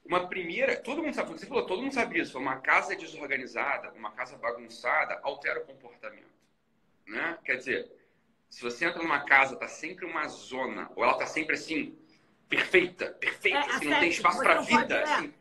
uma 0.05 0.27
primeira, 0.27 0.77
todo 0.77 1.03
mundo 1.03 1.15
sabe, 1.15 1.31
você 1.31 1.47
falou, 1.47 1.67
todo 1.67 1.83
mundo 1.83 1.95
sabe 1.95 2.19
isso. 2.21 2.37
Uma 2.37 2.57
casa 2.57 2.97
desorganizada, 2.97 3.93
uma 3.93 4.11
casa 4.11 4.37
bagunçada, 4.37 5.21
altera 5.23 5.61
o 5.61 5.65
comportamento. 5.65 6.35
Né? 7.07 7.39
Quer 7.45 7.57
dizer, 7.57 7.91
se 8.51 8.61
você 8.61 8.87
entra 8.87 9.01
numa 9.01 9.21
casa, 9.21 9.57
tá 9.57 9.69
sempre 9.69 10.05
uma 10.05 10.27
zona, 10.27 10.91
ou 10.97 11.05
ela 11.05 11.15
tá 11.15 11.27
sempre 11.27 11.55
assim, 11.55 11.97
perfeita, 12.49 13.07
perfeita, 13.13 13.59
é, 13.59 13.71
assim, 13.71 13.85
não 13.87 14.01
tem 14.01 14.11
espaço 14.11 14.39
para 14.41 14.61
vida. 14.63 14.95
É. 14.97 15.03
Assim, 15.03 15.35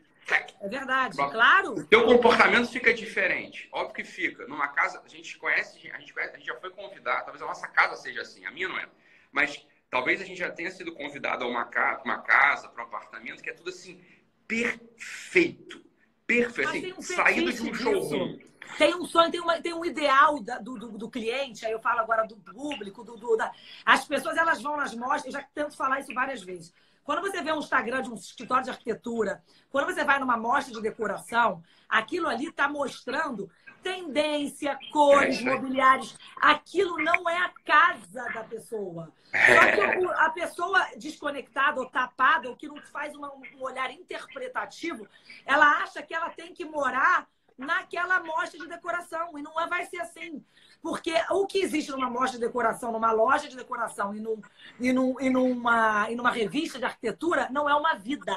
é 0.61 0.67
verdade, 0.67 1.15
claro. 1.17 1.73
O 1.73 1.85
teu 1.85 2.05
comportamento 2.05 2.67
fica 2.71 2.91
diferente. 2.91 3.69
Óbvio 3.71 3.93
que 3.93 4.03
fica. 4.03 4.47
Numa 4.47 4.67
casa, 4.67 5.01
a 5.03 5.07
gente 5.07 5.37
conhece, 5.37 5.77
a 5.77 5.99
gente, 5.99 6.13
conhece, 6.13 6.33
a 6.33 6.37
gente 6.37 6.47
já 6.47 6.59
foi 6.59 6.71
convidado, 6.71 7.25
talvez 7.25 7.41
a 7.41 7.45
nossa 7.45 7.67
casa 7.67 7.95
seja 7.95 8.21
assim, 8.21 8.45
a 8.45 8.51
minha 8.51 8.67
não 8.67 8.79
é. 8.79 8.87
Mas 9.31 9.63
talvez 9.95 10.21
a 10.21 10.25
gente 10.25 10.37
já 10.37 10.51
tenha 10.51 10.69
sido 10.69 10.93
convidado 10.93 11.45
a 11.45 11.47
uma, 11.47 11.63
ca 11.63 12.01
uma 12.03 12.17
casa, 12.17 12.67
para 12.67 12.83
um 12.83 12.85
apartamento, 12.85 13.41
que 13.41 13.49
é 13.49 13.53
tudo 13.53 13.69
assim, 13.69 14.03
perfeito. 14.45 15.81
Perfeito. 16.27 16.69
Assim, 16.69 16.93
um 16.97 17.01
saído 17.01 17.53
de 17.53 17.61
um 17.61 17.73
showroom. 17.73 18.37
Tem 18.77 18.93
um 18.93 19.05
sonho, 19.05 19.31
tem, 19.31 19.39
uma, 19.39 19.61
tem 19.61 19.73
um 19.73 19.85
ideal 19.85 20.43
da, 20.43 20.57
do, 20.57 20.77
do, 20.77 20.97
do, 20.97 21.09
cliente, 21.09 21.65
aí 21.65 21.71
eu 21.71 21.79
falo 21.79 22.01
agora 22.01 22.27
do 22.27 22.35
público, 22.35 23.05
do, 23.05 23.15
do, 23.15 23.37
da... 23.37 23.49
as 23.85 24.03
pessoas 24.03 24.35
elas 24.35 24.61
vão 24.61 24.75
nas 24.75 24.93
mostras, 24.93 25.27
eu 25.27 25.39
já 25.39 25.47
tento 25.55 25.77
falar 25.77 26.01
isso 26.01 26.13
várias 26.13 26.43
vezes. 26.43 26.73
Quando 27.01 27.21
você 27.21 27.41
vê 27.41 27.53
um 27.53 27.59
Instagram 27.59 28.01
de 28.01 28.09
um 28.09 28.15
escritório 28.15 28.65
de 28.65 28.71
arquitetura, 28.71 29.41
quando 29.69 29.85
você 29.85 30.03
vai 30.03 30.19
numa 30.19 30.35
mostra 30.35 30.73
de 30.73 30.81
decoração, 30.81 31.63
aquilo 31.87 32.27
ali 32.27 32.47
está 32.47 32.67
mostrando 32.67 33.49
tendência, 33.85 34.79
cores, 34.91 35.39
é 35.39 35.43
mobiliários. 35.43 36.17
Aquilo 36.41 36.97
não 36.97 37.29
é 37.29 37.37
a 37.37 37.51
casa 37.63 38.25
da 38.33 38.43
pessoa. 38.43 39.13
Só 39.27 39.71
que 39.71 40.05
a 40.07 40.29
pessoa 40.31 40.87
desconectada 40.97 41.79
ou 41.79 41.87
tapada, 41.87 42.49
ou 42.49 42.55
que 42.55 42.67
não 42.67 42.81
faz 42.81 43.13
uma, 43.15 43.31
um 43.31 43.61
olhar 43.61 43.91
interpretativo, 43.91 45.07
ela 45.45 45.83
acha 45.83 46.01
que 46.01 46.15
ela 46.15 46.31
tem 46.31 46.51
que 46.51 46.65
morar 46.65 47.27
naquela 47.55 48.15
amostra 48.15 48.59
de 48.59 48.67
decoração. 48.67 49.37
E 49.37 49.43
não 49.43 49.53
vai 49.69 49.85
ser 49.85 50.01
assim. 50.01 50.43
Porque 50.81 51.13
o 51.29 51.45
que 51.45 51.59
existe 51.59 51.91
numa 51.91 52.07
amostra 52.07 52.39
de 52.39 52.45
decoração, 52.45 52.91
numa 52.91 53.11
loja 53.11 53.47
de 53.47 53.55
decoração 53.55 54.15
e, 54.15 54.19
num, 54.19 54.41
e, 54.79 54.91
num, 54.91 55.21
e, 55.21 55.29
numa, 55.29 56.09
e 56.09 56.15
numa 56.15 56.31
revista 56.31 56.79
de 56.79 56.85
arquitetura, 56.85 57.49
não 57.51 57.69
é 57.69 57.75
uma 57.75 57.93
vida. 57.93 58.35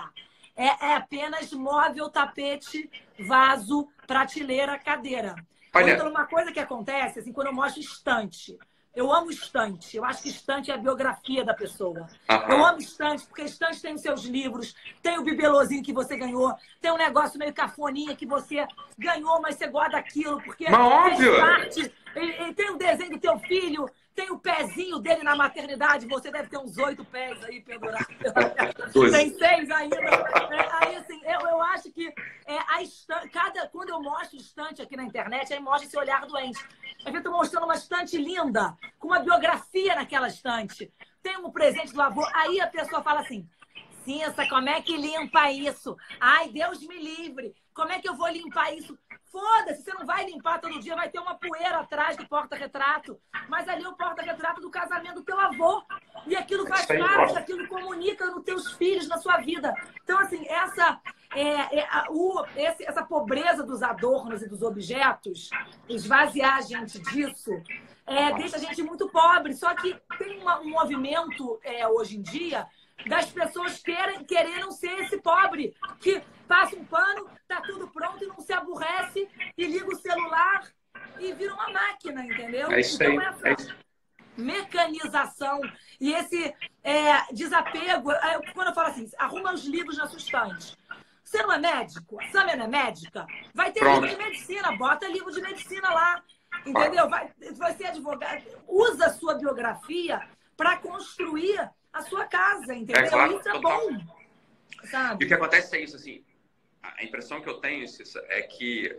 É, 0.58 0.88
é 0.88 0.96
apenas 0.96 1.52
móvel, 1.52 2.10
tapete, 2.10 2.90
vaso, 3.16 3.88
prateleira, 4.06 4.76
cadeira. 4.76 5.36
Olha... 5.72 5.92
Então, 5.92 6.10
uma 6.10 6.26
coisa 6.26 6.50
que 6.50 6.58
acontece, 6.58 7.20
assim, 7.20 7.32
quando 7.32 7.46
eu 7.46 7.52
mostro 7.54 7.80
estante, 7.80 8.58
eu 8.98 9.12
amo 9.12 9.30
estante. 9.30 9.96
Eu 9.96 10.04
acho 10.04 10.22
que 10.24 10.28
estante 10.28 10.72
é 10.72 10.74
a 10.74 10.78
biografia 10.78 11.44
da 11.44 11.54
pessoa. 11.54 12.08
Uhum. 12.28 12.36
Eu 12.48 12.66
amo 12.66 12.78
estante, 12.78 13.24
porque 13.26 13.42
estante 13.42 13.80
tem 13.80 13.94
os 13.94 14.00
seus 14.00 14.24
livros, 14.24 14.74
tem 15.00 15.16
o 15.16 15.22
bibelozinho 15.22 15.84
que 15.84 15.92
você 15.92 16.16
ganhou, 16.16 16.52
tem 16.80 16.90
um 16.90 16.96
negócio 16.96 17.38
meio 17.38 17.54
cafoninha 17.54 18.16
que 18.16 18.26
você 18.26 18.66
ganhou, 18.98 19.40
mas 19.40 19.54
você 19.54 19.68
gosta 19.68 19.92
daquilo, 19.92 20.42
porque 20.42 20.68
mas 20.68 20.80
óbvio. 20.80 21.36
parte. 21.36 21.94
E, 22.16 22.48
e 22.48 22.54
tem 22.54 22.70
o 22.70 22.76
desenho 22.76 23.10
do 23.10 23.20
teu 23.20 23.38
filho, 23.38 23.88
tem 24.18 24.32
o 24.32 24.38
pezinho 24.40 24.98
dele 24.98 25.22
na 25.22 25.36
maternidade, 25.36 26.04
você 26.08 26.28
deve 26.28 26.48
ter 26.48 26.58
uns 26.58 26.76
oito 26.76 27.04
pés 27.04 27.40
aí 27.44 27.60
pendurados. 27.60 28.08
tem 29.12 29.30
seis 29.30 29.70
ainda. 29.70 29.96
É, 29.96 30.68
aí, 30.72 30.96
assim, 30.96 31.20
eu, 31.22 31.40
eu 31.48 31.62
acho 31.62 31.92
que 31.92 32.12
é, 32.44 32.58
a 32.66 32.82
estante, 32.82 33.28
cada, 33.28 33.68
quando 33.68 33.90
eu 33.90 34.02
mostro 34.02 34.36
estante 34.36 34.82
aqui 34.82 34.96
na 34.96 35.04
internet, 35.04 35.54
aí 35.54 35.60
mostra 35.60 35.86
esse 35.86 35.96
olhar 35.96 36.26
doente. 36.26 36.58
Eu 37.06 37.16
estou 37.16 37.32
mostrando 37.32 37.62
uma 37.62 37.76
estante 37.76 38.18
linda, 38.18 38.76
com 38.98 39.06
uma 39.06 39.20
biografia 39.20 39.94
naquela 39.94 40.26
estante. 40.26 40.92
Tem 41.22 41.36
um 41.36 41.52
presente 41.52 41.94
do 41.94 42.02
avô. 42.02 42.26
Aí 42.34 42.60
a 42.60 42.66
pessoa 42.66 43.00
fala 43.00 43.20
assim: 43.20 43.48
Cinça, 44.08 44.48
como 44.48 44.70
é 44.70 44.80
que 44.80 44.96
limpa 44.96 45.50
isso? 45.50 45.94
Ai, 46.18 46.48
Deus 46.48 46.80
me 46.80 46.98
livre. 46.98 47.54
Como 47.74 47.92
é 47.92 47.98
que 47.98 48.08
eu 48.08 48.16
vou 48.16 48.26
limpar 48.28 48.74
isso? 48.74 48.98
Foda-se, 49.30 49.82
você 49.82 49.92
não 49.92 50.06
vai 50.06 50.24
limpar 50.24 50.62
todo 50.62 50.80
dia, 50.80 50.96
vai 50.96 51.10
ter 51.10 51.18
uma 51.18 51.34
poeira 51.34 51.80
atrás 51.80 52.16
do 52.16 52.26
porta-retrato. 52.26 53.20
Mas 53.50 53.68
ali 53.68 53.84
é 53.84 53.88
o 53.88 53.94
porta-retrato 53.94 54.62
do 54.62 54.70
casamento 54.70 55.16
do 55.16 55.24
teu 55.24 55.38
avô. 55.38 55.82
E 56.26 56.34
aquilo 56.34 56.66
faz 56.66 56.86
parte, 56.86 57.36
aquilo 57.36 57.68
comunica 57.68 58.24
nos 58.28 58.44
teus 58.44 58.72
filhos, 58.72 59.06
na 59.08 59.18
sua 59.18 59.36
vida. 59.42 59.74
Então, 60.02 60.18
assim, 60.20 60.42
essa, 60.48 60.98
é, 61.34 61.80
é, 61.80 61.88
o, 62.08 62.46
esse, 62.56 62.88
essa 62.88 63.04
pobreza 63.04 63.62
dos 63.62 63.82
adornos 63.82 64.40
e 64.40 64.48
dos 64.48 64.62
objetos, 64.62 65.50
esvaziar 65.86 66.56
a 66.56 66.62
gente 66.62 66.98
disso, 66.98 67.50
é, 68.06 68.32
deixa 68.38 68.56
a 68.56 68.58
gente 68.58 68.82
muito 68.82 69.06
pobre. 69.10 69.52
Só 69.52 69.74
que 69.74 69.94
tem 70.16 70.40
uma, 70.40 70.60
um 70.60 70.70
movimento 70.70 71.60
é, 71.62 71.86
hoje 71.86 72.16
em 72.16 72.22
dia 72.22 72.66
das 73.06 73.30
pessoas 73.30 73.78
querem, 73.78 74.24
querendo 74.24 74.70
ser 74.72 74.98
esse 75.00 75.20
pobre, 75.20 75.74
que 76.00 76.22
passa 76.46 76.76
um 76.76 76.84
pano, 76.84 77.28
tá 77.46 77.60
tudo 77.60 77.88
pronto 77.88 78.22
e 78.22 78.26
não 78.26 78.40
se 78.40 78.52
aborrece 78.52 79.28
e 79.56 79.66
liga 79.66 79.88
o 79.88 79.96
celular 79.96 80.62
e 81.18 81.32
vira 81.32 81.54
uma 81.54 81.70
máquina, 81.70 82.24
entendeu? 82.24 82.70
É 82.72 82.80
isso 82.80 83.02
então, 83.02 83.20
essa 83.20 83.48
é 83.48 83.88
mecanização 84.36 85.60
e 86.00 86.12
esse 86.12 86.54
é, 86.84 87.32
desapego. 87.32 88.12
É, 88.12 88.52
quando 88.52 88.68
eu 88.68 88.74
falo 88.74 88.88
assim, 88.88 89.10
arruma 89.18 89.52
os 89.52 89.64
livros 89.64 89.98
na 89.98 90.06
sua 90.06 90.18
estante. 90.18 90.76
Você 91.24 91.42
não 91.42 91.52
é 91.52 91.58
médico? 91.58 92.20
A 92.20 92.28
Samia 92.28 92.56
não 92.56 92.64
é 92.64 92.68
médica? 92.68 93.26
Vai 93.52 93.70
ter 93.72 93.80
Pronto. 93.80 94.06
livro 94.06 94.16
de 94.16 94.24
medicina, 94.24 94.76
bota 94.76 95.08
livro 95.08 95.30
de 95.30 95.42
medicina 95.42 95.90
lá. 95.90 96.22
Entendeu? 96.64 97.08
Vai, 97.10 97.30
vai 97.56 97.74
ser 97.74 97.86
advogado. 97.86 98.42
Usa 98.66 99.06
a 99.06 99.12
sua 99.12 99.34
biografia 99.34 100.26
para 100.56 100.78
construir 100.78 101.70
a 101.98 102.02
sua 102.02 102.24
casa, 102.24 102.74
entendeu? 102.74 103.02
É, 103.02 103.08
claro, 103.08 103.38
isso 103.38 103.48
é 103.48 103.52
total. 103.52 103.90
bom. 103.90 103.98
Sabe? 104.84 105.22
E 105.22 105.26
o 105.26 105.28
que 105.28 105.34
acontece 105.34 105.76
é 105.76 105.80
isso, 105.80 105.96
assim, 105.96 106.24
a 106.82 107.04
impressão 107.04 107.40
que 107.40 107.48
eu 107.48 107.54
tenho 107.54 107.84
é 108.28 108.42
que, 108.42 108.96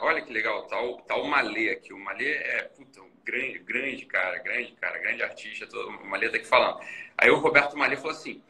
olha 0.00 0.22
que 0.22 0.32
legal, 0.32 0.66
tá 0.66 0.80
o, 0.80 1.00
tá 1.02 1.16
o 1.16 1.26
Malê 1.26 1.70
aqui. 1.70 1.92
O 1.92 1.98
Malê 1.98 2.32
é 2.32 2.62
puta, 2.64 3.00
um 3.00 3.10
grande, 3.24 3.58
grande 3.60 4.06
cara, 4.06 4.38
grande 4.38 4.72
cara, 4.72 4.98
grande 4.98 5.22
artista. 5.22 5.66
Todo, 5.66 5.88
o 5.88 6.06
Malê 6.06 6.28
tá 6.28 6.36
aqui 6.36 6.46
falando. 6.46 6.80
Aí 7.16 7.30
o 7.30 7.38
Roberto 7.38 7.76
Malê 7.76 7.96
falou 7.96 8.12
assim: 8.12 8.42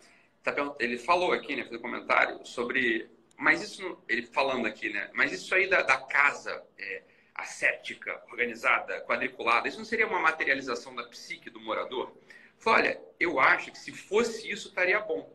tá, 0.42 0.54
ele 0.78 0.98
falou 0.98 1.32
aqui, 1.32 1.56
né, 1.56 1.64
fez 1.64 1.76
um 1.76 1.82
comentário 1.82 2.44
sobre. 2.44 3.08
Mas 3.36 3.62
isso, 3.62 3.98
ele 4.08 4.22
falando 4.22 4.66
aqui, 4.66 4.90
né? 4.90 5.10
Mas 5.14 5.32
isso 5.32 5.54
aí 5.54 5.68
da, 5.68 5.82
da 5.82 5.96
casa 5.96 6.62
é, 6.78 7.02
ascética, 7.34 8.22
organizada, 8.30 9.00
quadriculada, 9.02 9.66
isso 9.66 9.78
não 9.78 9.84
seria 9.84 10.06
uma 10.06 10.20
materialização 10.20 10.94
da 10.94 11.04
psique 11.04 11.48
do 11.48 11.60
morador? 11.60 12.14
Falei, 12.60 12.90
olha, 12.90 13.00
eu 13.18 13.40
acho 13.40 13.72
que 13.72 13.78
se 13.78 13.90
fosse 13.90 14.48
isso, 14.50 14.68
estaria 14.68 15.00
bom. 15.00 15.34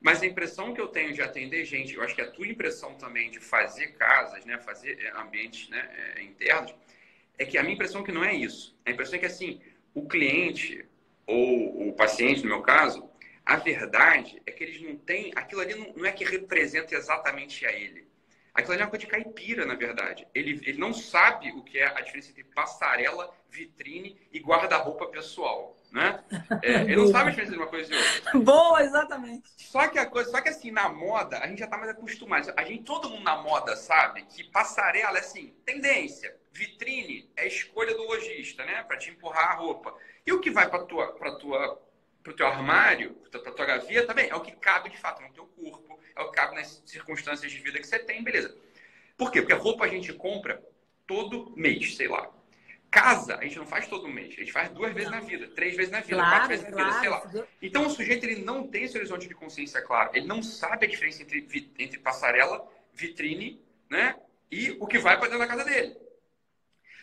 Mas 0.00 0.20
a 0.20 0.26
impressão 0.26 0.74
que 0.74 0.80
eu 0.80 0.88
tenho 0.88 1.12
de 1.12 1.22
atender 1.22 1.64
gente, 1.64 1.94
eu 1.94 2.02
acho 2.02 2.14
que 2.14 2.20
a 2.20 2.30
tua 2.30 2.48
impressão 2.48 2.94
também 2.96 3.30
de 3.30 3.38
fazer 3.38 3.92
casas, 3.92 4.44
né, 4.44 4.58
fazer 4.58 4.98
é, 5.00 5.10
ambientes 5.10 5.68
né, 5.68 6.14
é, 6.16 6.22
internos, 6.22 6.74
é 7.38 7.44
que 7.44 7.56
a 7.56 7.62
minha 7.62 7.74
impressão 7.74 8.00
é 8.00 8.04
que 8.04 8.12
não 8.12 8.24
é 8.24 8.34
isso. 8.34 8.76
A 8.84 8.90
impressão 8.90 9.14
é 9.14 9.18
que 9.18 9.26
assim, 9.26 9.60
o 9.94 10.08
cliente 10.08 10.84
ou 11.24 11.88
o 11.88 11.92
paciente, 11.92 12.42
no 12.42 12.48
meu 12.48 12.62
caso, 12.62 13.08
a 13.46 13.56
verdade 13.56 14.42
é 14.44 14.50
que 14.50 14.64
eles 14.64 14.82
não 14.82 14.96
têm, 14.96 15.32
aquilo 15.36 15.60
ali 15.60 15.74
não, 15.74 15.92
não 15.92 16.06
é 16.06 16.12
que 16.12 16.24
representa 16.24 16.96
exatamente 16.96 17.64
a 17.64 17.72
ele. 17.72 18.08
Aquilo 18.52 18.72
ali 18.72 18.82
é 18.82 18.84
uma 18.84 18.90
coisa 18.90 19.06
de 19.06 19.10
caipira, 19.10 19.64
na 19.64 19.74
verdade. 19.74 20.26
Ele, 20.34 20.60
ele 20.64 20.78
não 20.78 20.92
sabe 20.92 21.52
o 21.52 21.62
que 21.62 21.78
é 21.78 21.86
a 21.86 22.00
diferença 22.00 22.30
entre 22.30 22.44
passarela, 22.44 23.32
vitrine 23.48 24.18
e 24.32 24.40
guarda-roupa 24.40 25.06
pessoal. 25.06 25.76
Né? 25.90 26.22
É, 26.62 26.82
ele 26.82 26.96
não 26.96 27.06
sabe 27.08 27.28
a 27.28 27.30
diferença 27.30 27.52
de 27.52 27.58
uma 27.58 27.66
coisa 27.66 27.92
e 27.92 27.96
outra. 27.96 28.38
Boa, 28.38 28.82
exatamente. 28.82 29.50
Só 29.56 29.88
que 29.88 29.98
a 29.98 30.06
coisa, 30.06 30.30
só 30.30 30.40
que 30.40 30.48
assim, 30.48 30.70
na 30.70 30.88
moda, 30.88 31.38
a 31.38 31.46
gente 31.46 31.60
já 31.60 31.66
tá 31.66 31.78
mais 31.78 31.90
acostumado. 31.90 32.52
A 32.56 32.64
gente, 32.64 32.82
todo 32.84 33.08
mundo 33.08 33.22
na 33.22 33.36
moda 33.36 33.76
sabe 33.76 34.22
que 34.22 34.44
passarela 34.44 35.16
é 35.16 35.20
assim, 35.20 35.54
tendência. 35.64 36.36
Vitrine 36.52 37.30
é 37.36 37.46
escolha 37.46 37.94
do 37.94 38.02
lojista, 38.02 38.64
né? 38.64 38.82
Para 38.82 38.98
te 38.98 39.10
empurrar 39.10 39.52
a 39.52 39.54
roupa. 39.54 39.94
E 40.26 40.32
o 40.32 40.40
que 40.40 40.50
vai 40.50 40.68
para 40.68 40.84
tua, 40.84 41.12
para 41.12 41.34
tua, 41.36 41.80
pro 42.22 42.34
teu 42.34 42.46
armário, 42.46 43.14
para 43.30 43.52
tua 43.52 43.66
gaveta, 43.66 44.06
também 44.08 44.28
é 44.28 44.34
o 44.34 44.40
que 44.40 44.52
cabe 44.52 44.90
de 44.90 44.98
fato 44.98 45.22
no 45.22 45.32
teu 45.32 45.46
corpo, 45.46 45.98
é 46.16 46.20
o 46.20 46.30
que 46.30 46.36
cabe 46.36 46.56
nas 46.56 46.82
circunstâncias 46.84 47.50
de 47.50 47.58
vida 47.58 47.78
que 47.78 47.86
você 47.86 47.98
tem, 47.98 48.22
beleza? 48.22 48.54
Por 49.16 49.30
quê? 49.30 49.40
Porque 49.40 49.54
roupa 49.54 49.84
a 49.84 49.88
gente 49.88 50.12
compra 50.12 50.62
todo 51.06 51.52
mês, 51.56 51.96
sei 51.96 52.08
lá. 52.08 52.30
Casa, 52.90 53.36
a 53.36 53.44
gente 53.44 53.56
não 53.56 53.66
faz 53.66 53.86
todo 53.86 54.08
mês. 54.08 54.34
A 54.34 54.40
gente 54.40 54.52
faz 54.52 54.68
duas 54.70 54.92
vezes 54.92 55.10
na 55.10 55.20
vida, 55.20 55.46
três 55.48 55.76
vezes 55.76 55.92
na 55.92 56.00
vida, 56.00 56.16
claro, 56.16 56.30
quatro 56.30 56.48
vezes 56.48 56.64
na 56.64 56.72
claro. 56.72 56.88
vida, 56.88 57.00
sei 57.00 57.08
lá. 57.08 57.46
Então 57.62 57.86
o 57.86 57.90
sujeito 57.90 58.24
ele 58.24 58.42
não 58.42 58.66
tem 58.66 58.84
esse 58.84 58.96
horizonte 58.96 59.28
de 59.28 59.34
consciência 59.34 59.80
claro. 59.82 60.10
Ele 60.12 60.26
não 60.26 60.42
sabe 60.42 60.86
a 60.86 60.88
diferença 60.88 61.22
entre, 61.22 61.70
entre 61.78 61.98
passarela, 61.98 62.66
vitrine, 62.92 63.62
né? 63.88 64.16
E 64.50 64.72
o 64.80 64.86
que 64.86 64.98
vai 64.98 65.16
para 65.16 65.28
dentro 65.28 65.38
da 65.38 65.46
casa 65.46 65.64
dele. 65.64 65.96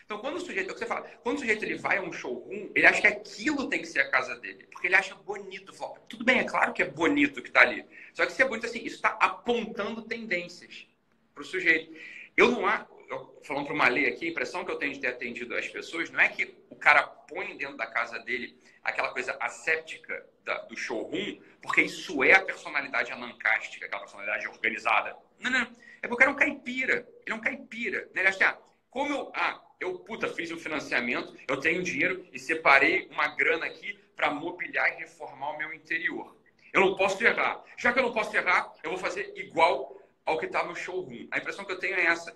Então, 0.07 0.19
quando 0.19 0.38
o 0.38 0.39
sujeito, 0.39 0.69
é 0.69 0.71
o 0.71 0.73
que 0.73 0.79
você 0.79 0.85
fala, 0.85 1.01
quando 1.21 1.35
o 1.35 1.39
sujeito 1.39 1.65
ele 1.65 1.75
vai 1.75 1.97
a 1.97 2.01
um 2.01 2.13
showroom, 2.13 2.69
ele 2.73 2.85
acha 2.85 3.01
que 3.01 3.07
aquilo 3.07 3.67
tem 3.67 3.81
que 3.81 3.88
ser 3.88 3.99
a 3.99 4.09
casa 4.09 4.39
dele, 4.39 4.65
porque 4.71 4.88
ele 4.88 4.95
acha 4.95 5.13
bonito. 5.15 5.73
Fala, 5.73 5.99
Tudo 6.07 6.23
bem, 6.23 6.39
é 6.39 6.45
claro 6.45 6.71
que 6.71 6.81
é 6.81 6.89
bonito 6.89 7.41
que 7.41 7.49
está 7.49 7.59
ali. 7.59 7.85
Só 8.13 8.25
que 8.25 8.31
se 8.31 8.41
é 8.41 8.47
bonito 8.47 8.65
assim, 8.65 8.79
isso 8.79 8.95
está 8.95 9.09
apontando 9.19 10.01
tendências 10.01 10.88
para 11.35 11.41
o 11.41 11.45
sujeito. 11.45 11.93
Eu 12.38 12.51
não 12.51 12.65
há, 12.65 12.88
eu, 13.09 13.39
falando 13.43 13.65
para 13.65 13.73
uma 13.73 13.87
lei 13.87 14.07
aqui, 14.07 14.27
a 14.27 14.29
impressão 14.29 14.65
que 14.65 14.71
eu 14.71 14.77
tenho 14.77 14.93
de 14.93 14.99
ter 14.99 15.07
atendido 15.07 15.55
as 15.55 15.67
pessoas 15.67 16.09
não 16.09 16.19
é 16.19 16.27
que 16.27 16.57
o 16.69 16.75
cara 16.75 17.03
põe 17.03 17.55
dentro 17.57 17.77
da 17.77 17.87
casa 17.87 18.19
dele 18.19 18.57
aquela 18.83 19.09
coisa 19.09 19.35
asséptica 19.39 20.25
da, 20.43 20.59
do 20.63 20.77
showroom, 20.77 21.39
porque 21.61 21.81
isso 21.81 22.23
é 22.23 22.33
a 22.33 22.41
personalidade 22.41 23.11
anancástica, 23.11 23.85
aquela 23.85 24.01
personalidade 24.01 24.47
organizada. 24.47 25.15
Não, 25.39 25.51
não. 25.51 25.67
É 26.01 26.07
porque 26.07 26.13
o 26.13 26.17
cara 26.17 26.31
é 26.31 26.33
um 26.33 26.37
caipira. 26.37 27.07
Ele 27.25 27.33
é 27.33 27.35
um 27.35 27.41
caipira. 27.41 28.01
Né? 28.13 28.21
Ele 28.21 28.27
acha 28.27 28.37
que, 28.37 28.43
ah, 28.43 28.57
como 28.89 29.13
eu. 29.13 29.31
Ah, 29.35 29.61
eu, 29.79 29.99
puta, 29.99 30.27
fiz 30.27 30.51
um 30.51 30.57
financiamento, 30.57 31.37
eu 31.47 31.59
tenho 31.59 31.83
dinheiro 31.83 32.25
e 32.33 32.39
separei 32.39 33.07
uma 33.11 33.27
grana 33.35 33.65
aqui 33.65 33.99
para 34.15 34.31
mobiliar 34.31 34.91
e 34.93 35.01
reformar 35.01 35.51
o 35.51 35.57
meu 35.57 35.71
interior. 35.71 36.35
Eu 36.73 36.81
não 36.81 36.95
posso 36.95 37.23
errar. 37.23 37.63
Já 37.77 37.93
que 37.93 37.99
eu 37.99 38.03
não 38.03 38.11
posso 38.11 38.35
errar, 38.35 38.73
eu 38.83 38.89
vou 38.89 38.99
fazer 38.99 39.31
igual 39.35 40.01
ao 40.25 40.37
que 40.37 40.45
está 40.45 40.63
no 40.63 40.75
showroom. 40.75 41.27
A 41.31 41.37
impressão 41.37 41.63
que 41.63 41.71
eu 41.71 41.79
tenho 41.79 41.95
é 41.95 42.05
essa. 42.05 42.35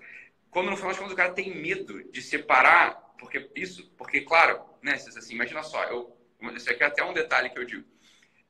Quando 0.51 0.69
no 0.69 0.75
final 0.75 0.89
das 0.89 0.99
contas 0.99 1.13
o 1.13 1.17
cara 1.17 1.33
tem 1.33 1.55
medo 1.55 2.03
de 2.11 2.21
separar, 2.21 3.15
porque 3.17 3.49
isso, 3.55 3.89
porque 3.97 4.21
claro, 4.21 4.61
né, 4.83 4.93
assim, 4.93 5.33
imagina 5.33 5.63
só, 5.63 5.81
eu, 5.85 6.15
isso 6.55 6.69
aqui 6.69 6.83
é 6.83 6.87
até 6.87 7.03
um 7.03 7.13
detalhe 7.13 7.49
que 7.49 7.57
eu 7.57 7.65
digo. 7.65 7.87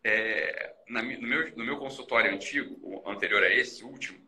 É, 0.04 0.74
na, 0.90 1.04
no, 1.04 1.28
meu, 1.28 1.56
no 1.56 1.64
meu 1.64 1.78
consultório 1.78 2.34
antigo, 2.34 3.04
anterior 3.08 3.44
a 3.44 3.54
esse, 3.54 3.84
último, 3.84 4.20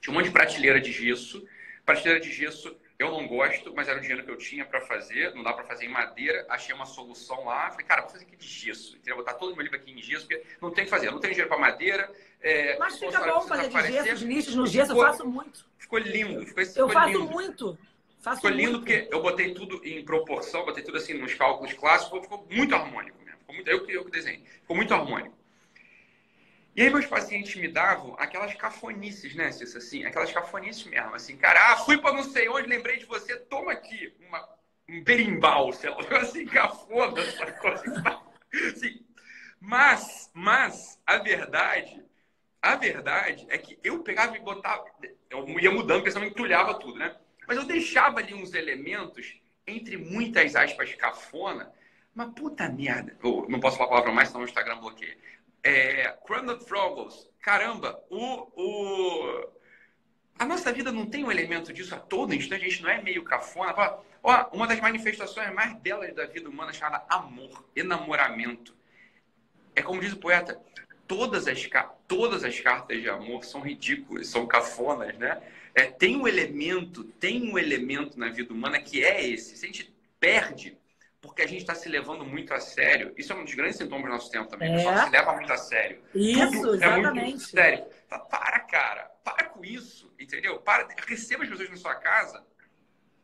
tinha 0.00 0.10
um 0.10 0.16
monte 0.16 0.26
de 0.26 0.32
prateleira 0.32 0.80
de 0.80 0.90
gesso. 0.90 1.46
Prateleira 1.84 2.18
de 2.18 2.32
gesso 2.32 2.74
eu 2.98 3.10
não 3.10 3.26
gosto, 3.26 3.74
mas 3.74 3.88
era 3.88 3.98
o 3.98 4.00
dinheiro 4.00 4.24
que 4.24 4.30
eu 4.30 4.38
tinha 4.38 4.64
para 4.64 4.80
fazer. 4.80 5.34
Não 5.34 5.42
dá 5.42 5.52
para 5.52 5.64
fazer 5.64 5.84
em 5.84 5.88
madeira. 5.88 6.46
Achei 6.48 6.74
uma 6.74 6.86
solução 6.86 7.44
lá. 7.44 7.70
Falei, 7.70 7.84
cara, 7.84 8.02
vou 8.02 8.10
fazer 8.10 8.24
aqui 8.24 8.36
de 8.36 8.46
gesso. 8.46 8.96
Entendeu? 8.96 9.16
Botar 9.16 9.34
todo 9.34 9.52
o 9.52 9.54
meu 9.54 9.62
livro 9.62 9.78
aqui 9.78 9.92
em 9.92 10.02
gesso, 10.02 10.26
porque 10.26 10.42
não 10.62 10.70
tem 10.70 10.84
que 10.84 10.90
fazer. 10.90 11.08
Eu 11.08 11.12
não 11.12 11.20
tenho 11.20 11.34
dinheiro 11.34 11.48
para 11.48 11.58
madeira. 11.58 12.10
É, 12.40 12.78
mas 12.78 12.98
fica 12.98 13.20
bom 13.20 13.42
fazer 13.42 13.68
de 13.68 13.92
gesso, 13.92 14.14
os 14.14 14.22
nichos 14.22 14.54
no 14.54 14.66
gesso. 14.66 14.88
Ficou, 14.88 15.04
eu 15.04 15.10
faço 15.10 15.28
muito. 15.28 15.66
Ficou 15.78 15.98
lindo. 15.98 16.46
Ficou, 16.46 16.64
ficou 16.64 16.82
eu 16.82 16.88
faço 16.88 17.12
lindo. 17.12 17.30
muito. 17.30 17.78
Faço 18.20 18.36
ficou 18.36 18.50
lindo 18.50 18.72
muito. 18.72 18.84
porque 18.86 19.08
eu 19.14 19.22
botei 19.22 19.52
tudo 19.52 19.80
em 19.84 20.02
proporção, 20.02 20.64
botei 20.64 20.82
tudo 20.82 20.96
assim 20.96 21.14
nos 21.14 21.34
cálculos 21.34 21.74
clássicos. 21.74 22.22
Ficou 22.22 22.46
muito 22.50 22.74
harmônico 22.74 23.18
mesmo. 23.22 23.38
Ficou 23.40 23.54
muito, 23.54 23.68
eu, 23.68 23.86
eu 23.90 24.04
que 24.06 24.10
desenhei. 24.10 24.42
Ficou 24.62 24.74
muito 24.74 24.94
harmônico. 24.94 25.36
E 26.76 26.82
aí 26.82 26.90
meus 26.90 27.06
pacientes 27.06 27.54
me 27.56 27.68
davam 27.68 28.14
aquelas 28.18 28.52
cafonices, 28.52 29.34
né, 29.34 29.50
Cissa? 29.50 29.78
Assim, 29.78 30.04
aquelas 30.04 30.30
cafonices 30.30 30.84
mesmo, 30.84 31.14
assim, 31.14 31.34
cara, 31.34 31.72
ah, 31.72 31.76
fui 31.78 31.96
para 31.96 32.12
não 32.12 32.22
sei 32.22 32.50
onde, 32.50 32.68
lembrei 32.68 32.98
de 32.98 33.06
você, 33.06 33.34
toma 33.34 33.72
aqui 33.72 34.14
uma, 34.28 34.46
um 34.86 35.02
berimbau, 35.02 35.72
sei 35.72 35.88
lá, 35.88 35.96
assim, 36.20 36.44
cafona, 36.44 37.14
coisa. 37.60 38.26
Assim, 38.68 39.04
mas, 39.60 40.30
mas, 40.32 41.00
a 41.04 41.18
verdade, 41.18 42.02
a 42.62 42.76
verdade 42.76 43.46
é 43.50 43.58
que 43.58 43.78
eu 43.82 44.02
pegava 44.02 44.36
e 44.36 44.40
botava, 44.40 44.84
eu 45.28 45.46
ia 45.58 45.70
mudando, 45.70 46.10
senão 46.10 46.26
entulhava 46.26 46.78
tudo, 46.78 46.98
né? 46.98 47.16
Mas 47.46 47.56
eu 47.56 47.64
deixava 47.64 48.20
ali 48.20 48.32
uns 48.32 48.54
elementos, 48.54 49.38
entre 49.66 49.96
muitas 49.96 50.54
aspas, 50.54 50.94
cafona, 50.94 51.70
mas 52.14 52.32
puta 52.34 52.68
merda, 52.68 53.16
eu 53.22 53.46
não 53.48 53.60
posso 53.60 53.76
falar 53.76 53.90
palavra 53.90 54.12
mais, 54.12 54.28
senão 54.28 54.42
o 54.42 54.44
Instagram 54.44 54.78
bloqueia 54.78 55.18
é, 55.66 56.16
Chrono 56.24 56.60
Frogos. 56.60 57.28
Caramba, 57.40 58.00
o, 58.08 58.48
o, 58.56 59.48
a 60.38 60.44
nossa 60.44 60.72
vida 60.72 60.92
não 60.92 61.06
tem 61.06 61.24
um 61.24 61.30
elemento 61.30 61.72
disso 61.72 61.94
a 61.94 61.98
todo 61.98 62.34
instante, 62.34 62.64
a 62.64 62.68
gente 62.68 62.82
não 62.82 62.90
é 62.90 63.02
meio 63.02 63.24
cafona. 63.24 63.74
Ó, 64.22 64.48
uma 64.52 64.66
das 64.66 64.80
manifestações 64.80 65.52
mais 65.52 65.74
belas 65.80 66.14
da 66.14 66.26
vida 66.26 66.48
humana 66.48 66.70
é 66.70 66.74
chamada 66.74 67.04
amor, 67.08 67.68
enamoramento. 67.74 68.76
É 69.74 69.82
como 69.82 70.00
diz 70.00 70.12
o 70.12 70.18
poeta, 70.18 70.60
todas 71.06 71.48
as, 71.48 71.68
todas 72.06 72.44
as 72.44 72.60
cartas 72.60 73.00
de 73.00 73.08
amor 73.08 73.44
são 73.44 73.60
ridículas, 73.60 74.28
são 74.28 74.46
cafonas, 74.46 75.16
né? 75.18 75.42
É, 75.74 75.86
tem 75.86 76.16
um 76.16 76.26
elemento, 76.26 77.04
tem 77.04 77.50
um 77.50 77.58
elemento 77.58 78.18
na 78.18 78.28
vida 78.28 78.52
humana 78.52 78.80
que 78.80 79.04
é 79.04 79.28
esse. 79.28 79.56
Se 79.56 79.64
a 79.64 79.68
gente 79.68 79.94
perde 80.18 80.78
porque 81.20 81.42
a 81.42 81.46
gente 81.46 81.60
está 81.60 81.74
se 81.74 81.88
levando 81.88 82.24
muito 82.24 82.52
a 82.54 82.60
sério. 82.60 83.12
Isso 83.16 83.32
é 83.32 83.36
um 83.36 83.44
dos 83.44 83.54
grandes 83.54 83.76
sintomas 83.76 84.04
do 84.04 84.10
nosso 84.10 84.30
tempo 84.30 84.48
também. 84.48 84.70
É. 84.70 84.72
O 84.72 84.76
pessoal 84.76 85.06
se 85.06 85.10
leva 85.10 85.32
muito 85.34 85.52
a 85.52 85.56
sério. 85.56 86.02
Isso, 86.14 86.50
Tudo 86.52 86.74
exatamente. 86.74 87.18
É 87.18 87.22
muito 87.22 87.40
sério. 87.40 87.86
Para, 88.30 88.60
cara. 88.60 89.10
Para 89.24 89.44
com 89.44 89.64
isso, 89.64 90.12
entendeu? 90.18 90.58
Para, 90.58 90.86
receba 91.06 91.42
as 91.42 91.50
pessoas 91.50 91.70
na 91.70 91.76
sua 91.76 91.94
casa, 91.96 92.44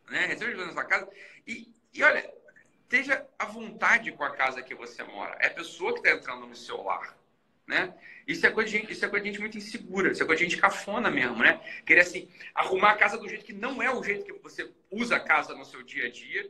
né? 0.09 0.25
Receba 0.25 0.51
as 0.51 0.55
pessoas 0.57 0.67
na 0.67 0.73
sua 0.73 0.85
casa 0.85 1.09
e, 1.47 1.71
e 1.93 2.03
olha, 2.03 2.29
esteja 2.81 3.25
à 3.39 3.45
vontade 3.45 4.11
com 4.11 4.23
a 4.23 4.31
casa 4.31 4.61
que 4.61 4.75
você 4.75 5.03
mora. 5.03 5.37
É 5.39 5.47
a 5.47 5.53
pessoa 5.53 5.93
que 5.93 5.99
está 5.99 6.11
entrando 6.11 6.45
no 6.45 6.55
seu 6.55 6.83
lar, 6.83 7.17
né? 7.65 7.93
Isso 8.27 8.45
é, 8.45 8.51
coisa 8.51 8.69
de 8.69 8.77
gente, 8.77 8.91
isso 8.91 9.05
é 9.05 9.09
coisa 9.09 9.23
de 9.23 9.31
gente 9.31 9.39
muito 9.39 9.57
insegura, 9.57 10.11
isso 10.11 10.23
é 10.23 10.25
coisa 10.25 10.43
de 10.43 10.49
gente 10.49 10.61
cafona 10.61 11.09
mesmo, 11.09 11.37
né? 11.37 11.59
Querer, 11.85 12.01
assim, 12.01 12.29
arrumar 12.53 12.91
a 12.91 12.97
casa 12.97 13.17
do 13.17 13.27
jeito 13.27 13.45
que 13.45 13.53
não 13.53 13.81
é 13.81 13.93
o 13.93 14.03
jeito 14.03 14.25
que 14.25 14.33
você 14.33 14.71
usa 14.89 15.17
a 15.17 15.19
casa 15.19 15.53
no 15.55 15.65
seu 15.65 15.83
dia 15.83 16.07
a 16.07 16.11
dia 16.11 16.49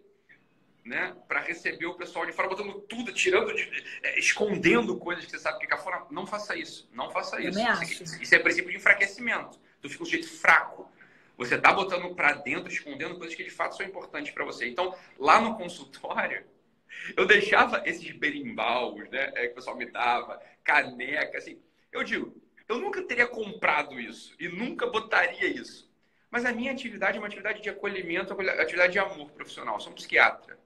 né, 0.83 1.15
para 1.27 1.39
receber 1.39 1.85
o 1.85 1.95
pessoal 1.95 2.25
de 2.25 2.33
fora, 2.33 2.49
botando 2.49 2.73
tudo, 2.81 3.13
tirando, 3.13 3.53
de, 3.55 3.83
é, 4.03 4.19
escondendo 4.19 4.97
coisas 4.97 5.23
que 5.23 5.31
você 5.31 5.39
sabe 5.39 5.59
que 5.59 5.67
cá 5.67 5.77
fora. 5.77 6.05
Não 6.11 6.27
faça 6.27 6.55
isso. 6.55 6.89
Não 6.91 7.09
faça 7.09 7.41
isso. 7.41 7.59
Isso, 7.83 8.21
isso, 8.21 8.35
é 8.35 8.39
princípio 8.39 8.71
de 8.71 8.77
enfraquecimento. 8.77 9.59
Tu 9.81 9.89
fica 9.89 10.03
um 10.03 10.07
jeito 10.07 10.27
fraco. 10.27 10.91
Você 11.37 11.57
tá 11.57 11.71
botando 11.73 12.13
para 12.15 12.33
dentro, 12.33 12.71
escondendo 12.71 13.17
coisas 13.17 13.35
que 13.35 13.43
de 13.43 13.49
fato 13.49 13.75
são 13.75 13.85
importantes 13.85 14.33
para 14.33 14.43
você. 14.43 14.67
Então, 14.67 14.95
lá 15.17 15.39
no 15.39 15.55
consultório, 15.55 16.45
eu 17.15 17.25
deixava 17.25 17.81
esses 17.85 18.11
berimbaus, 18.11 19.09
né, 19.09 19.31
é, 19.35 19.47
que 19.47 19.53
o 19.53 19.55
pessoal 19.55 19.77
me 19.77 19.85
dava, 19.85 20.41
caneca, 20.63 21.37
assim. 21.37 21.59
Eu 21.91 22.03
digo, 22.03 22.35
eu 22.67 22.77
nunca 22.77 23.01
teria 23.03 23.27
comprado 23.27 23.99
isso 23.99 24.35
e 24.39 24.49
nunca 24.49 24.85
botaria 24.85 25.47
isso. 25.47 25.91
Mas 26.29 26.45
a 26.45 26.51
minha 26.51 26.71
atividade 26.71 27.17
é 27.17 27.21
uma 27.21 27.27
atividade 27.27 27.61
de 27.61 27.69
acolhimento, 27.69 28.33
atividade 28.33 28.93
de 28.93 28.99
amor 28.99 29.31
profissional. 29.31 29.75
Eu 29.75 29.79
sou 29.79 29.91
um 29.91 29.95
psiquiatra 29.95 30.57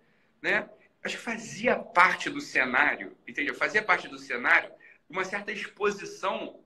né? 0.42 0.70
Acho 1.04 1.18
que 1.18 1.24
fazia 1.24 1.78
parte 1.78 2.30
do 2.30 2.42
cenário, 2.42 3.16
entendeu? 3.28 3.56
Fazia 3.56 3.82
parte 3.82 4.08
do 4.08 4.18
cenário 4.18 4.72
uma 5.10 5.24
certa 5.24 5.52
exposição 5.52 6.60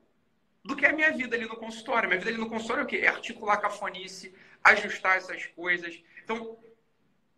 do 0.64 0.76
que 0.76 0.86
é 0.86 0.90
a 0.90 0.94
minha 0.94 1.12
vida 1.12 1.36
ali 1.36 1.46
no 1.46 1.56
consultório. 1.56 2.08
Minha 2.08 2.20
vida 2.20 2.32
ali 2.32 2.40
no 2.40 2.50
consultório 2.50 2.82
é 2.82 2.84
o 2.84 2.88
quê? 2.88 2.98
É 2.98 3.08
articular 3.08 3.54
a 3.54 3.58
cafonice, 3.58 4.34
ajustar 4.64 5.18
essas 5.18 5.46
coisas. 5.48 6.02
Então, 6.24 6.58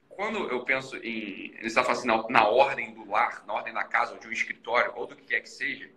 quando 0.09 0.49
eu 0.49 0.63
penso 0.63 0.95
em 0.97 1.53
está 1.61 1.81
assim, 1.81 2.07
na, 2.07 2.27
na, 2.29 2.47
ordem 2.47 2.93
do 2.93 3.09
lar, 3.09 3.45
na 3.45 3.53
ordem 3.53 3.73
da 3.73 3.83
casa, 3.83 4.13
ou 4.13 4.19
de 4.19 4.27
um 4.27 4.31
escritório, 4.31 4.93
ou 4.95 5.07
do 5.07 5.15
que 5.15 5.25
quer 5.25 5.41
que 5.41 5.49
seja, 5.49 5.89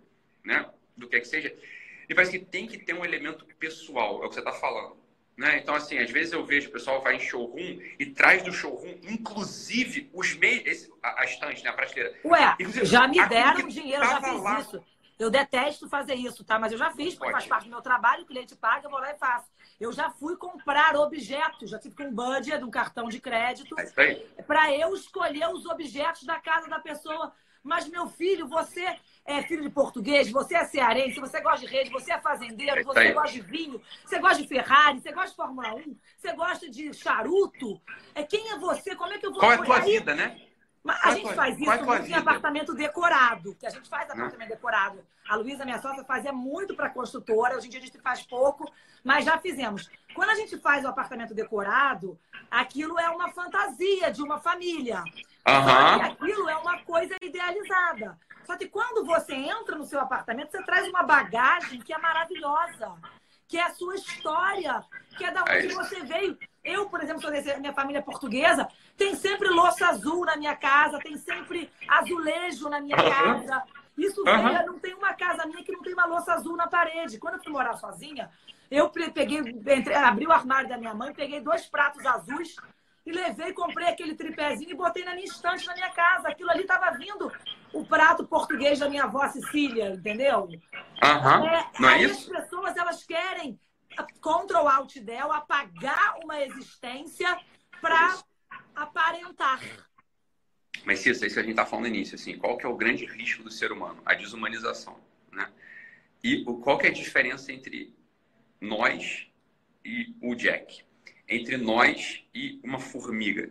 né? 0.45 0.69
Do 0.97 1.07
que 1.07 1.17
quer 1.17 1.21
que 1.21 1.29
seja, 1.29 1.55
me 2.09 2.15
parece 2.15 2.39
que 2.39 2.45
tem 2.45 2.67
que 2.67 2.79
ter 2.79 2.95
um 2.95 3.05
elemento 3.05 3.45
pessoal, 3.59 4.23
é 4.23 4.27
o 4.27 4.29
que 4.29 4.35
você 4.35 4.41
está 4.41 4.53
falando. 4.53 4.97
Né? 5.37 5.59
Então, 5.59 5.75
assim, 5.75 5.99
às 5.99 6.11
vezes 6.11 6.33
eu 6.33 6.45
vejo 6.47 6.69
o 6.69 6.73
pessoal 6.73 7.03
vai 7.03 7.17
em 7.17 7.21
showroom 7.21 7.79
e 7.99 8.07
traz 8.07 8.43
do 8.43 8.53
showroom, 8.53 8.99
inclusive, 9.03 10.11
os 10.15 10.35
meios, 10.35 10.89
a, 11.03 11.21
a 11.21 11.25
estante, 11.25 11.63
né? 11.63 11.69
a 11.69 11.73
prateleira. 11.75 12.17
Ué, 12.25 12.57
já 12.85 13.07
me 13.07 13.23
deram 13.29 13.69
dinheiro, 13.69 14.03
já 14.03 14.23
fiz 14.23 14.43
lá. 14.43 14.61
isso. 14.61 14.83
Eu 15.19 15.31
detesto 15.31 15.89
fazer 15.89 16.15
isso, 16.15 16.45
tá? 16.45 16.59
Mas 16.59 16.73
eu 16.73 16.79
já 16.79 16.91
fiz, 16.91 17.15
porque 17.15 17.33
faz 17.33 17.47
parte 17.47 17.65
do 17.65 17.71
meu 17.71 17.81
trabalho, 17.81 18.23
o 18.23 18.27
cliente 18.27 18.55
paga, 18.55 18.87
eu 18.87 18.91
vou 18.91 18.99
lá 18.99 19.13
e 19.13 19.19
faço. 19.19 19.49
Eu 19.81 19.93
já 19.93 20.11
fui 20.11 20.37
comprar 20.37 20.95
objetos, 20.97 21.71
já 21.71 21.79
tive 21.79 21.95
com 21.95 22.05
um 22.05 22.15
budget, 22.15 22.63
um 22.63 22.71
cartão 22.71 23.09
de 23.09 23.21
crédito, 23.21 23.75
é 23.79 24.43
para 24.43 24.73
eu 24.75 24.95
escolher 24.95 25.49
os 25.49 25.65
objetos 25.67 26.25
da 26.25 26.39
casa 26.39 26.69
da 26.69 26.79
pessoa. 26.79 27.33
Mas, 27.67 27.89
meu 27.89 28.07
filho, 28.09 28.47
você 28.47 28.97
é 29.25 29.43
filho 29.43 29.63
de 29.63 29.71
português, 29.71 30.31
você 30.31 30.55
é 30.55 30.65
cearense, 30.65 31.19
você 31.19 31.41
gosta 31.41 31.67
de 31.67 31.73
rede, 31.73 31.91
você 31.91 32.13
é 32.13 32.21
fazendeiro, 32.21 32.85
você 32.85 33.13
gosta 33.13 33.33
de 33.33 33.41
vinho, 33.41 33.83
você 34.05 34.19
gosta 34.21 34.41
de 34.41 34.49
Ferrari, 34.49 35.01
você 35.01 35.13
gosta 35.13 35.31
de 35.31 35.37
Fórmula 35.37 35.75
1, 35.75 35.97
você 36.17 36.33
gosta 36.33 36.71
de 36.71 36.95
charuto. 36.95 37.81
É 38.15 38.23
quem 38.23 38.53
é 38.53 38.59
você? 38.59 38.95
Como 38.95 39.13
é 39.13 39.19
que 39.19 39.27
eu 39.27 39.33
vou 39.33 39.41
Qual 39.41 39.53
é 39.53 39.57
a 39.57 39.63
tua 39.63 39.81
vida, 39.81 40.15
né? 40.15 40.41
Mas 40.87 41.01
a 41.03 41.11
gente 41.17 41.35
faz 41.35 41.59
isso 41.59 41.85
muito 41.85 42.07
em 42.07 42.15
apartamento 42.15 42.73
decorado, 42.73 43.57
que 43.57 43.67
a 43.67 43.71
gente 43.71 43.89
faz 43.89 44.09
apartamento 44.09 44.49
decorado. 44.49 45.05
A 45.29 45.35
Luísa, 45.35 45.65
minha 45.65 45.83
sócia, 45.83 46.05
fazia 46.05 46.33
muito 46.33 46.77
para 46.77 46.89
construtora, 46.91 47.57
hoje 47.57 47.67
em 47.67 47.71
dia 47.71 47.81
a 47.81 47.83
gente 47.83 47.99
faz 47.99 48.23
pouco, 48.23 48.73
mas 49.03 49.25
já 49.25 49.37
fizemos. 49.37 49.91
Quando 50.15 50.31
a 50.31 50.37
gente 50.37 50.57
faz 50.59 50.85
o 50.85 50.89
apartamento 50.89 51.35
decorado, 51.35 52.17
aquilo 52.49 53.01
é 53.01 53.11
uma 53.11 53.33
fantasia 53.33 54.13
de 54.13 54.23
uma 54.23 54.39
família. 54.39 55.03
Uhum. 55.49 56.03
aquilo 56.03 56.49
é 56.49 56.57
uma 56.57 56.79
coisa 56.83 57.17
idealizada. 57.21 58.17
Só 58.45 58.57
que 58.57 58.69
quando 58.69 59.05
você 59.05 59.35
entra 59.35 59.77
no 59.77 59.85
seu 59.85 60.01
apartamento, 60.01 60.53
você 60.53 60.63
traz 60.63 60.87
uma 60.89 61.03
bagagem 61.03 61.81
que 61.81 61.93
é 61.93 61.99
maravilhosa, 61.99 62.95
que 63.49 63.59
é 63.59 63.63
a 63.65 63.75
sua 63.75 63.97
história, 63.97 64.85
que 65.17 65.25
é 65.25 65.33
da 65.33 65.43
onde 65.43 65.69
é 65.69 65.75
você 65.75 66.05
veio. 66.05 66.39
Eu, 66.67 66.87
por 66.87 67.01
exemplo, 67.01 67.23
sou 67.23 67.31
desse, 67.31 67.57
minha 67.61 67.73
família 67.73 68.03
portuguesa, 68.03 68.67
tem 68.97 69.15
sempre 69.15 69.49
louça 69.49 69.87
azul 69.87 70.25
na 70.25 70.37
minha 70.37 70.57
casa, 70.57 70.99
tem 70.99 71.17
sempre 71.17 71.71
azulejo 71.87 72.69
na 72.69 72.81
minha 72.81 72.97
casa. 72.97 73.63
Isso 73.97 74.21
uhum. 74.27 74.49
veio, 74.49 74.67
não 74.67 74.79
tem 74.81 74.93
uma 74.95 75.15
casa 75.15 75.47
minha 75.47 75.63
que 75.63 75.71
não 75.71 75.81
tem 75.81 75.95
uma 75.95 76.07
louça 76.07 76.35
azul 76.35 76.57
na 76.57 76.67
parede. 76.67 77.19
Quando 77.21 77.35
eu 77.35 77.43
fui 77.43 77.53
morar 77.53 77.77
sozinha, 77.77 78.29
eu 78.69 78.91
peguei, 78.91 79.39
entre, 79.39 79.95
abri 79.95 80.27
o 80.27 80.33
armário 80.33 80.69
da 80.69 80.77
minha 80.77 80.93
mãe, 80.93 81.15
peguei 81.15 81.41
dois 81.41 81.67
pratos 81.67 82.05
azuis 82.05 82.57
e 83.07 83.13
levei, 83.13 83.53
comprei 83.53 83.87
aquele 83.87 84.17
tripézinho 84.17 84.73
e 84.73 84.75
botei 84.75 85.05
na 85.05 85.15
minha 85.15 85.25
estante 85.25 85.65
na 85.69 85.75
minha 85.75 85.91
casa. 85.91 86.29
Aquilo 86.29 86.51
ali 86.51 86.63
estava 86.63 86.91
vindo 86.99 87.33
o 87.73 87.87
prato 87.87 88.27
português 88.27 88.81
da 88.81 88.89
minha 88.89 89.05
avó 89.05 89.29
Cecília, 89.29 89.91
entendeu? 89.91 90.41
Uhum. 90.41 91.47
É, 91.47 91.71
não 91.79 91.89
é 91.89 92.03
isso? 92.03 92.35
As 92.35 92.43
pessoas 92.43 92.77
elas 92.77 93.05
querem 93.05 93.57
o 94.55 94.69
alt 94.69 94.97
del 95.01 95.33
apagar 95.33 96.19
uma 96.23 96.41
existência 96.43 97.39
para 97.81 98.19
aparentar. 98.75 99.61
Mas 100.85 101.07
é 101.07 101.11
isso 101.11 101.25
a 101.25 101.29
gente 101.29 101.51
está 101.51 101.67
falando 101.67 101.87
no 101.87 101.95
início, 101.95 102.15
assim, 102.15 102.39
qual 102.39 102.57
que 102.57 102.65
é 102.65 102.69
o 102.69 102.77
grande 102.77 103.05
risco 103.05 103.43
do 103.43 103.51
ser 103.51 103.73
humano? 103.73 104.01
A 104.05 104.15
desumanização, 104.15 105.01
né? 105.33 105.51
E 106.23 106.45
qual 106.45 106.79
que 106.79 106.87
é 106.87 106.91
a 106.91 106.93
diferença 106.93 107.53
entre 107.53 107.95
nós 108.61 109.27
e 109.85 110.15
o 110.21 110.35
Jack? 110.35 110.85
Entre 111.29 111.57
nós 111.57 112.25
e 112.35 112.61
uma 112.63 112.79
formiga? 112.79 113.51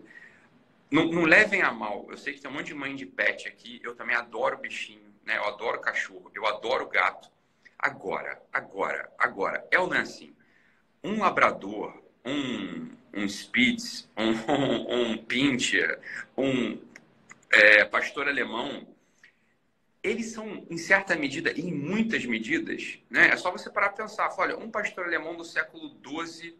Não, 0.89 1.05
não, 1.05 1.23
levem 1.23 1.61
a 1.61 1.71
mal. 1.71 2.05
Eu 2.09 2.17
sei 2.17 2.33
que 2.33 2.41
tem 2.41 2.49
um 2.49 2.53
monte 2.53 2.67
de 2.67 2.73
mãe 2.73 2.95
de 2.95 3.05
pet 3.05 3.47
aqui. 3.47 3.81
Eu 3.83 3.95
também 3.95 4.15
adoro 4.15 4.57
bichinho, 4.57 5.13
né? 5.25 5.37
Eu 5.37 5.45
adoro 5.45 5.81
cachorro, 5.81 6.31
eu 6.33 6.45
adoro 6.45 6.87
gato. 6.87 7.29
Agora, 7.77 8.41
agora, 8.51 9.11
agora, 9.17 9.67
é 9.71 9.79
ou 9.79 9.87
não 9.87 9.97
é 9.97 10.01
assim? 10.01 10.34
Um 11.05 11.19
labrador, 11.19 12.01
um, 12.25 12.89
um 13.13 13.29
Spitz, 13.29 14.09
um, 14.17 14.31
um, 14.51 15.11
um 15.11 15.17
Pinscher, 15.17 15.99
um 16.35 16.79
é, 17.51 17.85
pastor 17.85 18.27
alemão, 18.27 18.87
eles 20.01 20.31
são, 20.31 20.65
em 20.67 20.77
certa 20.77 21.15
medida, 21.15 21.51
e 21.51 21.61
em 21.61 21.73
muitas 21.73 22.25
medidas, 22.25 22.99
né? 23.09 23.29
É 23.29 23.37
só 23.37 23.51
você 23.51 23.69
parar 23.69 23.89
para 23.89 24.03
pensar. 24.03 24.33
Olha, 24.37 24.57
um 24.57 24.71
pastor 24.71 25.05
alemão 25.05 25.35
do 25.35 25.43
século 25.43 25.95
XII 26.03 26.55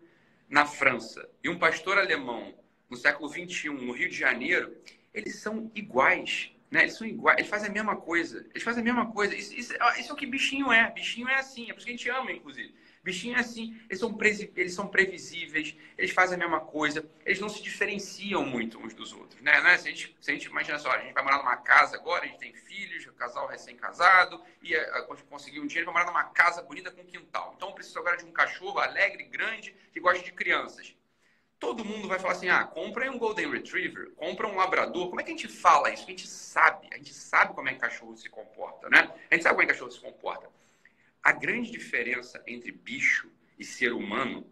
na 0.48 0.66
França 0.66 1.28
e 1.44 1.50
um 1.50 1.58
pastor 1.58 1.98
alemão 1.98 2.54
no 2.88 2.96
século 2.96 3.28
XXI 3.28 3.70
no 3.70 3.92
Rio 3.94 4.10
de 4.10 4.16
Janeiro, 4.16 4.76
eles 5.14 5.38
são 5.40 5.72
iguais. 5.74 6.52
Né? 6.70 6.82
Eles 6.84 6.98
são 6.98 7.08
iguais, 7.08 7.38
eles 7.40 7.50
fazem 7.50 7.70
a 7.70 7.74
mesma 7.74 7.96
coisa. 7.96 8.46
Eles 8.52 8.64
fazem 8.64 8.82
a 8.82 8.86
mesma 8.86 9.12
coisa. 9.12 9.36
Isso, 9.36 9.54
isso, 9.56 9.74
isso 10.00 10.10
é 10.10 10.14
o 10.14 10.16
que 10.16 10.26
bichinho 10.26 10.72
é. 10.72 10.92
Bichinho 10.92 11.28
é 11.28 11.36
assim. 11.36 11.70
É 11.70 11.74
por 11.74 11.78
isso 11.78 11.86
que 11.86 11.94
a 11.94 11.98
gente 11.98 12.10
ama, 12.10 12.32
inclusive. 12.32 12.74
Bichinho 13.06 13.38
é 13.38 13.40
assim, 13.40 13.80
eles 13.88 14.00
são, 14.00 14.18
eles 14.56 14.74
são 14.74 14.88
previsíveis, 14.88 15.78
eles 15.96 16.10
fazem 16.10 16.38
a 16.38 16.40
mesma 16.40 16.60
coisa, 16.60 17.08
eles 17.24 17.40
não 17.40 17.48
se 17.48 17.62
diferenciam 17.62 18.44
muito 18.44 18.80
uns 18.80 18.96
dos 18.96 19.14
outros, 19.14 19.40
né? 19.44 19.62
né? 19.62 19.78
Se, 19.78 19.88
a 19.88 19.92
gente, 19.92 20.18
se 20.20 20.32
a 20.32 20.34
gente 20.34 20.48
imagina 20.48 20.80
só, 20.80 20.90
a 20.90 20.98
gente 20.98 21.14
vai 21.14 21.24
morar 21.24 21.38
numa 21.38 21.56
casa 21.56 21.98
agora, 21.98 22.24
a 22.24 22.28
gente 22.28 22.40
tem 22.40 22.52
filhos, 22.52 23.06
casal 23.16 23.48
recém-casado, 23.48 24.42
e 24.60 24.76
a, 24.76 24.82
a, 24.98 25.02
conseguir 25.30 25.60
um 25.60 25.68
dinheiro 25.68 25.86
para 25.86 26.00
morar 26.00 26.12
numa 26.12 26.24
casa 26.32 26.64
bonita 26.64 26.90
com 26.90 27.06
quintal. 27.06 27.54
Então, 27.56 27.70
eu 27.70 27.76
preciso 27.76 28.00
agora 28.00 28.18
de 28.18 28.26
um 28.26 28.32
cachorro 28.32 28.80
alegre, 28.80 29.24
grande, 29.26 29.76
que 29.94 30.00
gosta 30.00 30.24
de 30.24 30.32
crianças. 30.32 30.96
Todo 31.60 31.86
mundo 31.86 32.08
vai 32.08 32.18
falar 32.18 32.34
assim, 32.34 32.50
ah, 32.50 32.64
compra 32.64 33.10
um 33.12 33.20
Golden 33.20 33.52
Retriever, 33.52 34.14
compra 34.16 34.48
um 34.48 34.56
Labrador. 34.56 35.10
Como 35.10 35.22
é 35.22 35.24
que 35.24 35.30
a 35.30 35.36
gente 35.36 35.48
fala 35.48 35.92
isso? 35.92 36.06
A 36.06 36.10
gente 36.10 36.28
sabe, 36.28 36.88
a 36.92 36.98
gente 36.98 37.14
sabe 37.14 37.54
como 37.54 37.70
é 37.70 37.74
que 37.76 37.80
cachorro 37.80 38.18
se 38.18 38.30
comporta, 38.30 38.90
né? 38.90 39.14
A 39.30 39.36
gente 39.36 39.44
sabe 39.44 39.56
como 39.56 39.62
é 39.62 39.66
que 39.68 39.74
cachorro 39.74 39.92
se 39.92 40.02
comporta. 40.02 40.50
A 41.26 41.32
grande 41.32 41.72
diferença 41.72 42.44
entre 42.46 42.72
bicho 42.72 43.32
e 43.58 43.66
ser 43.66 43.92
humano 43.92 44.48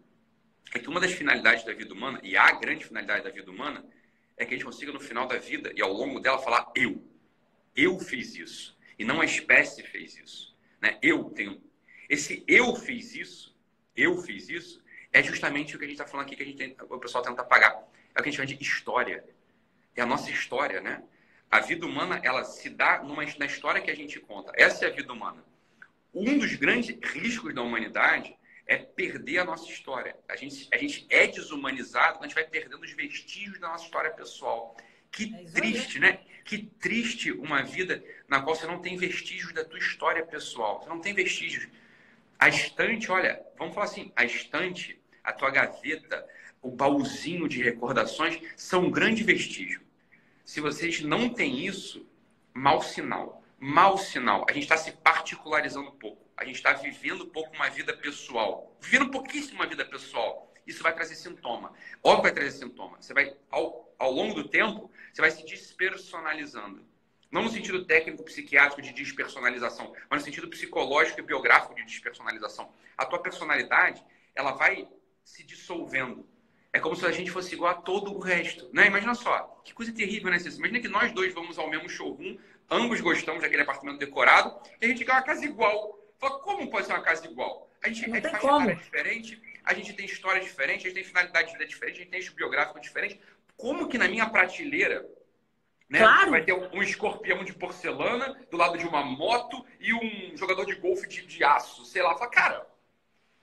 é 0.74 0.80
que 0.80 0.88
uma 0.88 0.98
das 0.98 1.12
finalidades 1.12 1.64
da 1.64 1.72
vida 1.72 1.94
humana, 1.94 2.18
e 2.20 2.36
a 2.36 2.50
grande 2.50 2.84
finalidade 2.84 3.22
da 3.22 3.30
vida 3.30 3.48
humana, 3.48 3.86
é 4.36 4.44
que 4.44 4.54
a 4.54 4.56
gente 4.56 4.66
consiga 4.66 4.90
no 4.90 4.98
final 4.98 5.28
da 5.28 5.38
vida 5.38 5.72
e 5.76 5.80
ao 5.80 5.92
longo 5.92 6.18
dela 6.18 6.36
falar 6.36 6.72
eu. 6.74 7.00
Eu 7.76 8.00
fiz 8.00 8.34
isso. 8.34 8.76
E 8.98 9.04
não 9.04 9.20
a 9.20 9.24
espécie 9.24 9.84
fez 9.84 10.16
isso. 10.16 10.56
Né? 10.80 10.98
Eu 11.00 11.30
tenho. 11.30 11.62
Esse 12.08 12.42
eu 12.48 12.74
fiz 12.74 13.14
isso, 13.14 13.56
eu 13.96 14.20
fiz 14.20 14.48
isso, 14.48 14.82
é 15.12 15.22
justamente 15.22 15.76
o 15.76 15.78
que 15.78 15.84
a 15.84 15.88
gente 15.88 16.00
está 16.00 16.10
falando 16.10 16.26
aqui, 16.26 16.34
que 16.34 16.42
a 16.42 16.46
gente 16.46 16.58
tem, 16.58 16.76
o 16.90 16.98
pessoal 16.98 17.22
tenta 17.22 17.42
apagar. 17.42 17.72
É 18.16 18.20
o 18.20 18.22
que 18.24 18.30
a 18.30 18.32
gente 18.32 18.36
chama 18.36 18.48
de 18.48 18.60
história. 18.60 19.24
É 19.94 20.02
a 20.02 20.06
nossa 20.06 20.28
história, 20.28 20.80
né? 20.80 21.04
A 21.48 21.60
vida 21.60 21.86
humana, 21.86 22.20
ela 22.24 22.42
se 22.42 22.68
dá 22.68 23.00
numa, 23.00 23.24
na 23.38 23.46
história 23.46 23.80
que 23.80 23.92
a 23.92 23.94
gente 23.94 24.18
conta. 24.18 24.50
Essa 24.56 24.86
é 24.86 24.88
a 24.88 24.92
vida 24.92 25.12
humana 25.12 25.53
um 26.14 26.38
dos 26.38 26.54
grandes 26.54 26.96
riscos 27.12 27.52
da 27.52 27.62
humanidade 27.62 28.36
é 28.66 28.76
perder 28.78 29.38
a 29.38 29.44
nossa 29.44 29.70
história. 29.70 30.16
A 30.28 30.36
gente, 30.36 30.68
a 30.72 30.78
gente 30.78 31.06
é 31.10 31.26
desumanizado 31.26 32.18
quando 32.18 32.24
a 32.24 32.28
gente 32.28 32.34
vai 32.34 32.44
perdendo 32.44 32.80
os 32.80 32.92
vestígios 32.92 33.58
da 33.58 33.68
nossa 33.68 33.84
história 33.84 34.10
pessoal. 34.10 34.76
Que 35.10 35.34
é 35.34 35.44
triste, 35.50 35.98
né? 35.98 36.20
Que 36.44 36.58
triste 36.58 37.32
uma 37.32 37.62
vida 37.62 38.02
na 38.28 38.40
qual 38.40 38.54
você 38.54 38.66
não 38.66 38.80
tem 38.80 38.96
vestígios 38.96 39.52
da 39.52 39.64
tua 39.64 39.78
história 39.78 40.24
pessoal. 40.24 40.80
Você 40.80 40.88
não 40.88 41.00
tem 41.00 41.12
vestígios. 41.12 41.68
A 42.38 42.48
estante, 42.48 43.10
olha, 43.10 43.42
vamos 43.58 43.74
falar 43.74 43.86
assim, 43.86 44.12
a 44.16 44.24
estante, 44.24 45.00
a 45.22 45.32
tua 45.32 45.50
gaveta, 45.50 46.26
o 46.62 46.70
baúzinho 46.70 47.48
de 47.48 47.62
recordações 47.62 48.40
são 48.56 48.86
um 48.86 48.90
grande 48.90 49.22
vestígio. 49.22 49.80
Se 50.44 50.60
vocês 50.60 51.00
não 51.00 51.28
têm 51.28 51.66
isso, 51.66 52.06
mau 52.52 52.82
sinal 52.82 53.43
mau 53.64 53.96
sinal. 53.96 54.44
A 54.46 54.52
gente 54.52 54.64
está 54.64 54.76
se 54.76 54.92
particularizando 54.92 55.88
um 55.88 55.96
pouco. 55.96 56.22
A 56.36 56.44
gente 56.44 56.56
está 56.56 56.74
vivendo 56.74 57.24
um 57.24 57.30
pouco 57.30 57.54
uma 57.56 57.70
vida 57.70 57.96
pessoal. 57.96 58.76
Vivendo 58.78 59.10
pouquíssimo 59.10 59.54
uma 59.54 59.66
vida 59.66 59.86
pessoal. 59.86 60.52
Isso 60.66 60.82
vai 60.82 60.94
trazer 60.94 61.14
sintoma. 61.14 61.72
Óbvio 62.02 62.24
vai 62.24 62.32
trazer 62.32 62.50
sintoma. 62.50 63.00
Você 63.00 63.14
vai, 63.14 63.34
ao, 63.50 63.90
ao 63.98 64.12
longo 64.12 64.34
do 64.34 64.46
tempo, 64.46 64.90
você 65.10 65.22
vai 65.22 65.30
se 65.30 65.46
despersonalizando. 65.46 66.84
Não 67.30 67.42
no 67.42 67.48
sentido 67.48 67.86
técnico 67.86 68.22
psiquiátrico 68.24 68.82
de 68.82 68.92
despersonalização, 68.92 69.94
mas 70.10 70.20
no 70.20 70.24
sentido 70.26 70.48
psicológico 70.48 71.20
e 71.20 71.22
biográfico 71.22 71.74
de 71.74 71.84
despersonalização. 71.84 72.70
A 72.98 73.06
tua 73.06 73.18
personalidade, 73.18 74.04
ela 74.34 74.52
vai 74.52 74.86
se 75.24 75.42
dissolvendo. 75.42 76.28
É 76.70 76.78
como 76.78 76.94
se 76.94 77.06
a 77.06 77.12
gente 77.12 77.30
fosse 77.30 77.54
igual 77.54 77.70
a 77.70 77.74
todo 77.74 78.12
o 78.12 78.18
resto. 78.18 78.68
Né? 78.74 78.88
Imagina 78.88 79.14
só, 79.14 79.62
que 79.64 79.72
coisa 79.72 79.92
terrível, 79.92 80.30
né? 80.30 80.36
Imagina 80.36 80.80
que 80.80 80.88
nós 80.88 81.12
dois 81.12 81.32
vamos 81.32 81.58
ao 81.58 81.70
mesmo 81.70 81.88
showroom 81.88 82.36
ambos 82.70 83.00
gostamos 83.00 83.42
daquele 83.42 83.62
apartamento 83.62 83.98
decorado, 83.98 84.58
e 84.80 84.84
a 84.84 84.88
gente 84.88 85.04
quer 85.04 85.12
uma 85.12 85.22
casa 85.22 85.44
igual. 85.44 85.98
Fala, 86.18 86.38
como 86.40 86.70
pode 86.70 86.86
ser 86.86 86.92
uma 86.92 87.02
casa 87.02 87.26
igual? 87.26 87.70
A 87.82 87.88
gente, 87.88 88.10
a 88.10 88.14
gente 88.14 88.22
faz 88.22 88.34
história 88.34 88.74
diferente, 88.74 89.42
a 89.64 89.74
gente 89.74 89.92
tem 89.92 90.06
história 90.06 90.40
diferente, 90.40 90.80
a 90.80 90.82
gente 90.84 90.94
tem 90.94 91.04
finalidade 91.04 91.46
de 91.48 91.52
vida 91.52 91.66
diferente, 91.66 91.96
a 91.96 91.98
gente 91.98 92.10
tem 92.10 92.20
eixo 92.20 92.34
biográfico 92.34 92.80
diferente. 92.80 93.20
Como 93.56 93.88
que 93.88 93.98
na 93.98 94.08
minha 94.08 94.28
prateleira 94.28 95.06
né, 95.88 95.98
claro. 95.98 96.30
vai 96.30 96.42
ter 96.42 96.54
um 96.54 96.82
escorpião 96.82 97.44
de 97.44 97.52
porcelana 97.52 98.38
do 98.50 98.56
lado 98.56 98.78
de 98.78 98.86
uma 98.86 99.04
moto 99.04 99.64
e 99.78 99.92
um 99.92 100.36
jogador 100.36 100.64
de 100.64 100.74
golfe 100.76 101.06
de, 101.06 101.26
de 101.26 101.44
aço? 101.44 101.84
Sei 101.84 102.02
lá, 102.02 102.14
fala, 102.14 102.30
cara, 102.30 102.66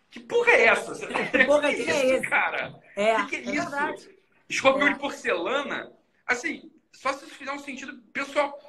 que 0.09 0.19
porra 0.19 0.51
é 0.51 0.65
essa? 0.65 0.95
Que 0.95 1.45
porra 1.45 1.69
é, 1.71 1.75
que 1.75 1.89
é 1.89 2.17
isso, 2.17 2.29
cara? 2.29 2.81
É, 2.95 3.15
que, 3.23 3.27
que 3.29 3.35
é, 3.35 3.39
é 3.39 3.41
isso? 3.41 3.69
Verdade. 3.69 4.09
Escorpião 4.49 4.87
é. 4.87 4.93
de 4.93 4.99
porcelana, 4.99 5.93
assim, 6.27 6.69
só 6.91 7.13
se 7.13 7.25
fizer 7.27 7.51
um 7.51 7.59
sentido 7.59 7.97
pessoal. 8.11 8.59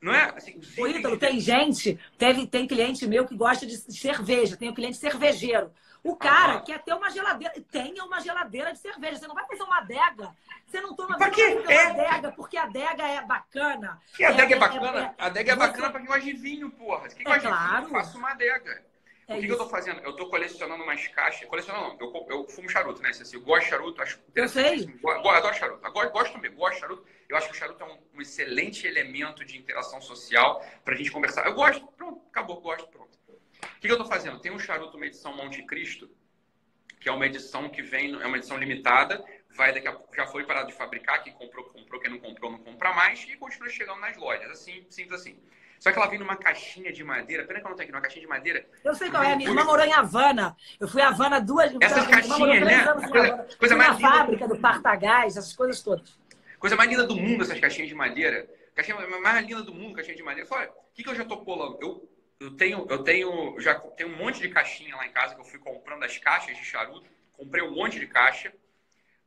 Não 0.00 0.14
é? 0.14 0.32
Assim, 0.36 0.60
o 0.78 0.86
Ítalo, 0.86 1.18
tem 1.18 1.40
gente, 1.40 1.98
teve, 2.16 2.46
tem 2.46 2.66
cliente 2.66 3.06
meu 3.06 3.26
que 3.26 3.36
gosta 3.36 3.66
de 3.66 3.76
cerveja, 3.76 4.56
tem 4.56 4.70
um 4.70 4.74
cliente 4.74 4.96
cervejeiro. 4.96 5.72
O 6.02 6.16
cara 6.16 6.54
ah. 6.54 6.60
quer 6.60 6.82
ter 6.82 6.94
uma 6.94 7.10
geladeira, 7.10 7.54
tenha 7.70 8.04
uma 8.04 8.20
geladeira 8.20 8.72
de 8.72 8.78
cerveja. 8.78 9.16
Você 9.16 9.26
não 9.26 9.34
vai 9.34 9.46
fazer 9.46 9.62
uma 9.64 9.78
adega. 9.78 10.30
Você 10.66 10.80
não 10.80 10.94
toma 10.94 11.16
pra 11.18 11.30
quê? 11.30 11.42
É... 11.68 11.86
adega, 11.86 12.32
porque 12.32 12.56
a 12.56 12.64
adega 12.64 13.02
é 13.02 13.26
bacana. 13.26 14.00
Que 14.14 14.24
a 14.24 14.28
adega 14.30 14.54
é, 14.54 14.56
é 14.56 14.60
bacana? 14.60 15.00
É, 15.00 15.02
é... 15.02 15.14
a 15.18 15.26
adega 15.26 15.52
é 15.52 15.56
você... 15.56 15.66
bacana 15.66 15.90
pra 15.90 16.00
quem 16.00 16.08
gosta 16.08 16.22
de 16.22 16.32
vinho, 16.32 16.70
porra. 16.70 17.08
Quem 17.08 17.24
gosta 17.24 17.48
é 17.48 17.50
claro. 17.50 17.74
de 17.74 17.80
vinho, 17.80 17.90
faça 17.90 18.16
uma 18.16 18.30
adega. 18.30 18.84
É 19.26 19.34
o 19.34 19.40
que, 19.40 19.46
que, 19.46 19.52
eu 19.52 19.58
tô 19.58 19.68
fazendo? 19.68 20.00
Eu 20.00 20.16
tô 20.16 20.30
colecionando 20.30 20.82
umas 20.82 21.06
caixas. 21.08 21.46
Colecionando 21.48 21.98
não, 21.98 21.98
eu, 22.00 22.26
eu 22.30 22.48
fumo 22.48 22.68
charuto, 22.68 23.02
né? 23.02 23.10
Assim, 23.10 23.36
eu 23.36 23.42
gosto 23.42 23.64
de 23.64 23.70
charuto, 23.70 24.00
acho 24.00 24.18
Eu 24.34 24.48
sei. 24.48 24.98
Eu 25.02 25.30
adoro 25.30 25.54
charuto. 25.54 25.84
Agora 25.84 26.08
gosto 26.08 26.38
mesmo, 26.38 26.56
gosto 26.56 26.74
de 26.74 26.80
charuto. 26.80 27.04
Eu 27.28 27.36
acho 27.36 27.48
que 27.48 27.54
o 27.54 27.56
charuto 27.56 27.82
é 27.82 27.86
um, 27.86 27.98
um 28.14 28.20
excelente 28.22 28.86
elemento 28.86 29.44
de 29.44 29.58
interação 29.58 30.00
social 30.00 30.64
pra 30.82 30.94
gente 30.94 31.10
conversar. 31.10 31.46
Eu 31.46 31.54
gosto, 31.54 31.86
pronto, 31.88 32.22
acabou, 32.30 32.60
gosto, 32.60 32.88
pronto. 32.88 33.18
O 33.28 33.80
que, 33.80 33.90
eu 33.90 33.98
tô 33.98 34.06
fazendo? 34.06 34.40
Tem 34.40 34.50
um 34.50 34.58
charuto, 34.58 34.96
uma 34.96 35.06
edição 35.06 35.36
Monte 35.36 35.62
Cristo, 35.64 36.10
que 36.98 37.08
é 37.08 37.12
uma 37.12 37.26
edição 37.26 37.68
que 37.68 37.82
vem, 37.82 38.14
é 38.14 38.26
uma 38.26 38.38
edição 38.38 38.56
limitada, 38.56 39.22
vai 39.50 39.74
daqui 39.74 39.88
a 39.88 39.92
pouco, 39.92 40.14
já 40.16 40.26
foi 40.26 40.44
parado 40.44 40.68
de 40.68 40.74
fabricar, 40.74 41.22
quem 41.22 41.32
comprou, 41.32 41.66
comprou, 41.66 42.00
quem 42.00 42.10
não 42.10 42.18
comprou, 42.18 42.50
não 42.50 42.58
compra 42.58 42.94
mais, 42.94 43.22
e 43.28 43.36
continua 43.36 43.68
chegando 43.68 44.00
nas 44.00 44.16
lojas. 44.16 44.50
Assim, 44.50 44.86
simples 44.88 45.20
assim. 45.20 45.38
Só 45.78 45.92
que 45.92 45.98
ela 45.98 46.08
vem 46.08 46.18
numa 46.18 46.34
caixinha 46.34 46.92
de 46.92 47.04
madeira. 47.04 47.44
Pena 47.44 47.60
que 47.60 47.66
eu 47.66 47.70
não 47.70 47.76
tenho 47.76 47.84
aqui, 47.84 47.92
numa 47.92 48.02
caixinha 48.02 48.22
de 48.22 48.28
madeira. 48.28 48.66
Eu 48.82 48.94
sei 48.94 49.10
qual 49.10 49.22
é. 49.22 49.36
Minha 49.36 49.50
irmã 49.50 49.64
morou 49.64 49.84
em 49.84 49.92
Havana. 49.92 50.56
Eu 50.80 50.88
fui 50.88 51.00
a 51.00 51.08
Havana 51.08 51.40
duas 51.40 51.70
vezes. 51.70 51.82
Essas 51.82 52.06
caixinhas, 52.08 52.64
né? 52.64 52.84
Coisa, 53.08 53.48
coisa 53.58 53.76
mais 53.76 53.96
linda. 53.96 54.08
fábrica 54.08 54.48
do 54.48 54.58
Partagás, 54.58 55.36
essas 55.36 55.52
coisas 55.52 55.80
todas. 55.80 56.18
Coisa 56.58 56.76
mais 56.76 56.90
linda 56.90 57.06
do 57.06 57.16
mundo, 57.16 57.42
essas 57.42 57.60
caixinhas 57.60 57.88
de 57.88 57.94
madeira. 57.94 58.48
Caixinha 58.74 58.96
mais 58.96 59.46
linda 59.46 59.62
do 59.62 59.74
mundo, 59.74 59.94
caixinha 59.94 60.16
de 60.16 60.22
madeira. 60.22 60.48
Olha, 60.50 60.70
o 60.70 60.94
que, 60.94 61.02
que 61.02 61.08
eu 61.08 61.14
já 61.14 61.24
tô 61.24 61.38
colando? 61.38 61.78
Eu, 61.80 62.08
eu 62.40 62.50
tenho, 62.56 62.86
eu 62.88 63.02
tenho, 63.02 63.60
já 63.60 63.74
tenho 63.74 64.10
um 64.10 64.16
monte 64.16 64.40
de 64.40 64.48
caixinha 64.48 64.96
lá 64.96 65.06
em 65.06 65.12
casa 65.12 65.34
que 65.34 65.40
eu 65.40 65.44
fui 65.44 65.58
comprando 65.58 66.04
as 66.04 66.18
caixas 66.18 66.56
de 66.56 66.64
charuto. 66.64 67.08
Comprei 67.32 67.62
um 67.62 67.74
monte 67.74 67.98
de 67.98 68.06
caixa. 68.06 68.52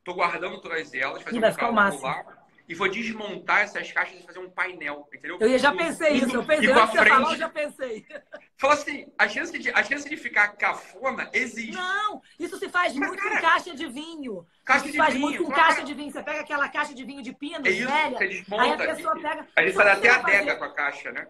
Tô 0.04 0.14
guardando 0.14 0.60
todas 0.60 0.92
elas, 0.92 1.22
fazendo 1.22 1.46
um 1.46 1.54
cálculo 1.54 2.02
lá 2.02 2.41
e 2.72 2.74
vou 2.74 2.88
desmontar 2.88 3.60
essas 3.60 3.92
caixas 3.92 4.18
e 4.18 4.22
fazer 4.22 4.38
um 4.38 4.48
painel, 4.48 5.06
entendeu? 5.12 5.36
Eu 5.38 5.58
já 5.58 5.74
pensei 5.74 6.12
isso, 6.14 6.34
eu 6.34 6.42
pensei, 6.42 6.72
antes 6.72 6.90
de 6.90 7.08
falar, 7.08 7.32
eu 7.32 7.36
já 7.36 7.48
pensei. 7.50 8.06
Fala 8.56 8.72
assim, 8.72 9.12
a 9.18 9.28
chance, 9.28 9.58
de, 9.58 9.70
a 9.70 9.84
chance 9.84 10.08
de 10.08 10.16
ficar 10.16 10.48
cafona 10.56 11.28
existe. 11.34 11.72
Não, 11.72 12.22
isso 12.40 12.56
se 12.56 12.70
faz 12.70 12.94
Mas, 12.94 13.06
muito 13.06 13.22
cara, 13.22 13.38
em 13.38 13.42
caixa 13.42 13.74
de 13.74 13.86
vinho. 13.88 14.46
Caixa 14.64 14.86
isso 14.86 14.92
se 14.92 14.96
faz 14.96 15.12
vinho, 15.12 15.26
muito 15.26 15.42
em 15.42 15.50
caixa 15.50 15.84
de 15.84 15.92
vinho. 15.92 16.10
Você 16.10 16.22
pega 16.22 16.40
aquela 16.40 16.66
caixa 16.70 16.94
de 16.94 17.04
vinho 17.04 17.22
de 17.22 17.34
pinos, 17.34 17.66
é 17.66 17.70
isso, 17.72 17.86
velha, 17.86 18.16
você 18.16 18.28
desmonta, 18.28 18.62
aí 18.62 18.90
a 18.90 18.94
pessoa 18.94 19.20
pega... 19.20 19.46
A 19.54 19.62
gente 19.62 19.74
faz 19.74 19.88
até 19.90 20.08
a 20.08 20.16
adega 20.16 20.56
com 20.56 20.64
a 20.64 20.72
caixa, 20.72 21.12
né? 21.12 21.28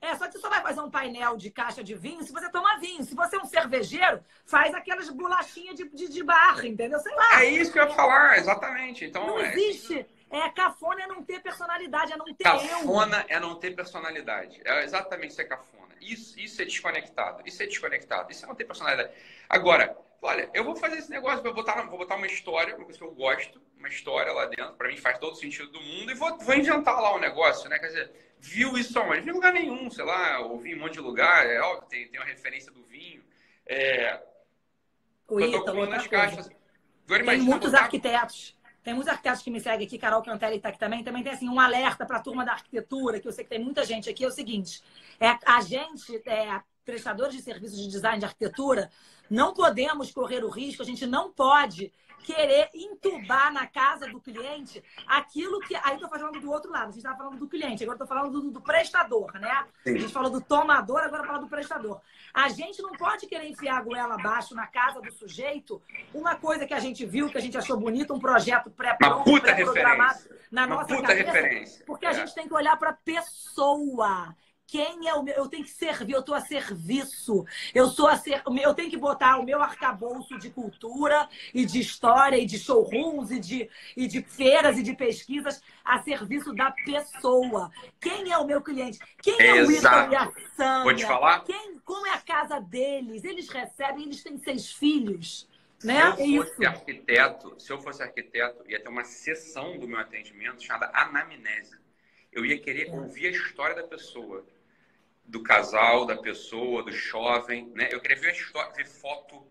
É, 0.00 0.16
só 0.16 0.26
que 0.26 0.32
você 0.32 0.40
só 0.40 0.50
vai 0.50 0.60
fazer 0.60 0.80
um 0.80 0.90
painel 0.90 1.36
de 1.36 1.48
caixa 1.48 1.84
de 1.84 1.94
vinho 1.94 2.24
se 2.24 2.32
você 2.32 2.50
toma 2.50 2.76
vinho. 2.80 3.04
Se 3.04 3.14
você 3.14 3.36
é 3.36 3.38
um 3.38 3.44
cervejeiro, 3.44 4.20
faz 4.44 4.74
aquelas 4.74 5.08
bolachinhas 5.10 5.76
de, 5.76 5.88
de, 5.90 6.08
de 6.08 6.24
barra, 6.24 6.66
entendeu? 6.66 6.98
Sei 6.98 7.14
lá. 7.14 7.40
É 7.40 7.48
isso 7.48 7.72
que 7.72 7.78
eu 7.78 7.86
ia 7.86 7.94
falar, 7.94 8.36
exatamente. 8.36 9.04
Então, 9.04 9.24
não 9.24 9.38
é... 9.38 9.52
existe 9.52 10.04
é 10.32 10.48
cafona 10.50 11.02
é 11.02 11.06
não 11.06 11.22
ter 11.22 11.40
personalidade, 11.40 12.12
é 12.12 12.16
não 12.16 12.24
ter 12.24 12.42
cafona 12.42 13.26
eu. 13.28 13.36
é 13.36 13.38
não 13.38 13.54
ter 13.54 13.72
personalidade. 13.72 14.62
É 14.64 14.82
exatamente 14.82 15.32
isso 15.32 15.40
é 15.42 15.44
cafona. 15.44 15.94
Isso, 16.00 16.40
isso 16.40 16.62
é 16.62 16.64
desconectado. 16.64 17.42
Isso 17.46 17.62
é 17.62 17.66
desconectado. 17.66 18.32
Isso 18.32 18.44
é 18.44 18.48
não 18.48 18.54
ter 18.54 18.64
personalidade. 18.64 19.12
Agora, 19.48 19.96
olha, 20.22 20.50
eu 20.54 20.64
vou 20.64 20.74
fazer 20.74 20.98
esse 20.98 21.10
negócio, 21.10 21.42
vou 21.42 21.52
botar, 21.52 21.82
vou 21.82 21.98
botar 21.98 22.16
uma 22.16 22.26
história, 22.26 22.74
uma 22.74 22.84
coisa 22.84 22.98
que 22.98 23.04
eu 23.04 23.12
gosto, 23.12 23.60
uma 23.76 23.88
história 23.88 24.32
lá 24.32 24.46
dentro, 24.46 24.72
para 24.74 24.88
mim 24.88 24.96
faz 24.96 25.18
todo 25.18 25.36
sentido 25.36 25.70
do 25.70 25.80
mundo, 25.80 26.10
e 26.10 26.14
vou, 26.14 26.38
vou 26.38 26.54
inventar 26.54 27.00
lá 27.00 27.14
um 27.14 27.20
negócio, 27.20 27.68
né? 27.68 27.78
Quer 27.78 27.88
dizer, 27.88 28.34
viu 28.40 28.78
isso 28.78 28.98
aonde? 28.98 29.18
Não 29.18 29.24
vi 29.24 29.30
em 29.30 29.34
lugar 29.34 29.52
nenhum, 29.52 29.90
sei 29.90 30.04
lá, 30.04 30.40
ouvi 30.40 30.72
em 30.72 30.76
um 30.76 30.80
monte 30.80 30.94
de 30.94 31.00
lugar, 31.00 31.46
é 31.46 31.60
óbvio, 31.60 31.88
tem, 31.88 32.08
tem 32.08 32.18
uma 32.18 32.26
referência 32.26 32.72
do 32.72 32.82
vinho. 32.84 33.22
É, 33.66 34.18
o 35.28 35.40
Ítalo, 35.40 35.86
nas 35.86 36.06
caixas. 36.06 36.50
Tem 37.06 37.38
muitos 37.40 37.74
arquitetos 37.74 38.56
tem 38.82 38.94
muitos 38.94 39.12
arquitetos 39.12 39.42
que 39.42 39.50
me 39.50 39.60
seguem 39.60 39.86
aqui, 39.86 39.96
Carol 39.96 40.22
Cantelli 40.22 40.56
está 40.56 40.70
aqui 40.70 40.78
também. 40.78 41.04
Também 41.04 41.22
tem 41.22 41.32
assim, 41.32 41.48
um 41.48 41.60
alerta 41.60 42.04
para 42.04 42.16
a 42.16 42.22
turma 42.22 42.44
da 42.44 42.52
arquitetura, 42.52 43.20
que 43.20 43.28
eu 43.28 43.32
sei 43.32 43.44
que 43.44 43.50
tem 43.50 43.62
muita 43.62 43.84
gente 43.84 44.10
aqui, 44.10 44.24
é 44.24 44.26
o 44.26 44.30
seguinte: 44.30 44.82
é, 45.20 45.38
a 45.46 45.60
gente, 45.60 46.16
é, 46.28 46.60
prestadores 46.84 47.34
de 47.34 47.42
serviços 47.42 47.78
de 47.78 47.88
design 47.88 48.18
de 48.18 48.24
arquitetura, 48.24 48.90
não 49.30 49.54
podemos 49.54 50.10
correr 50.10 50.44
o 50.44 50.50
risco, 50.50 50.82
a 50.82 50.86
gente 50.86 51.06
não 51.06 51.32
pode 51.32 51.92
querer 52.22 52.70
entubar 52.74 53.52
na 53.52 53.66
casa 53.66 54.06
do 54.06 54.20
cliente 54.20 54.82
aquilo 55.06 55.60
que. 55.60 55.74
Aí 55.76 55.94
estou 55.94 56.08
falando 56.08 56.40
do 56.40 56.50
outro 56.50 56.70
lado, 56.70 56.84
a 56.84 56.86
gente 56.86 56.98
estava 56.98 57.16
falando 57.16 57.38
do 57.38 57.48
cliente, 57.48 57.82
agora 57.82 57.96
estou 57.96 58.06
falando 58.06 58.40
do, 58.40 58.50
do, 58.50 58.60
prestador, 58.60 59.32
né? 59.34 59.66
Sim. 59.82 59.96
A 59.96 59.98
gente 59.98 60.12
falou 60.12 60.30
do 60.30 60.40
tomador, 60.40 61.00
agora 61.00 61.24
fala 61.24 61.38
do 61.38 61.48
prestador. 61.48 62.00
A 62.32 62.48
gente 62.48 62.80
não 62.80 62.92
pode 62.92 63.26
querer 63.26 63.48
enfiar 63.48 63.78
a 63.78 63.82
goela 63.82 64.14
abaixo 64.14 64.54
na 64.54 64.66
casa 64.66 65.00
do 65.00 65.12
sujeito 65.12 65.82
uma 66.14 66.36
coisa 66.36 66.66
que 66.66 66.74
a 66.74 66.80
gente 66.80 67.04
viu, 67.04 67.28
que 67.28 67.38
a 67.38 67.40
gente 67.42 67.58
achou 67.58 67.78
bonito, 67.78 68.14
um 68.14 68.20
projeto 68.20 68.70
pré-pronto, 68.70 69.40
pré-programado 69.40 70.20
na 70.50 70.66
uma 70.66 70.76
nossa 70.76 70.94
puta 70.94 71.08
cabeça. 71.08 71.32
Referência. 71.32 71.84
Porque 71.84 72.06
é. 72.06 72.08
a 72.08 72.12
gente 72.12 72.34
tem 72.34 72.46
que 72.46 72.54
olhar 72.54 72.76
para 72.76 72.90
a 72.90 72.94
pessoa 72.94 74.34
quem 74.66 75.06
é 75.06 75.14
o 75.14 75.22
meu. 75.22 75.34
Eu 75.34 75.48
tenho 75.48 75.64
que 75.64 75.70
servir, 75.70 76.12
eu 76.12 76.20
estou 76.20 76.34
a 76.34 76.40
serviço. 76.40 77.44
Eu 77.74 77.88
sou 77.88 78.06
a 78.06 78.16
ser, 78.16 78.42
eu 78.62 78.74
tenho 78.74 78.90
que 78.90 78.96
botar 78.96 79.38
o 79.38 79.44
meu 79.44 79.62
arcabouço 79.62 80.38
de 80.38 80.50
cultura 80.50 81.28
e 81.52 81.64
de 81.64 81.80
história 81.80 82.38
e 82.38 82.46
de 82.46 82.58
showrooms 82.58 83.30
e 83.30 83.38
de, 83.38 83.70
e 83.96 84.06
de 84.06 84.22
feiras 84.22 84.78
e 84.78 84.82
de 84.82 84.94
pesquisas 84.94 85.60
a 85.84 86.02
serviço 86.02 86.54
da 86.54 86.70
pessoa. 86.70 87.70
Quem 88.00 88.32
é 88.32 88.38
o 88.38 88.46
meu 88.46 88.62
cliente? 88.62 88.98
Quem 89.22 89.36
é 89.40 89.58
Exato. 89.58 89.68
o 89.68 89.72
Ítalo 89.72 90.12
e 90.12 90.16
a 90.16 90.32
Sandra? 90.56 90.82
Vou 90.84 90.94
te 90.94 91.06
falar? 91.06 91.40
Quem, 91.44 91.78
como 91.84 92.06
é 92.06 92.14
a 92.14 92.20
casa 92.20 92.60
deles? 92.60 93.24
Eles 93.24 93.48
recebem, 93.48 94.04
eles 94.04 94.22
têm 94.22 94.38
seis 94.38 94.72
filhos. 94.72 95.48
Né? 95.84 96.14
Se 96.14 96.34
eu 96.36 96.44
fosse 96.44 96.66
arquiteto, 96.66 97.60
se 97.60 97.72
eu 97.72 97.78
fosse 97.80 98.02
arquiteto, 98.02 98.64
ia 98.70 98.80
ter 98.80 98.88
uma 98.88 99.04
sessão 99.04 99.76
do 99.78 99.88
meu 99.88 99.98
atendimento 99.98 100.62
chamada 100.62 100.90
anamnese. 100.94 101.81
Eu 102.32 102.44
ia 102.46 102.58
querer 102.58 102.90
ouvir 102.90 103.26
a 103.26 103.30
história 103.30 103.76
da 103.76 103.86
pessoa 103.86 104.44
do 105.24 105.42
casal, 105.42 106.06
da 106.06 106.16
pessoa, 106.16 106.82
do 106.82 106.90
jovem, 106.90 107.68
né? 107.74 107.88
Eu 107.92 108.00
queria 108.00 108.18
ver 108.18 108.28
a 108.28 108.32
história, 108.32 108.72
ver 108.72 108.86
foto, 108.86 109.46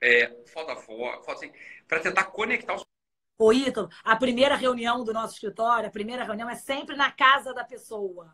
é, 0.00 0.42
foto 0.46 0.70
a 0.70 0.76
foto, 0.76 1.30
assim, 1.30 1.52
para 1.88 2.00
tentar 2.00 2.24
conectar 2.24 2.74
os 2.74 2.84
Ô, 3.36 3.52
Ítalo, 3.52 3.88
a 4.04 4.14
primeira 4.14 4.54
reunião 4.54 5.02
do 5.02 5.12
nosso 5.12 5.34
escritório, 5.34 5.88
a 5.88 5.92
primeira 5.92 6.22
reunião 6.22 6.48
é 6.48 6.54
sempre 6.54 6.94
na 6.94 7.10
casa 7.10 7.52
da 7.52 7.64
pessoa. 7.64 8.32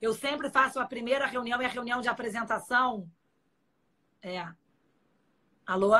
Eu 0.00 0.14
sempre 0.14 0.48
faço 0.48 0.80
a 0.80 0.86
primeira 0.86 1.26
reunião, 1.26 1.60
é 1.60 1.66
a 1.66 1.68
reunião 1.68 2.00
de 2.00 2.08
apresentação. 2.08 3.10
É. 4.22 4.48
Alô? 5.66 5.94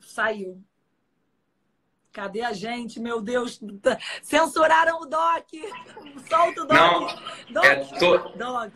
Saiu. 0.00 0.64
Cadê 2.12 2.42
a 2.42 2.52
gente? 2.52 3.00
Meu 3.00 3.22
Deus, 3.22 3.58
censuraram 4.22 5.00
o 5.00 5.06
Doc. 5.06 5.48
Solta 6.28 6.62
o 6.62 6.66
Doc. 6.66 6.76
Não, 6.76 7.06
Doc. 7.50 7.64
É 7.64 7.76
to... 7.98 8.18
Doc. 8.36 8.72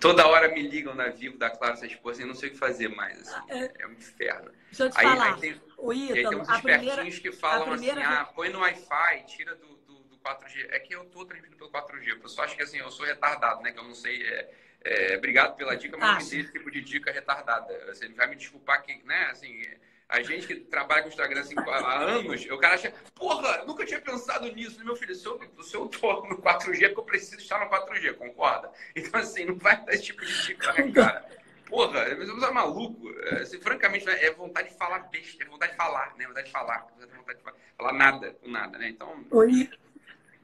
Toda 0.00 0.26
hora 0.26 0.48
me 0.48 0.62
ligam 0.62 0.94
na 0.94 1.08
Vivo 1.08 1.38
da 1.38 1.50
Clara, 1.50 1.74
essa 1.74 1.86
esposa, 1.86 2.22
e 2.22 2.24
não 2.24 2.34
sei 2.34 2.48
o 2.48 2.52
que 2.52 2.58
fazer 2.58 2.88
mais. 2.88 3.32
Assim, 3.32 3.50
é, 3.50 3.72
é 3.80 3.86
um 3.86 3.92
inferno. 3.92 4.50
Deixa 4.66 4.84
eu 4.84 4.90
te 4.90 4.98
aí, 4.98 5.06
falar. 5.06 5.34
Aí 5.34 5.40
tem, 5.40 5.62
o 5.78 5.92
Ítalo, 5.92 6.18
aí 6.18 6.26
tem 6.28 6.38
uns 6.38 6.48
espertinhos 6.48 7.18
que 7.18 7.32
falam 7.32 7.70
primeira... 7.70 8.00
assim, 8.00 8.14
ah, 8.14 8.24
põe 8.24 8.48
no 8.50 8.60
Wi-Fi, 8.60 9.24
tira 9.26 9.54
do, 9.54 9.66
do, 9.66 9.94
do, 10.04 10.18
4G. 10.18 10.66
É 10.70 10.78
que 10.78 10.94
eu 10.94 11.04
tô 11.06 11.24
transmitindo 11.24 11.56
pelo 11.56 11.70
4G. 11.70 12.14
O 12.14 12.20
pessoal 12.20 12.46
acha 12.46 12.56
que 12.56 12.62
assim, 12.62 12.78
eu 12.78 12.90
sou 12.90 13.06
retardado, 13.06 13.62
né? 13.62 13.72
Que 13.72 13.78
eu 13.78 13.84
não 13.84 13.94
sei. 13.94 14.22
É, 14.22 14.50
é, 14.84 15.16
obrigado 15.16 15.56
pela 15.56 15.76
dica, 15.76 15.96
mas 15.96 16.08
não 16.08 16.24
me 16.24 16.30
dê 16.30 16.40
esse 16.40 16.52
tipo 16.52 16.70
de 16.70 16.82
dica 16.82 17.10
retardada. 17.10 17.86
Você 17.86 18.08
vai 18.08 18.26
me 18.28 18.36
desculpar 18.36 18.82
que, 18.82 19.02
né, 19.04 19.28
assim, 19.30 19.62
a 20.08 20.22
gente 20.22 20.46
que 20.46 20.54
trabalha 20.56 21.02
com 21.02 21.08
Instagram 21.08 21.40
assim, 21.40 21.54
há 21.58 21.98
anos, 21.98 22.44
o 22.46 22.58
cara 22.58 22.74
acha, 22.74 22.94
porra, 23.14 23.64
nunca 23.64 23.84
tinha 23.84 24.00
pensado 24.00 24.46
nisso. 24.52 24.84
Meu 24.84 24.94
filho, 24.94 25.14
se 25.14 25.26
eu, 25.26 25.40
se 25.62 25.74
eu 25.74 25.86
tô 25.88 26.26
no 26.26 26.38
4G, 26.38 26.84
é 26.84 26.88
porque 26.88 27.00
eu 27.00 27.04
preciso 27.04 27.40
estar 27.40 27.58
no 27.58 27.70
4G, 27.70 28.14
concorda? 28.14 28.70
Então, 28.94 29.20
assim, 29.20 29.44
não 29.44 29.56
vai 29.56 29.84
dar 29.84 29.92
esse 29.92 30.04
tipo 30.04 30.24
de 30.24 30.42
dica, 30.42 30.72
né, 30.72 30.92
cara? 30.92 31.28
Porra, 31.66 32.14
você 32.14 32.46
é 32.46 32.50
maluco. 32.52 33.08
Assim, 33.40 33.60
francamente, 33.60 34.08
é 34.08 34.30
vontade 34.30 34.68
de 34.68 34.76
falar 34.76 35.00
besta, 35.10 35.42
é 35.42 35.46
vontade 35.46 35.72
de 35.72 35.78
falar, 35.78 36.14
né? 36.16 36.26
Vontade 36.26 36.46
de 36.46 36.52
falar, 36.52 36.86
vontade 36.98 37.38
de 37.38 37.44
falar, 37.44 37.56
falar 37.76 37.92
nada 37.92 38.30
com 38.34 38.48
nada, 38.48 38.78
né? 38.78 38.88
Então. 38.88 39.24
Oi. 39.32 39.68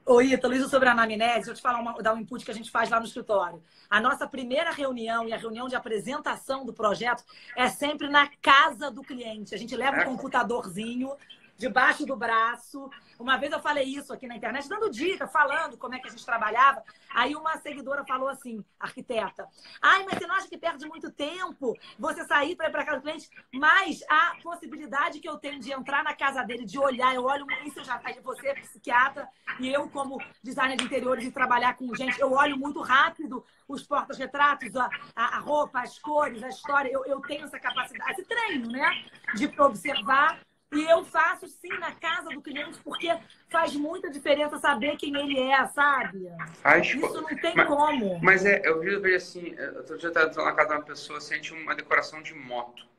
Oi, 0.05 0.33
isso 0.33 0.69
sobre 0.69 0.89
a 0.89 0.93
anamnese, 0.93 1.49
eu 1.49 1.55
te 1.55 1.63
falar, 1.63 1.79
uma, 1.79 1.95
dar 2.03 2.13
um 2.13 2.19
input 2.19 2.45
que 2.45 2.51
a 2.51 2.55
gente 2.55 2.73
faz 2.73 2.91
lá 2.91 2.99
no 2.99 3.07
escritório. 3.07 3.63
A 3.89 4.01
nossa 4.01 4.27
primeira 4.27 4.73
reunião 4.73 5.29
e 5.29 5.33
a 5.33 5.37
reunião 5.37 5.69
de 5.69 5.77
apresentação 5.77 6.67
do 6.67 6.73
projeto 6.73 7.23
é 7.57 7.69
sempre 7.69 8.09
na 8.09 8.29
casa 8.41 8.91
do 8.91 9.03
cliente. 9.03 9.55
A 9.55 9.59
gente 9.59 9.77
leva 9.77 9.99
um 9.99 10.01
é. 10.01 10.05
computadorzinho 10.05 11.13
debaixo 11.57 12.05
do 12.05 12.17
braço. 12.17 12.91
Uma 13.19 13.37
vez 13.37 13.53
eu 13.53 13.61
falei 13.61 13.85
isso 13.85 14.13
aqui 14.13 14.27
na 14.27 14.37
internet, 14.37 14.69
dando 14.69 14.91
dica, 14.91 15.27
falando 15.27 15.77
como 15.79 15.95
é 15.95 15.99
que 15.99 16.09
a 16.09 16.11
gente 16.11 16.25
trabalhava. 16.25 16.83
Aí 17.15 17.37
uma 17.37 17.57
seguidora 17.59 18.05
falou 18.05 18.29
assim, 18.29 18.65
arquiteta, 18.81 19.47
ai, 19.81 20.05
mas 20.05 20.19
você 20.19 20.27
não 20.27 20.35
acha 20.35 20.49
que 20.49 20.59
perde 20.59 20.87
muito 20.87 21.11
tempo 21.11 21.77
você 21.99 22.25
sair 22.25 22.57
para 22.57 22.69
ir 22.69 22.73
para 22.73 22.85
casa 22.85 22.99
do 22.99 23.03
cliente? 23.03 23.31
Mas 23.53 24.03
a 24.09 24.37
possibilidade 24.43 25.21
que 25.21 25.29
eu 25.29 25.37
tenho 25.37 25.61
de 25.61 25.73
entrar 25.73 26.03
na 26.03 26.15
casa 26.15 26.43
dele, 26.43 26.65
de 26.65 26.79
olhar, 26.79 27.15
eu 27.15 27.25
olho 27.25 27.47
isso 27.65 27.79
eu 27.79 27.85
já 27.85 28.01
você 28.23 28.49
é 28.49 28.55
psiquiatra 28.55 29.29
e 29.61 29.73
eu 29.73 29.89
como 29.89 30.19
designer 30.43 30.77
de 30.77 30.85
interiores 30.85 31.25
e 31.25 31.31
trabalhar 31.31 31.77
com 31.77 31.95
gente, 31.95 32.21
eu 32.21 32.33
olho 32.33 32.57
muito 32.57 32.81
rápido 32.81 33.45
os 33.69 33.83
portas-retratos, 33.83 34.75
a, 34.77 34.91
a, 35.15 35.39
roupa, 35.39 35.81
as 35.81 35.99
cores, 35.99 36.43
a 36.43 36.49
história. 36.49 36.91
Eu, 36.91 37.05
eu 37.07 37.21
tenho 37.21 37.45
essa 37.45 37.59
capacidade, 37.59 38.13
esse 38.13 38.25
treino, 38.25 38.71
né? 38.71 39.05
De 39.35 39.47
observar 39.61 40.41
e 40.73 40.91
eu 40.91 41.05
faço 41.05 41.47
sim 41.47 41.68
na 41.79 41.93
casa 41.93 42.31
do 42.31 42.41
cliente, 42.41 42.79
porque 42.83 43.09
faz 43.51 43.75
muita 43.77 44.11
diferença 44.11 44.59
saber 44.59 44.97
quem 44.97 45.14
ele 45.14 45.39
é, 45.39 45.66
sabe? 45.68 46.29
Faz, 46.62 46.87
Isso 46.87 47.20
não 47.20 47.27
tem 47.27 47.55
mas, 47.55 47.68
como. 47.68 48.18
Mas 48.23 48.47
é, 48.47 48.62
eu 48.64 48.81
vejo 48.81 49.14
assim, 49.14 49.55
outro 49.77 49.99
dia 49.99 50.09
eu 50.09 50.29
estava 50.29 50.45
na 50.45 50.53
casa 50.53 50.68
de 50.70 50.75
uma 50.77 50.85
pessoa, 50.85 51.20
sente 51.20 51.53
uma 51.53 51.75
decoração 51.75 52.23
de 52.23 52.35
moto. 52.35 52.91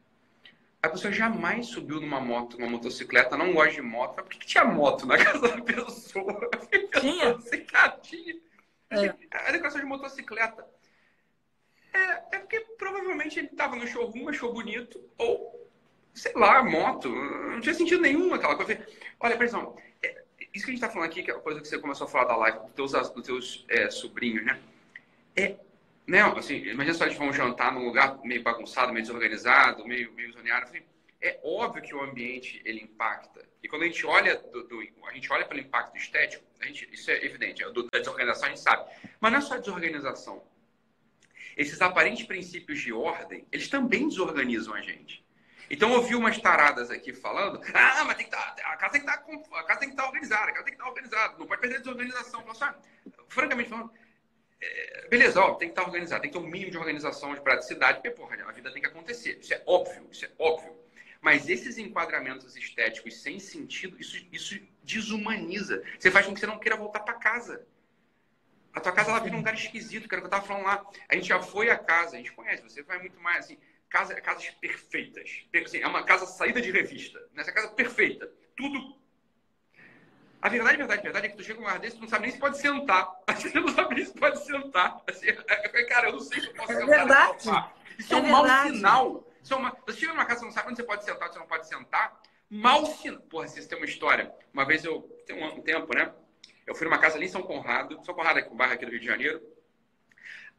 A 0.83 0.89
pessoa 0.89 1.13
jamais 1.13 1.67
subiu 1.67 1.99
numa 1.99 2.19
moto, 2.19 2.59
numa 2.59 2.69
motocicleta, 2.69 3.37
não 3.37 3.53
gosta 3.53 3.71
de 3.71 3.81
moto. 3.81 4.15
Mas 4.17 4.25
por 4.25 4.33
que 4.33 4.45
tinha 4.45 4.65
moto 4.65 5.07
na 5.07 5.17
casa 5.23 5.47
da 5.47 5.61
pessoa? 5.61 6.49
Tinha? 6.99 7.35
Assim, 7.35 7.63
cara, 7.65 7.97
tinha. 8.01 8.35
É. 8.89 9.15
A 9.31 9.51
decoração 9.51 9.79
de 9.79 9.87
motocicleta. 9.87 10.67
É, 11.93 12.35
é 12.35 12.39
porque 12.39 12.59
provavelmente 12.77 13.39
ele 13.39 13.47
estava 13.47 13.75
no 13.75 13.87
showroom, 13.87 14.27
achou 14.27 14.53
bonito, 14.53 14.99
ou 15.17 15.62
sei 16.13 16.33
lá, 16.35 16.63
moto. 16.63 17.09
Não 17.09 17.59
tinha 17.59 17.73
sentido 17.73 18.01
nenhum 18.01 18.33
aquela 18.33 18.55
coisa. 18.55 18.85
Olha, 19.19 19.41
exemplo, 19.43 19.77
é, 20.01 20.23
isso 20.53 20.65
que 20.65 20.71
a 20.71 20.73
gente 20.73 20.83
está 20.83 20.89
falando 20.89 21.09
aqui, 21.09 21.23
que 21.23 21.31
é 21.31 21.33
a 21.33 21.39
coisa 21.39 21.61
que 21.61 21.67
você 21.67 21.79
começou 21.79 22.05
a 22.05 22.09
falar 22.09 22.25
da 22.25 22.35
live, 22.37 22.59
dos 22.75 22.91
teus, 22.91 23.09
dos 23.09 23.25
teus 23.25 23.65
é, 23.69 23.89
sobrinhos, 23.89 24.45
né? 24.45 24.59
É, 25.35 25.55
né, 26.05 26.21
assim, 26.21 26.55
imagina 26.55 26.93
só 26.93 27.05
eles 27.05 27.17
vão 27.17 27.31
jantar 27.31 27.73
num 27.73 27.85
lugar 27.85 28.19
meio 28.23 28.43
bagunçado, 28.43 28.91
meio 28.91 29.05
desorganizado, 29.05 29.87
meio, 29.87 30.11
meio 30.13 30.31
zoneado. 30.33 30.65
Assim, 30.65 30.81
é 31.21 31.39
óbvio 31.43 31.81
que 31.81 31.95
o 31.95 32.01
ambiente 32.01 32.61
ele 32.65 32.81
impacta. 32.81 33.47
E 33.63 33.67
quando 33.69 33.83
a 33.83 33.85
gente 33.85 34.05
olha 34.05 34.35
do, 34.35 34.63
do, 34.67 34.81
a 35.07 35.13
gente 35.13 35.31
olha 35.31 35.45
pelo 35.45 35.61
impacto 35.61 35.95
estético, 35.95 36.43
a 36.59 36.65
gente, 36.65 36.87
isso 36.91 37.09
é 37.09 37.25
evidente. 37.25 37.63
Do, 37.71 37.83
da 37.89 37.99
desorganização 37.99 38.47
a 38.47 38.49
gente 38.49 38.61
sabe. 38.61 38.91
Mas 39.21 39.31
não 39.31 39.39
é 39.39 39.41
só 39.41 39.53
a 39.53 39.59
desorganização. 39.59 40.43
Esses 41.55 41.81
aparentes 41.81 42.25
princípios 42.25 42.81
de 42.81 42.91
ordem, 42.91 43.47
eles 43.51 43.69
também 43.69 44.09
desorganizam 44.09 44.73
a 44.73 44.81
gente. 44.81 45.23
Então 45.73 45.91
eu 45.91 46.03
vi 46.03 46.13
umas 46.13 46.37
taradas 46.37 46.91
aqui 46.91 47.11
falando, 47.11 47.59
ah, 47.73 48.03
mas 48.05 48.15
tem 48.15 48.27
que 48.27 48.35
estar, 48.35 48.51
tá, 48.51 48.73
a 48.73 48.77
casa 48.77 48.91
tem 48.91 49.01
que 49.01 49.09
estar, 49.09 49.17
tá 49.17 49.85
estar 49.85 50.05
organizada, 50.05 50.51
a 50.51 50.53
casa 50.53 50.65
tem 50.65 50.73
que 50.75 50.79
estar 50.79 50.87
organizada, 50.87 51.35
não 51.39 51.47
pode 51.47 51.61
perder 51.61 51.77
a 51.77 51.79
desorganização. 51.79 52.45
Assim, 52.47 52.65
francamente 53.27 53.69
falando, 53.71 53.91
é, 54.61 55.07
beleza, 55.09 55.41
ó, 55.41 55.55
tem 55.55 55.69
que 55.69 55.71
estar 55.71 55.81
organizado, 55.81 56.21
tem 56.21 56.29
que 56.29 56.37
ter 56.37 56.43
um 56.43 56.47
mínimo 56.47 56.69
de 56.69 56.77
organização, 56.77 57.33
de 57.33 57.41
praticidade, 57.41 57.97
porque, 57.97 58.11
porra, 58.11 58.37
a 58.47 58.51
vida 58.51 58.71
tem 58.71 58.83
que 58.83 58.87
acontecer. 58.87 59.39
Isso 59.41 59.51
é 59.51 59.63
óbvio, 59.65 60.07
isso 60.11 60.23
é 60.25 60.31
óbvio. 60.37 60.77
Mas 61.19 61.49
esses 61.49 61.79
enquadramentos 61.79 62.55
estéticos 62.55 63.19
sem 63.23 63.39
sentido, 63.39 63.99
isso, 63.99 64.23
isso 64.31 64.59
desumaniza. 64.83 65.81
Você 65.97 66.11
faz 66.11 66.27
com 66.27 66.35
que 66.35 66.39
você 66.39 66.45
não 66.45 66.59
queira 66.59 66.77
voltar 66.77 66.99
para 66.99 67.15
casa. 67.15 67.65
A 68.75 68.79
tua 68.79 68.91
casa 68.91 69.09
ela 69.09 69.19
vira 69.21 69.33
um 69.33 69.39
lugar 69.39 69.55
esquisito, 69.55 70.07
que 70.07 70.13
era 70.13 70.23
o 70.23 70.29
que 70.29 70.31
eu 70.33 70.37
estava 70.37 70.45
falando 70.45 70.65
lá. 70.65 70.85
A 71.09 71.15
gente 71.15 71.29
já 71.29 71.41
foi 71.41 71.71
a 71.71 71.77
casa, 71.79 72.15
a 72.15 72.17
gente 72.17 72.31
conhece, 72.31 72.61
você 72.61 72.83
vai 72.83 72.99
muito 72.99 73.19
mais 73.19 73.45
assim, 73.45 73.57
casa, 73.93 74.19
casas 74.19 74.49
perfeitas. 74.59 75.45
Assim, 75.63 75.79
é 75.79 75.87
uma 75.87 76.03
casa 76.03 76.25
saída 76.25 76.59
de 76.59 76.71
revista. 76.71 77.23
Nessa 77.31 77.51
casa 77.51 77.67
perfeita. 77.69 78.27
Tudo. 78.57 78.97
A 80.41 80.49
verdade, 80.49 80.73
a 80.73 80.77
verdade, 80.79 80.99
a 80.99 81.03
verdade 81.03 81.27
é 81.27 81.29
que 81.29 81.37
tu 81.37 81.43
chega 81.43 81.59
num 81.59 81.65
lugar 81.65 81.79
desse, 81.79 81.97
tu 81.97 82.01
não 82.01 82.09
sabe 82.09 82.23
nem 82.23 82.31
se 82.31 82.39
pode 82.39 82.57
sentar. 82.57 83.07
Você 83.37 83.59
não 83.59 83.67
sabe 83.67 83.95
nem 83.95 84.05
se 84.05 84.13
pode 84.13 84.43
sentar. 84.43 84.99
Assim, 85.07 85.27
cara, 85.87 86.07
eu 86.07 86.13
não 86.13 86.19
sei 86.19 86.41
se 86.41 86.47
eu 86.47 86.53
posso 86.55 86.71
é 86.71 86.75
sentar. 86.75 86.97
Verdade. 86.97 87.71
Isso 87.99 88.13
é, 88.13 88.17
é 88.17 88.19
um 88.19 88.23
verdade. 88.23 88.47
mau 88.47 88.67
sinal 88.73 89.33
isso 89.43 89.53
é 89.53 89.57
uma... 89.57 89.77
Você 89.85 89.99
chega 89.99 90.13
numa 90.13 90.25
casa, 90.25 90.39
você 90.39 90.45
não 90.45 90.51
sabe 90.53 90.69
onde 90.69 90.77
você 90.77 90.83
pode 90.83 91.05
sentar, 91.05 91.27
onde 91.27 91.33
você 91.33 91.39
não 91.39 91.47
pode 91.47 91.67
sentar. 91.67 92.21
Mal 92.49 92.85
sinal. 92.85 93.21
Porra, 93.21 93.47
vocês 93.47 93.67
têm 93.67 93.77
uma 93.77 93.85
história. 93.85 94.33
Uma 94.53 94.65
vez 94.65 94.83
eu, 94.83 95.01
tem 95.27 95.43
um, 95.43 95.61
tempo, 95.61 95.93
né? 95.93 96.11
Eu 96.65 96.73
fui 96.73 96.85
numa 96.85 96.97
casa 96.97 97.17
ali 97.17 97.25
em 97.25 97.29
São 97.29 97.43
Conrado. 97.43 98.03
São 98.05 98.15
Conrado 98.15 98.39
é 98.39 98.47
o 98.49 98.55
bairro 98.55 98.73
aqui 98.73 98.85
do 98.85 98.91
Rio 98.91 99.01
de 99.01 99.05
Janeiro. 99.05 99.39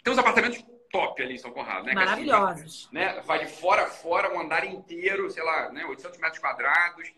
Tem 0.03 0.13
uns 0.13 0.19
apartamentos 0.19 0.63
top 0.95 1.21
ali 1.21 1.35
em 1.35 1.39
São 1.39 1.51
Conrado, 1.51 1.87
né? 1.87 1.93
Maravilhosos. 1.93 2.87
Assim, 2.87 2.95
né? 2.95 3.21
Vai 3.23 3.45
de 3.45 3.51
fora 3.51 3.83
a 3.83 3.87
fora, 3.89 4.33
um 4.33 4.41
andar 4.41 4.65
inteiro, 4.65 5.29
sei 5.29 5.43
lá, 5.43 5.73
né? 5.73 5.85
800 5.85 6.21
metros 6.21 6.39
quadrados. 6.39 7.13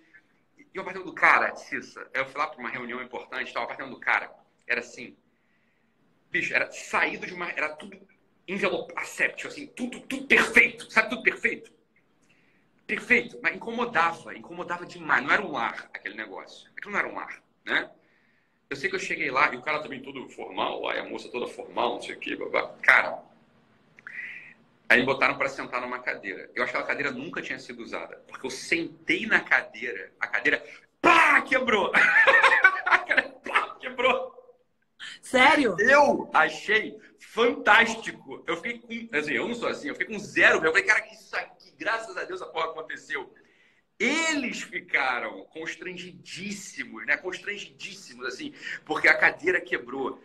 E 0.56 0.78
o 0.78 0.80
apartamento 0.80 1.10
do 1.10 1.14
cara, 1.14 1.54
Cissa, 1.56 2.08
eu 2.14 2.24
fui 2.24 2.40
lá 2.40 2.46
para 2.46 2.58
uma 2.58 2.70
reunião 2.70 3.02
importante, 3.02 3.52
tava 3.52 3.64
o 3.64 3.68
apartamento 3.68 3.94
do 3.94 4.00
cara, 4.00 4.30
era 4.66 4.80
assim, 4.80 5.14
bicho, 6.30 6.54
era 6.54 6.70
saído 6.72 7.26
de 7.26 7.34
uma, 7.34 7.50
era 7.50 7.68
tudo 7.68 7.98
envelope 8.48 8.94
asséptico, 8.96 9.48
assim, 9.48 9.66
tudo, 9.66 10.00
tudo 10.00 10.26
perfeito, 10.26 10.90
sabe, 10.90 11.10
tudo 11.10 11.22
perfeito. 11.22 11.70
Perfeito, 12.86 13.38
mas 13.42 13.54
incomodava, 13.54 14.34
incomodava 14.34 14.86
demais. 14.86 15.22
Não 15.22 15.32
era 15.32 15.42
um 15.42 15.50
lar 15.50 15.90
aquele 15.92 16.14
negócio. 16.14 16.70
Aquilo 16.76 16.92
não 16.92 17.00
era 17.00 17.08
um 17.08 17.14
lar, 17.16 17.42
né? 17.64 17.90
Eu 18.70 18.76
sei 18.76 18.88
que 18.88 18.96
eu 18.96 19.00
cheguei 19.00 19.30
lá 19.30 19.52
e 19.52 19.56
o 19.56 19.62
cara 19.62 19.80
também 19.80 20.00
todo 20.00 20.28
formal, 20.28 20.88
a 20.88 21.04
moça 21.04 21.28
toda 21.28 21.46
formal, 21.46 21.94
não 21.94 22.02
sei 22.02 22.14
o 22.14 22.18
quê, 22.18 22.36
babá. 22.36 22.74
Cara, 22.82 23.22
aí 24.88 25.00
me 25.00 25.06
botaram 25.06 25.36
para 25.36 25.48
sentar 25.48 25.80
numa 25.80 25.98
cadeira. 25.98 26.50
Eu 26.54 26.62
acho 26.62 26.72
que 26.72 26.78
aquela 26.78 26.86
cadeira 26.86 27.10
nunca 27.10 27.42
tinha 27.42 27.58
sido 27.58 27.82
usada, 27.82 28.16
porque 28.28 28.46
eu 28.46 28.50
sentei 28.50 29.26
na 29.26 29.40
cadeira, 29.40 30.12
a 30.20 30.26
cadeira, 30.26 30.64
pá, 31.00 31.40
quebrou. 31.42 31.92
a 32.86 32.98
cadeira, 32.98 33.30
pá, 33.44 33.76
quebrou. 33.80 34.34
Sério? 35.20 35.76
Eu 35.80 36.30
achei 36.32 36.98
fantástico. 37.18 38.44
Eu 38.46 38.56
fiquei 38.56 38.78
com. 38.78 39.16
Assim, 39.16 39.32
eu 39.32 39.48
não 39.48 39.54
sou 39.54 39.68
assim, 39.68 39.88
eu 39.88 39.94
fiquei 39.94 40.14
com 40.14 40.18
zero. 40.18 40.64
Eu 40.64 40.72
falei, 40.72 40.84
cara, 40.84 41.02
que 41.02 41.14
isso 41.14 41.36
aqui, 41.36 41.74
graças 41.76 42.16
a 42.16 42.24
Deus 42.24 42.40
a 42.40 42.46
porra 42.46 42.70
aconteceu. 42.70 43.32
Eles 43.98 44.62
ficaram 44.62 45.44
constrangidíssimos, 45.46 47.06
né? 47.06 47.16
Constrangidíssimos, 47.16 48.26
assim, 48.26 48.52
porque 48.84 49.08
a 49.08 49.16
cadeira 49.16 49.60
quebrou. 49.60 50.22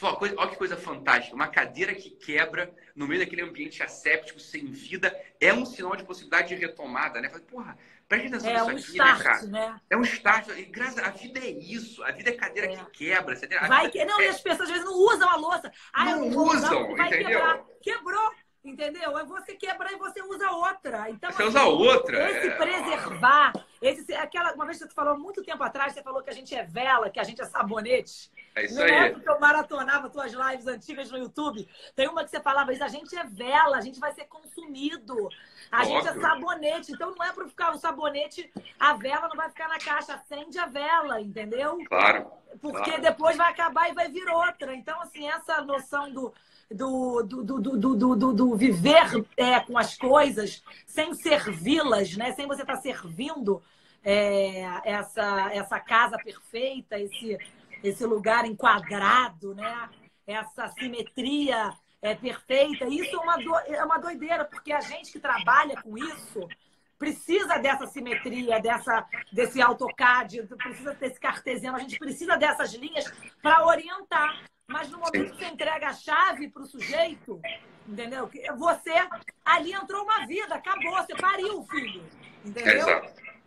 Coisa, 0.00 0.34
olha 0.38 0.50
que 0.50 0.56
coisa 0.56 0.76
fantástica. 0.76 1.36
Uma 1.36 1.48
cadeira 1.48 1.94
que 1.94 2.10
quebra 2.10 2.74
no 2.94 3.06
meio 3.06 3.20
daquele 3.20 3.42
ambiente 3.42 3.82
asséptico, 3.82 4.40
sem 4.40 4.66
vida, 4.66 5.14
é 5.38 5.52
um 5.52 5.66
sinal 5.66 5.94
de 5.94 6.04
possibilidade 6.04 6.48
de 6.48 6.54
retomada, 6.54 7.20
né? 7.20 7.28
Falei, 7.28 7.44
porra, 7.44 7.78
presta 8.08 8.28
atenção 8.28 8.50
é 8.50 8.74
nisso 8.74 8.92
um 8.98 9.02
aqui, 9.02 9.12
start, 9.12 9.18
né, 9.18 9.24
cara? 9.24 9.46
Né? 9.46 9.80
É 9.90 9.96
um 9.96 10.02
start. 10.02 10.48
E, 10.56 10.64
graças, 10.64 10.98
a 10.98 11.10
vida 11.10 11.38
é 11.40 11.50
isso. 11.50 12.02
A 12.02 12.12
vida 12.12 12.30
é 12.30 12.32
cadeira 12.32 12.72
é. 12.72 12.76
que 12.76 12.84
quebra. 12.90 13.34
Vai 13.68 13.90
que... 13.90 14.02
Não, 14.04 14.20
é... 14.20 14.24
e 14.24 14.28
as 14.28 14.40
pessoas 14.40 14.68
às 14.68 14.70
vezes 14.70 14.84
não 14.84 14.94
usam 14.94 15.28
a 15.28 15.36
louça. 15.36 15.70
Ah, 15.92 16.04
não 16.04 16.28
usam, 16.28 16.92
entendeu? 16.92 17.26
Quebrar. 17.26 17.64
Quebrou. 17.82 18.32
Entendeu? 18.62 19.18
É 19.18 19.24
você 19.24 19.54
quebra 19.54 19.90
e 19.90 19.96
você 19.96 20.22
usa 20.22 20.50
outra. 20.50 21.08
Então, 21.08 21.30
você 21.32 21.42
assim, 21.42 21.50
usa 21.50 21.64
outra. 21.64 22.30
Esse 22.30 22.48
é... 22.48 22.56
preservar, 22.56 23.52
esse, 23.80 24.14
aquela, 24.14 24.52
uma 24.52 24.66
vez 24.66 24.78
que 24.78 24.84
você 24.84 24.94
falou 24.94 25.18
muito 25.18 25.42
tempo 25.42 25.62
atrás, 25.62 25.94
você 25.94 26.02
falou 26.02 26.22
que 26.22 26.28
a 26.28 26.34
gente 26.34 26.54
é 26.54 26.62
vela, 26.62 27.08
que 27.08 27.18
a 27.18 27.24
gente 27.24 27.40
é 27.40 27.46
sabonete. 27.46 28.30
É 28.54 28.64
isso 28.64 28.74
Na 28.74 28.84
aí. 28.84 28.90
época 28.90 29.20
que 29.20 29.30
eu 29.30 29.40
maratonava 29.40 30.10
tuas 30.10 30.32
lives 30.32 30.66
antigas 30.66 31.10
no 31.10 31.18
YouTube, 31.18 31.68
tem 31.94 32.08
uma 32.08 32.24
que 32.24 32.30
você 32.30 32.40
falava 32.40 32.72
a 32.72 32.88
gente 32.88 33.16
é 33.16 33.24
vela, 33.24 33.76
a 33.76 33.80
gente 33.80 34.00
vai 34.00 34.12
ser 34.12 34.24
consumido. 34.24 35.28
A 35.70 35.82
Óbvio. 35.82 36.02
gente 36.02 36.08
é 36.08 36.20
sabonete, 36.20 36.92
então 36.92 37.14
não 37.14 37.24
é 37.24 37.32
para 37.32 37.46
ficar 37.46 37.74
o 37.74 37.78
sabonete, 37.78 38.50
a 38.78 38.94
vela 38.94 39.28
não 39.28 39.36
vai 39.36 39.48
ficar 39.48 39.68
na 39.68 39.78
caixa, 39.78 40.14
acende 40.14 40.58
a 40.58 40.66
vela, 40.66 41.20
entendeu? 41.20 41.78
Claro. 41.88 42.26
Porque 42.60 42.90
claro. 42.90 43.02
depois 43.02 43.36
vai 43.36 43.50
acabar 43.50 43.88
e 43.88 43.94
vai 43.94 44.08
vir 44.08 44.28
outra. 44.28 44.74
Então, 44.74 45.00
assim, 45.00 45.28
essa 45.28 45.60
noção 45.62 46.12
do 46.12 46.32
do, 46.72 47.22
do, 47.24 47.42
do, 47.42 47.76
do, 47.76 48.16
do, 48.16 48.32
do 48.32 48.56
viver 48.56 49.26
é, 49.36 49.58
com 49.58 49.76
as 49.76 49.96
coisas 49.96 50.62
sem 50.86 51.12
servi-las, 51.14 52.16
né? 52.16 52.32
sem 52.32 52.46
você 52.46 52.62
estar 52.62 52.76
tá 52.76 52.80
servindo 52.80 53.60
é, 54.04 54.62
essa, 54.84 55.50
essa 55.52 55.80
casa 55.80 56.16
perfeita, 56.18 56.98
esse, 56.98 57.38
esse 57.82 58.04
lugar 58.04 58.44
enquadrado, 58.44 59.54
né? 59.54 59.88
essa 60.26 60.68
simetria 60.68 61.72
é, 62.00 62.14
perfeita. 62.14 62.86
Isso 62.86 63.14
é 63.14 63.18
uma, 63.18 63.36
do, 63.36 63.56
é 63.56 63.84
uma 63.84 63.98
doideira, 63.98 64.44
porque 64.44 64.72
a 64.72 64.80
gente 64.80 65.12
que 65.12 65.18
trabalha 65.18 65.80
com 65.82 65.96
isso 65.98 66.48
precisa 66.98 67.56
dessa 67.58 67.86
simetria, 67.86 68.60
dessa, 68.60 69.06
desse 69.32 69.60
AutoCAD, 69.60 70.46
precisa 70.58 70.94
desse 70.94 71.18
cartesiano, 71.18 71.78
a 71.78 71.80
gente 71.80 71.98
precisa 71.98 72.36
dessas 72.36 72.74
linhas 72.74 73.10
para 73.42 73.66
orientar. 73.66 74.44
Mas 74.68 74.88
no 74.90 74.98
momento 74.98 75.32
que 75.32 75.38
você 75.38 75.46
entrega 75.46 75.88
a 75.88 75.94
chave 75.94 76.48
para 76.48 76.62
o 76.62 76.66
sujeito, 76.66 77.40
entendeu? 77.88 78.30
Você 78.56 78.92
ali 79.44 79.72
entrou 79.72 80.04
uma 80.04 80.26
vida, 80.26 80.54
acabou, 80.54 80.92
você 80.92 81.16
pariu 81.16 81.60
o 81.60 81.66
filho, 81.66 82.04
entendeu? 82.44 82.86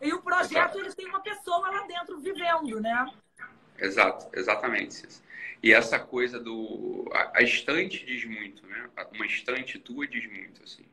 E 0.02 0.14
o 0.14 0.22
projeto 0.22 0.80
ele 0.80 0.94
tem 0.94 1.08
uma 1.08 1.22
pessoa 1.22 1.70
lá 1.70 1.86
dentro 1.88 2.20
vivendo, 2.20 2.82
né? 2.82 3.06
Exato, 3.84 4.30
exatamente. 4.38 5.04
E 5.62 5.74
essa 5.74 6.00
coisa 6.00 6.40
do 6.40 7.10
a, 7.14 7.40
a 7.40 7.42
estante 7.44 8.06
diz 8.06 8.24
muito, 8.26 8.66
né? 8.66 8.90
Uma 9.12 9.26
estante 9.26 9.78
tua 9.80 10.08
diz 10.08 10.26
muito, 10.30 10.64
assim, 10.64 10.86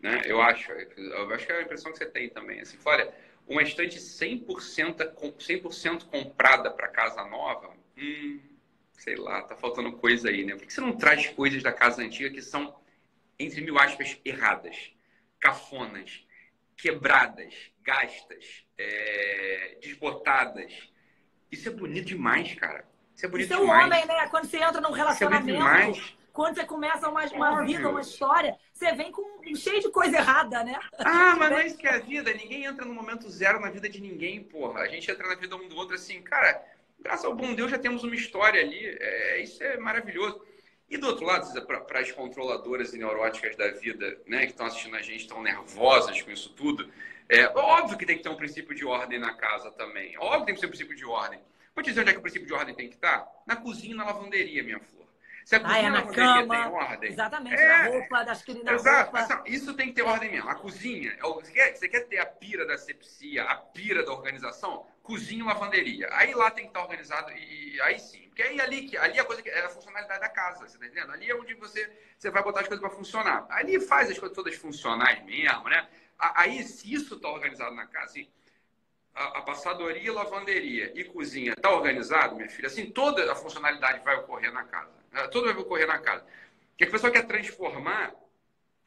né? 0.00 0.22
Eu 0.26 0.42
acho, 0.42 0.70
eu 0.72 1.30
acho 1.34 1.46
que 1.46 1.52
é 1.52 1.58
a 1.58 1.62
impressão 1.62 1.92
que 1.92 1.98
você 1.98 2.06
tem 2.06 2.28
também, 2.28 2.60
assim, 2.60 2.78
olha, 2.84 3.12
uma 3.48 3.62
estante 3.62 4.00
100%, 4.00 5.02
100 5.40 5.98
comprada 6.10 6.70
para 6.70 6.88
casa 6.88 7.24
nova, 7.24 7.74
hum, 7.96 8.40
sei 8.98 9.16
lá, 9.16 9.42
tá 9.42 9.56
faltando 9.56 9.92
coisa 9.92 10.28
aí, 10.28 10.44
né? 10.44 10.54
Por 10.56 10.66
que 10.66 10.72
você 10.72 10.80
não 10.82 10.96
traz 10.96 11.28
coisas 11.28 11.62
da 11.62 11.72
casa 11.72 12.02
antiga 12.02 12.30
que 12.30 12.42
são, 12.42 12.76
entre 13.38 13.60
mil 13.62 13.78
aspas, 13.78 14.18
erradas, 14.24 14.92
cafonas, 15.40 16.24
quebradas, 16.76 17.54
gastas, 17.82 18.64
é, 18.78 19.78
desbotadas? 19.82 20.72
Isso 21.50 21.68
é 21.68 21.72
bonito 21.72 22.06
demais, 22.06 22.54
cara. 22.54 22.84
Isso 23.14 23.26
é 23.26 23.28
bonito 23.28 23.46
Isso 23.46 23.54
é 23.54 23.58
o 23.58 23.68
homem, 23.68 24.06
né? 24.06 24.28
Quando 24.28 24.46
você 24.46 24.58
entra 24.58 24.80
num 24.80 24.94
é 24.94 24.96
relacionamento, 24.96 26.00
é 26.00 26.16
quando 26.32 26.54
você 26.54 26.64
começa 26.64 27.08
uma, 27.08 27.24
uma 27.24 27.64
vida, 27.64 27.88
uma 27.88 28.00
história, 28.00 28.56
você 28.72 28.92
vem 28.92 29.10
com 29.10 29.24
cheio 29.54 29.80
de 29.80 29.90
coisa 29.90 30.18
errada, 30.18 30.62
né? 30.62 30.78
Ah, 30.98 31.34
mas 31.38 31.50
não 31.50 31.58
é 31.58 31.66
isso 31.66 31.78
que 31.78 31.86
é 31.86 31.94
a 31.94 31.98
vida. 31.98 32.32
Ninguém 32.34 32.66
entra 32.66 32.84
no 32.84 32.92
momento 32.92 33.30
zero 33.30 33.58
na 33.58 33.70
vida 33.70 33.88
de 33.88 34.00
ninguém, 34.00 34.42
porra. 34.42 34.80
A 34.80 34.88
gente 34.88 35.10
entra 35.10 35.26
na 35.26 35.34
vida 35.34 35.56
um 35.56 35.66
do 35.66 35.76
outro 35.76 35.94
assim, 35.94 36.20
cara 36.20 36.62
graças 37.06 37.24
ao 37.24 37.34
bom 37.34 37.54
Deus 37.54 37.70
já 37.70 37.78
temos 37.78 38.02
uma 38.02 38.14
história 38.14 38.60
ali. 38.60 38.84
É, 38.84 39.40
isso 39.40 39.62
é 39.62 39.76
maravilhoso. 39.76 40.40
E 40.88 40.96
do 40.96 41.08
outro 41.08 41.24
lado, 41.24 41.66
para 41.66 42.00
as 42.00 42.12
controladoras 42.12 42.94
e 42.94 42.98
neuróticas 42.98 43.56
da 43.56 43.68
vida, 43.72 44.18
né, 44.26 44.46
que 44.46 44.52
estão 44.52 44.66
assistindo 44.66 44.94
a 44.94 45.02
gente, 45.02 45.22
estão 45.22 45.42
nervosas 45.42 46.22
com 46.22 46.30
isso 46.30 46.50
tudo, 46.50 46.88
é 47.28 47.48
óbvio 47.48 47.98
que 47.98 48.06
tem 48.06 48.16
que 48.16 48.22
ter 48.22 48.28
um 48.28 48.36
princípio 48.36 48.74
de 48.74 48.84
ordem 48.84 49.18
na 49.18 49.34
casa 49.34 49.70
também. 49.72 50.16
Óbvio 50.18 50.40
que 50.40 50.46
tem 50.46 50.54
que 50.54 50.60
ter 50.60 50.66
um 50.66 50.70
princípio 50.70 50.96
de 50.96 51.04
ordem. 51.04 51.40
Vou 51.74 51.82
te 51.82 51.88
dizer 51.88 52.00
onde 52.00 52.10
é 52.10 52.12
que 52.12 52.18
o 52.20 52.22
princípio 52.22 52.46
de 52.46 52.54
ordem 52.54 52.74
tem 52.74 52.88
que 52.88 52.94
estar? 52.94 53.26
Na 53.46 53.56
cozinha 53.56 53.94
e 53.94 53.96
na 53.96 54.04
lavanderia, 54.04 54.62
minha 54.62 54.78
flor. 54.78 55.06
Se 55.44 55.56
a 55.56 55.60
cozinha 55.60 55.80
ah, 55.80 55.86
é 55.86 55.90
na 55.90 56.02
cama, 56.02 56.56
tem 56.56 56.72
ordem. 56.72 57.10
Exatamente, 57.12 57.54
é, 57.54 57.68
na 57.68 57.84
roupa, 57.86 58.24
das 58.24 58.42
crianças. 58.42 58.80
Exato. 58.80 59.16
Roupa. 59.16 59.44
Isso 59.46 59.74
tem 59.74 59.88
que 59.88 59.92
ter 59.92 60.02
ordem 60.02 60.30
mesmo. 60.30 60.48
A 60.48 60.54
cozinha, 60.54 61.12
é 61.12 61.22
você 61.22 61.52
quer, 61.52 61.76
você 61.76 61.88
quer 61.88 62.00
ter 62.06 62.18
a 62.18 62.26
pira 62.26 62.66
da 62.66 62.78
sepsia, 62.78 63.44
a 63.44 63.56
pira 63.56 64.04
da 64.04 64.12
organização? 64.12 64.86
Cozinha 65.06 65.44
e 65.44 65.46
lavanderia. 65.46 66.08
Aí 66.12 66.34
lá 66.34 66.50
tem 66.50 66.64
que 66.64 66.70
estar 66.70 66.82
organizado 66.82 67.30
e 67.32 67.80
aí 67.82 67.98
sim. 67.98 68.26
Porque 68.28 68.42
aí 68.42 68.60
ali, 68.60 68.98
ali 68.98 69.18
é 69.18 69.22
a 69.22 69.24
coisa 69.24 69.40
que 69.40 69.48
é 69.48 69.64
a 69.64 69.68
funcionalidade 69.68 70.20
da 70.20 70.28
casa, 70.28 70.66
você 70.66 70.76
tá 70.76 70.84
entendendo? 70.84 71.12
Ali 71.12 71.30
é 71.30 71.34
onde 71.34 71.54
você, 71.54 71.90
você 72.18 72.28
vai 72.28 72.42
botar 72.42 72.60
as 72.60 72.68
coisas 72.68 72.86
para 72.86 72.94
funcionar. 72.94 73.46
Ali 73.48 73.80
faz 73.80 74.10
as 74.10 74.18
coisas 74.18 74.34
todas 74.36 74.54
funcionais 74.56 75.24
mesmo, 75.24 75.68
né? 75.68 75.88
Aí, 76.18 76.62
se 76.64 76.92
isso 76.92 77.14
está 77.14 77.28
organizado 77.28 77.74
na 77.74 77.86
casa, 77.86 78.06
assim, 78.06 78.28
a, 79.14 79.38
a 79.38 79.42
passadoria, 79.42 80.12
lavanderia 80.12 80.92
e 80.94 81.04
cozinha 81.04 81.52
está 81.52 81.70
organizado, 81.70 82.36
minha 82.36 82.48
filha, 82.48 82.66
assim, 82.66 82.90
toda 82.90 83.30
a 83.30 83.34
funcionalidade 83.34 84.04
vai 84.04 84.16
ocorrer 84.16 84.52
na 84.52 84.64
casa. 84.64 84.92
Ah, 85.12 85.28
tudo 85.28 85.46
vai 85.46 85.56
ocorrer 85.56 85.86
na 85.86 85.98
casa. 85.98 86.26
Porque 86.70 86.84
a 86.84 86.90
pessoa 86.90 87.12
quer 87.12 87.26
transformar, 87.26 88.14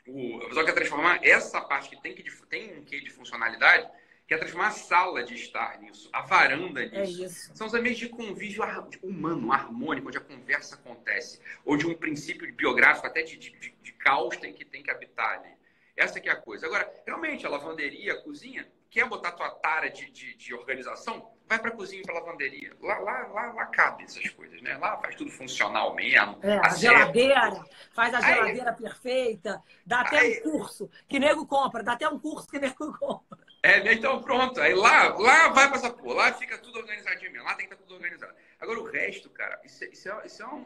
o, 0.07 0.43
a 0.43 0.47
pessoa 0.47 0.65
quer 0.65 0.74
transformar 0.74 1.20
essa 1.24 1.61
parte 1.61 1.89
que 1.89 2.01
tem, 2.01 2.13
que 2.13 2.24
tem 2.47 2.78
um 2.78 2.84
quê 2.84 2.99
de 2.99 3.09
funcionalidade, 3.09 3.89
quer 4.30 4.38
transformar 4.38 4.67
a 4.67 4.71
sala 4.71 5.23
de 5.23 5.34
estar 5.34 5.80
nisso, 5.80 6.07
a 6.13 6.21
varanda 6.21 6.84
é 6.84 7.07
nisso. 7.07 7.51
É. 7.51 7.55
São 7.55 7.65
os 7.65 7.73
ambientes 7.73 7.99
de 7.99 8.09
convívio 8.09 8.63
humano, 9.01 9.51
harmônico, 9.51 10.07
onde 10.07 10.19
a 10.19 10.21
conversa 10.21 10.75
acontece, 10.75 11.41
onde 11.65 11.88
um 11.88 11.95
princípio 11.95 12.53
biográfico, 12.53 13.07
até 13.07 13.23
de, 13.23 13.38
de, 13.38 13.49
de 13.82 13.91
caos, 13.93 14.38
tem 14.38 14.53
que, 14.53 14.63
tem 14.63 14.84
que 14.84 14.91
habitar 14.91 15.39
ali. 15.39 15.49
Essa 15.97 16.19
que 16.19 16.30
é 16.30 16.32
a 16.32 16.36
coisa. 16.36 16.67
Agora, 16.67 16.88
realmente, 17.07 17.43
a 17.45 17.49
lavanderia, 17.49 18.13
a 18.13 18.21
cozinha, 18.21 18.71
quer 18.91 19.09
botar 19.09 19.32
tua 19.32 19.49
tara 19.49 19.89
de, 19.89 20.11
de, 20.11 20.36
de 20.36 20.53
organização? 20.53 21.34
Vai 21.47 21.57
para 21.57 21.69
a 21.69 21.75
cozinha, 21.75 22.03
para 22.03 22.13
lavanderia. 22.13 22.71
Lá, 22.80 22.99
lá, 22.99 23.27
lá, 23.34 23.51
lá 23.53 23.65
cabe 23.65 24.03
essas 24.03 24.30
coisas, 24.30 24.61
né? 24.61 24.77
Lá 24.77 24.95
faz 24.97 25.15
tudo 25.15 25.32
funcional 25.32 25.95
mesmo. 25.95 26.38
É, 26.43 26.59
a 26.63 26.69
geladeira, 26.69 27.65
faz 27.91 28.13
a 28.13 28.21
geladeira 28.21 28.69
aí, 28.69 28.77
perfeita, 28.77 29.63
dá 29.84 30.01
até 30.01 30.19
aí, 30.19 30.38
um 30.38 30.51
curso 30.51 30.88
que 31.07 31.19
nego 31.19 31.47
compra, 31.47 31.82
dá 31.82 31.93
até 31.93 32.07
um 32.07 32.19
curso 32.19 32.47
que 32.47 32.59
nego 32.59 32.93
compra. 32.95 33.49
É, 33.62 33.84
né? 33.84 33.93
então 33.93 34.22
pronto. 34.22 34.60
Aí 34.62 34.74
lá, 34.74 35.16
lá 35.18 35.49
vai 35.49 35.68
para 35.68 35.78
essa 35.78 35.89
porra, 35.89 36.16
lá 36.16 36.34
fica 36.34 36.57
tudo 36.57 36.80
organizadinho 36.80 37.32
mesmo, 37.32 37.45
lá 37.45 37.55
tem 37.55 37.68
que 37.68 37.74
estar 37.74 37.86
tudo 37.86 37.95
organizado. 37.95 38.34
Agora 38.60 38.80
o 38.80 38.86
resto, 38.86 39.30
cara, 39.30 39.60
isso, 39.64 39.84
é, 39.84 39.88
isso, 39.88 40.10
é, 40.10 40.26
isso 40.26 40.43
é, 40.43 40.47
um, 40.47 40.66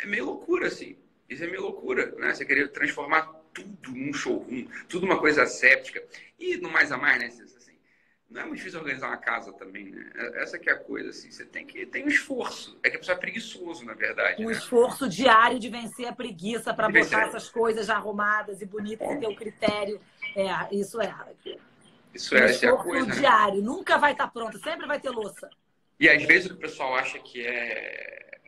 é 0.00 0.06
meio 0.06 0.26
loucura, 0.26 0.68
assim. 0.68 0.96
Isso 1.28 1.42
é 1.42 1.46
meio 1.46 1.62
loucura, 1.62 2.14
né? 2.16 2.34
Você 2.34 2.44
querer 2.44 2.68
transformar 2.68 3.32
tudo 3.52 3.92
num 3.92 4.12
showroom, 4.12 4.66
tudo 4.88 5.06
uma 5.06 5.18
coisa 5.18 5.46
séptica. 5.46 6.02
E 6.38 6.56
no 6.58 6.70
mais 6.70 6.92
a 6.92 6.98
mais, 6.98 7.18
né? 7.18 7.28
não 8.34 8.42
é 8.42 8.44
muito 8.46 8.56
difícil 8.56 8.80
organizar 8.80 9.06
uma 9.06 9.16
casa 9.16 9.52
também, 9.52 9.90
né? 9.90 10.10
É, 10.16 10.42
essa 10.42 10.58
que 10.58 10.68
é 10.68 10.72
a 10.72 10.78
coisa, 10.78 11.10
assim. 11.10 11.30
Você 11.30 11.44
tem 11.44 11.64
que 11.64 11.86
tem 11.86 12.04
um 12.04 12.08
esforço. 12.08 12.76
É 12.82 12.90
que 12.90 12.96
a 12.96 12.98
pessoa 12.98 13.16
é 13.16 13.20
preguiçoso, 13.20 13.84
na 13.84 13.94
verdade. 13.94 14.42
Um 14.42 14.48
né? 14.48 14.52
esforço 14.52 15.08
diário 15.08 15.60
de 15.60 15.70
vencer 15.70 16.06
a 16.06 16.12
preguiça 16.12 16.74
para 16.74 16.88
botar 16.88 17.28
essas 17.28 17.48
coisas 17.48 17.86
já 17.86 17.94
arrumadas 17.94 18.60
e 18.60 18.66
bonitas 18.66 19.06
Bom. 19.06 19.14
e 19.14 19.20
ter 19.20 19.28
o 19.28 19.36
critério. 19.36 20.00
É, 20.34 20.74
isso 20.74 21.00
é. 21.00 21.14
Isso 22.14 22.34
é, 22.36 22.44
essa 22.44 22.66
é 22.66 22.68
a 22.68 22.76
coisa. 22.76 23.06
Né? 23.06 23.14
diário. 23.16 23.62
Nunca 23.62 23.98
vai 23.98 24.12
estar 24.12 24.26
tá 24.26 24.30
pronto. 24.30 24.58
Sempre 24.58 24.86
vai 24.86 25.00
ter 25.00 25.10
louça. 25.10 25.50
E 25.98 26.08
às 26.08 26.22
vezes 26.24 26.50
o 26.50 26.56
pessoal 26.56 26.94
acha 26.94 27.18
que 27.18 27.44
é 27.44 28.40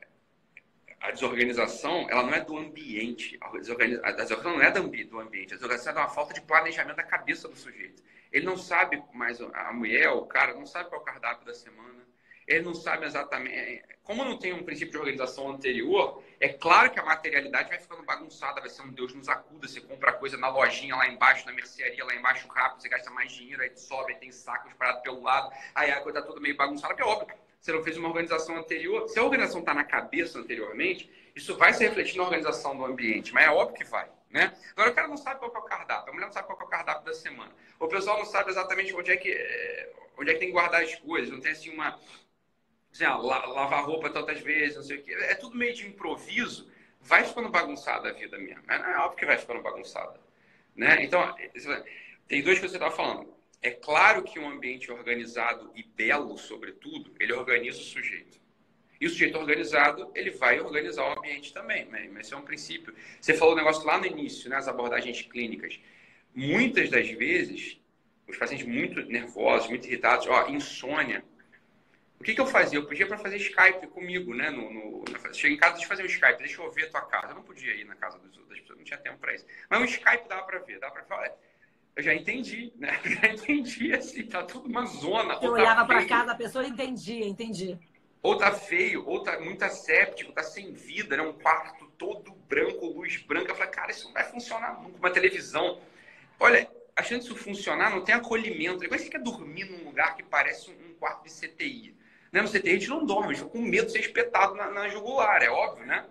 a 1.00 1.10
desorganização, 1.10 2.08
ela 2.10 2.22
não 2.24 2.34
é 2.34 2.40
do 2.40 2.56
ambiente. 2.56 3.38
A 3.40 3.50
desorganização 3.58 4.52
não 4.54 4.62
é 4.62 4.70
do 4.70 5.20
ambiente. 5.20 5.52
A 5.52 5.56
desorganização 5.56 6.00
é 6.00 6.04
uma 6.04 6.08
falta 6.08 6.34
de 6.34 6.40
planejamento 6.40 6.96
da 6.96 7.02
cabeça 7.02 7.48
do 7.48 7.56
sujeito. 7.56 8.02
Ele 8.32 8.44
não 8.44 8.56
sabe 8.56 9.02
mais, 9.14 9.40
a 9.40 9.72
mulher, 9.72 10.10
o 10.10 10.26
cara, 10.26 10.54
não 10.54 10.66
sabe 10.66 10.88
qual 10.88 11.00
é 11.00 11.02
o 11.02 11.06
cardápio 11.06 11.46
da 11.46 11.54
semana. 11.54 12.04
Ele 12.46 12.64
não 12.64 12.74
sabe 12.74 13.06
exatamente. 13.06 13.82
Como 14.04 14.24
não 14.24 14.38
tem 14.38 14.52
um 14.52 14.62
princípio 14.62 14.92
de 14.92 14.98
organização 14.98 15.50
anterior, 15.50 16.22
é 16.38 16.48
claro 16.48 16.90
que 16.90 17.00
a 17.00 17.04
materialidade 17.04 17.68
vai 17.68 17.78
ficando 17.78 18.04
bagunçada, 18.04 18.60
vai 18.60 18.70
ser 18.70 18.82
um 18.82 18.92
Deus 18.92 19.12
nos 19.12 19.28
acuda. 19.28 19.66
Você 19.66 19.80
compra 19.80 20.12
coisa 20.12 20.36
na 20.36 20.48
lojinha 20.48 20.94
lá 20.94 21.08
embaixo, 21.08 21.44
na 21.44 21.52
mercearia 21.52 22.04
lá 22.04 22.14
embaixo 22.14 22.46
rápido, 22.46 22.82
você 22.82 22.88
gasta 22.88 23.10
mais 23.10 23.32
dinheiro, 23.32 23.62
aí 23.62 23.76
sobe, 23.76 24.12
aí 24.12 24.20
tem 24.20 24.30
sacos 24.30 24.72
parados 24.74 25.02
pelo 25.02 25.22
lado, 25.22 25.52
aí 25.74 25.90
a 25.90 26.00
coisa 26.00 26.20
tá 26.20 26.26
toda 26.26 26.40
meio 26.40 26.56
bagunçada, 26.56 26.94
porque 26.94 27.02
é 27.02 27.12
óbvio, 27.12 27.36
você 27.60 27.72
não 27.72 27.82
fez 27.82 27.96
uma 27.96 28.08
organização 28.08 28.56
anterior. 28.56 29.08
Se 29.08 29.18
a 29.18 29.24
organização 29.24 29.60
está 29.60 29.74
na 29.74 29.82
cabeça 29.82 30.38
anteriormente, 30.38 31.10
isso 31.34 31.56
vai 31.56 31.72
se 31.72 31.84
refletir 31.84 32.16
na 32.16 32.22
organização 32.22 32.76
do 32.76 32.84
ambiente, 32.84 33.34
mas 33.34 33.44
é 33.44 33.50
óbvio 33.50 33.76
que 33.76 33.84
vai. 33.84 34.08
Né? 34.30 34.52
Agora 34.72 34.90
o 34.90 34.94
cara 34.94 35.08
não 35.08 35.16
sabe 35.16 35.38
qual 35.38 35.52
é 35.52 35.58
o 35.58 35.62
cardápio, 35.62 36.10
a 36.10 36.12
mulher 36.12 36.26
não 36.26 36.32
sabe 36.32 36.46
qual 36.46 36.60
é 36.60 36.64
o 36.64 36.68
cardápio 36.68 37.04
da 37.04 37.14
semana. 37.14 37.50
O 37.78 37.88
pessoal 37.88 38.18
não 38.18 38.24
sabe 38.24 38.50
exatamente 38.50 38.94
onde 38.94 39.10
é 39.10 39.16
que, 39.16 39.30
eh, 39.30 39.92
onde 40.18 40.30
é 40.30 40.34
que 40.34 40.40
tem 40.40 40.48
que 40.48 40.52
guardar 40.52 40.82
as 40.82 40.94
coisas, 40.96 41.30
não 41.30 41.40
tem 41.40 41.52
assim 41.52 41.70
uma. 41.70 41.98
Assim, 42.96 43.04
ah, 43.04 43.16
lavar 43.16 43.84
roupa 43.84 44.08
tantas 44.08 44.40
vezes, 44.40 44.76
não 44.76 44.82
sei 44.82 44.96
o 44.96 45.02
quê. 45.02 45.12
É 45.12 45.34
tudo 45.34 45.56
meio 45.56 45.74
de 45.74 45.86
improviso, 45.86 46.70
vai 47.00 47.24
ficando 47.24 47.50
bagunçada 47.50 48.08
a 48.08 48.12
vida 48.12 48.38
mesmo. 48.38 48.62
É, 48.68 48.76
é 48.76 48.98
óbvio 48.98 49.18
que 49.18 49.26
vai 49.26 49.36
ficando 49.36 49.62
bagunçada. 49.62 50.18
Né? 50.74 51.04
Então, 51.04 51.34
tem 52.26 52.42
dois 52.42 52.58
que 52.58 52.66
você 52.66 52.76
estava 52.76 52.94
falando. 52.94 53.34
É 53.60 53.70
claro 53.70 54.22
que 54.22 54.38
um 54.38 54.48
ambiente 54.48 54.90
organizado 54.90 55.70
e 55.74 55.82
belo, 55.82 56.38
sobretudo, 56.38 57.14
ele 57.20 57.32
organiza 57.34 57.80
o 57.80 57.84
sujeito. 57.84 58.38
E 58.98 59.06
o 59.06 59.10
sujeito 59.10 59.36
organizado, 59.36 60.10
ele 60.14 60.30
vai 60.30 60.58
organizar 60.58 61.04
o 61.04 61.18
ambiente 61.18 61.52
também. 61.52 61.84
Né? 61.86 62.08
Mas 62.10 62.26
esse 62.26 62.34
é 62.34 62.36
um 62.36 62.42
princípio. 62.42 62.94
Você 63.20 63.34
falou 63.34 63.52
um 63.52 63.58
negócio 63.58 63.84
lá 63.84 63.98
no 63.98 64.06
início, 64.06 64.48
né? 64.48 64.56
as 64.56 64.68
abordagens 64.68 65.20
clínicas. 65.20 65.78
Muitas 66.34 66.88
das 66.88 67.10
vezes, 67.10 67.78
os 68.26 68.36
pacientes 68.38 68.66
muito 68.66 69.02
nervosos, 69.02 69.68
muito 69.68 69.86
irritados, 69.86 70.26
ó, 70.26 70.48
insônia. 70.48 71.22
O 72.18 72.24
que, 72.24 72.34
que 72.34 72.40
eu 72.40 72.46
fazia? 72.46 72.78
Eu 72.78 72.86
pedia 72.86 73.06
para 73.06 73.18
fazer 73.18 73.36
Skype 73.36 73.86
comigo, 73.88 74.34
né? 74.34 74.50
No, 74.50 74.72
no, 74.72 75.04
cheguei 75.32 75.56
em 75.56 75.60
casa, 75.60 75.74
deixa 75.74 75.84
eu 75.84 75.88
fazer 75.88 76.02
um 76.02 76.06
Skype, 76.06 76.38
deixa 76.38 76.62
eu 76.62 76.70
ver 76.70 76.86
a 76.86 76.90
tua 76.90 77.00
casa. 77.02 77.28
Eu 77.28 77.34
não 77.36 77.42
podia 77.42 77.74
ir 77.74 77.84
na 77.84 77.94
casa 77.94 78.18
das 78.18 78.30
pessoas, 78.30 78.78
não 78.78 78.84
tinha 78.84 78.98
tempo 78.98 79.18
para 79.18 79.34
isso. 79.34 79.46
Mas 79.68 79.80
um 79.80 79.84
Skype 79.84 80.28
dava 80.28 80.42
para 80.42 80.58
ver, 80.60 80.78
dava 80.78 80.94
para 80.94 81.04
falar. 81.04 81.30
Eu 81.94 82.02
já 82.02 82.14
entendi, 82.14 82.72
né? 82.76 83.00
Já 83.04 83.28
entendi, 83.28 83.90
assim, 83.94 84.22
tá 84.26 84.42
tudo 84.42 84.68
uma 84.68 84.84
zona. 84.84 85.32
Eu 85.34 85.40
tá 85.40 85.50
olhava 85.50 85.86
para 85.86 86.04
casa, 86.06 86.32
a 86.32 86.34
pessoa 86.34 86.66
entendia, 86.66 87.26
entendi 87.26 87.78
ou 88.26 88.36
tá 88.36 88.50
feio, 88.50 89.06
ou 89.06 89.22
tá 89.22 89.38
muito 89.38 89.64
asséptico, 89.64 90.32
tá 90.32 90.42
sem 90.42 90.72
vida, 90.72 91.16
né? 91.16 91.22
Um 91.22 91.32
quarto 91.32 91.86
todo 91.96 92.32
branco, 92.48 92.86
luz 92.86 93.18
branca. 93.18 93.52
Eu 93.52 93.54
falei, 93.54 93.70
cara, 93.70 93.92
isso 93.92 94.06
não 94.06 94.12
vai 94.12 94.24
funcionar 94.24 94.82
nunca. 94.82 94.98
Uma 94.98 95.10
televisão. 95.10 95.80
Olha, 96.40 96.68
a 96.96 97.04
chance 97.04 97.28
disso 97.28 97.36
funcionar 97.36 97.88
não 97.90 98.02
tem 98.02 98.16
acolhimento. 98.16 98.80
Depois 98.80 99.02
você 99.02 99.08
quer 99.08 99.22
dormir 99.22 99.66
num 99.66 99.84
lugar 99.84 100.16
que 100.16 100.24
parece 100.24 100.70
um 100.70 100.94
quarto 100.94 101.22
de 101.22 101.30
CTI. 101.30 101.95
No 102.42 102.48
CTI 102.48 102.70
a 102.70 102.72
gente 102.74 102.88
não 102.88 103.04
dorme, 103.04 103.26
a 103.26 103.28
gente 103.28 103.44
fica 103.44 103.50
com 103.50 103.60
medo 103.60 103.86
de 103.86 103.92
ser 103.92 104.00
espetado 104.00 104.54
na, 104.54 104.70
na 104.70 104.88
jugular, 104.88 105.42
é 105.42 105.50
óbvio, 105.50 105.86
né? 105.86 106.06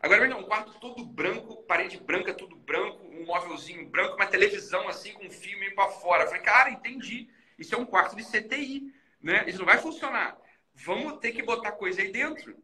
Agora, 0.00 0.20
veja, 0.20 0.36
um 0.36 0.44
quarto 0.44 0.78
todo 0.78 1.04
branco, 1.04 1.62
parede 1.64 1.98
branca, 1.98 2.32
tudo 2.32 2.54
branco, 2.56 3.04
um 3.04 3.26
móvelzinho 3.26 3.88
branco, 3.88 4.14
uma 4.14 4.26
televisão 4.26 4.88
assim 4.88 5.12
com 5.12 5.26
um 5.26 5.30
fio 5.30 5.58
meio 5.58 5.74
para 5.74 5.88
fora. 5.88 6.22
Eu 6.24 6.28
falei, 6.28 6.42
cara, 6.42 6.70
entendi. 6.70 7.28
Isso 7.58 7.74
é 7.74 7.78
um 7.78 7.84
quarto 7.84 8.14
de 8.14 8.22
CTI, 8.22 8.92
né? 9.20 9.44
Isso 9.48 9.58
não 9.58 9.66
vai 9.66 9.78
funcionar 9.78 10.38
vamos 10.84 11.18
ter 11.18 11.32
que 11.32 11.42
botar 11.42 11.72
coisa 11.72 12.02
aí 12.02 12.12
dentro. 12.12 12.56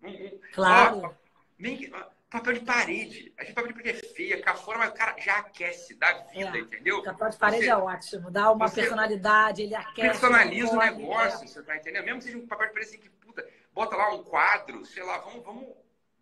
Claro. 0.52 1.02
Ó, 1.04 1.10
nem, 1.58 1.90
papel 2.34 2.54
de 2.54 2.60
parede. 2.60 3.32
A 3.38 3.44
gente 3.44 3.54
papel 3.54 3.72
de 3.72 3.82
parede 3.82 3.98
é 3.98 4.08
feia, 4.08 4.42
cá 4.42 4.54
fora, 4.54 4.78
mas 4.78 4.90
o 4.90 4.94
cara 4.94 5.14
já 5.18 5.36
aquece, 5.38 5.94
dá 5.94 6.12
vida, 6.32 6.58
é. 6.58 6.60
entendeu? 6.60 7.02
Papel 7.02 7.30
de 7.30 7.36
parede 7.36 7.64
você, 7.64 7.70
é 7.70 7.76
ótimo, 7.76 8.30
dá 8.30 8.50
uma 8.50 8.68
personalidade, 8.68 9.62
ele 9.62 9.74
aquece. 9.74 10.08
Personaliza 10.08 10.72
o 10.72 10.78
negócio, 10.78 11.44
é. 11.44 11.46
você 11.46 11.62
tá 11.62 11.76
entendendo? 11.76 12.04
Mesmo 12.04 12.18
que 12.18 12.24
seja 12.24 12.38
um 12.38 12.46
papel 12.46 12.66
de 12.66 12.72
parede 12.72 12.90
assim, 12.90 12.98
que 12.98 13.08
puta, 13.08 13.46
bota 13.72 13.96
lá 13.96 14.12
um 14.12 14.24
quadro, 14.24 14.84
sei 14.84 15.04
lá, 15.04 15.18
vamos, 15.18 15.44
vamos 15.44 15.68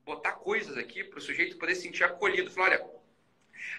botar 0.05 0.33
coisas 0.33 0.77
aqui 0.77 1.03
para 1.03 1.19
o 1.19 1.23
sujeito 1.23 1.57
poder 1.57 1.75
se 1.75 1.83
sentir 1.83 2.05
acolhido. 2.05 2.51
Falar, 2.51 2.69
olha, 2.69 2.87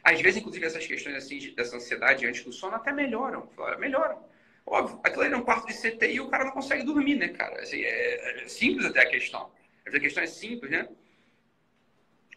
às 0.03 0.19
vezes, 0.19 0.39
inclusive, 0.39 0.65
essas 0.65 0.88
questões 0.88 1.15
assim, 1.15 1.53
dessa 1.53 1.75
ansiedade 1.75 2.25
antes 2.25 2.43
do 2.43 2.51
sono 2.51 2.75
até 2.75 2.91
melhoram. 2.91 3.47
Falar, 3.55 3.77
melhoram. 3.77 4.25
Óbvio, 4.65 4.99
aquilo 5.03 5.23
ali 5.23 5.34
é 5.34 5.38
um 5.38 5.43
quarto 5.43 5.67
de 5.67 5.73
CTI 5.73 6.15
e 6.15 6.21
o 6.21 6.29
cara 6.29 6.45
não 6.45 6.51
consegue 6.51 6.84
dormir, 6.84 7.15
né, 7.15 7.27
cara? 7.27 7.61
Assim, 7.61 7.81
é, 7.81 8.43
é, 8.43 8.47
simples 8.47 8.86
até 8.86 9.01
a 9.01 9.09
questão. 9.09 9.51
A 9.86 9.99
questão 9.99 10.23
é 10.23 10.27
simples, 10.27 10.71
né? 10.71 10.88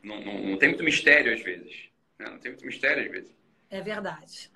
Não, 0.07 0.21
não, 0.21 0.39
não 0.39 0.57
tem 0.57 0.69
muito 0.69 0.85
mistério 0.85 1.35
às 1.35 1.43
vezes. 1.43 1.91
Né? 2.17 2.31
Não 2.31 2.39
tem 2.39 2.53
muito 2.53 2.65
mistério 2.65 3.05
às 3.05 3.11
vezes. 3.11 3.37
É 3.69 3.81
verdade. 3.81 4.53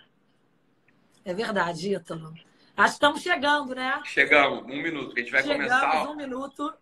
É 1.24 1.34
verdade, 1.34 1.92
Ítalo. 1.92 2.32
Acho 2.76 2.92
que 2.92 2.94
estamos 2.94 3.20
chegando, 3.20 3.74
né? 3.74 4.00
Chegamos, 4.04 4.62
um 4.64 4.80
minuto. 4.80 5.12
A 5.16 5.18
gente 5.18 5.32
vai 5.32 5.42
Chegamos, 5.42 5.72
começar. 5.72 6.08
um 6.08 6.16
minuto. 6.16 6.72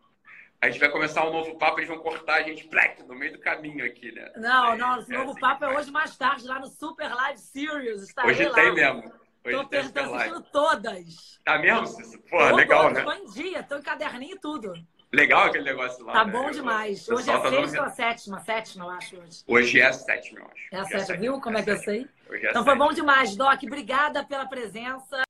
A 0.61 0.69
gente 0.69 0.81
vai 0.81 0.91
começar 0.91 1.27
um 1.27 1.33
novo 1.33 1.57
papo, 1.57 1.79
eles 1.79 1.89
vão 1.89 1.99
cortar 2.01 2.35
a 2.35 2.43
gente 2.43 2.69
plec, 2.69 3.03
no 3.05 3.15
meio 3.15 3.33
do 3.33 3.39
caminho 3.39 3.87
aqui, 3.87 4.13
né? 4.13 4.31
Não, 4.37 4.73
é, 4.73 4.77
não, 4.77 5.01
esse 5.01 5.15
é 5.15 5.17
novo 5.17 5.31
assim 5.31 5.41
papo 5.41 5.65
é 5.65 5.79
hoje 5.79 5.91
mais 5.91 6.17
tarde, 6.17 6.47
lá 6.47 6.59
no 6.59 6.67
Super 6.67 7.15
Live 7.15 7.41
Series. 7.41 8.13
Hoje 8.23 8.45
lá. 8.45 8.55
tem 8.55 8.75
mesmo. 8.75 9.03
Tô, 9.45 9.65
tô 9.65 9.77
assistindo 9.79 10.43
todas. 10.53 11.41
Tá 11.43 11.59
mesmo, 11.59 11.87
Cícero? 11.87 12.23
Pô, 12.29 12.51
legal, 12.51 12.91
né? 12.91 13.03
Tô 13.03 13.13
em 13.13 13.25
dia, 13.31 13.63
tô 13.63 13.79
em 13.79 13.83
caderninho 13.83 14.37
e 14.37 14.41
tudo. 14.41 14.75
Legal 15.13 15.45
aquele 15.45 15.65
negócio 15.65 16.05
lá. 16.05 16.13
Tá 16.13 16.25
né? 16.25 16.33
bom 16.33 16.51
demais. 16.51 17.09
Hoje 17.09 17.31
é 17.31 17.33
tá 17.33 17.51
sexta 17.51 17.81
ou 17.81 17.87
a 17.87 17.91
sétima? 17.91 18.41
Sétima, 18.41 18.85
eu 18.85 18.91
acho. 18.91 19.17
Hoje, 19.17 19.45
hoje 19.47 19.81
é 19.81 19.87
a 19.87 19.93
sétima, 19.93 20.41
eu 20.41 20.47
acho. 20.47 20.69
É 20.71 20.79
a 20.79 20.85
sétima, 20.85 21.15
é 21.15 21.19
viu 21.19 21.41
como 21.41 21.57
é, 21.57 21.61
é 21.61 21.65
que 21.65 21.71
eu 21.71 21.79
sei? 21.79 22.09
Hoje 22.29 22.47
é 22.47 22.51
então 22.51 22.65
foi 22.65 22.77
bom 22.77 22.93
demais, 22.93 23.35
Doc. 23.35 23.63
Obrigada 23.63 24.23
pela 24.25 24.47
presença. 24.47 25.23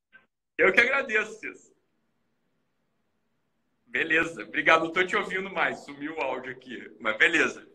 Eu 0.56 0.72
que 0.72 0.80
agradeço, 0.80 1.32
Cícero. 1.38 1.76
Beleza. 3.86 4.42
Obrigado. 4.42 4.84
Não 4.84 4.92
tô 4.92 5.04
te 5.04 5.16
ouvindo 5.16 5.48
mais. 5.50 5.78
Sumiu 5.78 6.16
o 6.16 6.20
áudio 6.20 6.52
aqui. 6.52 6.90
Mas 6.98 7.16
beleza. 7.16 7.66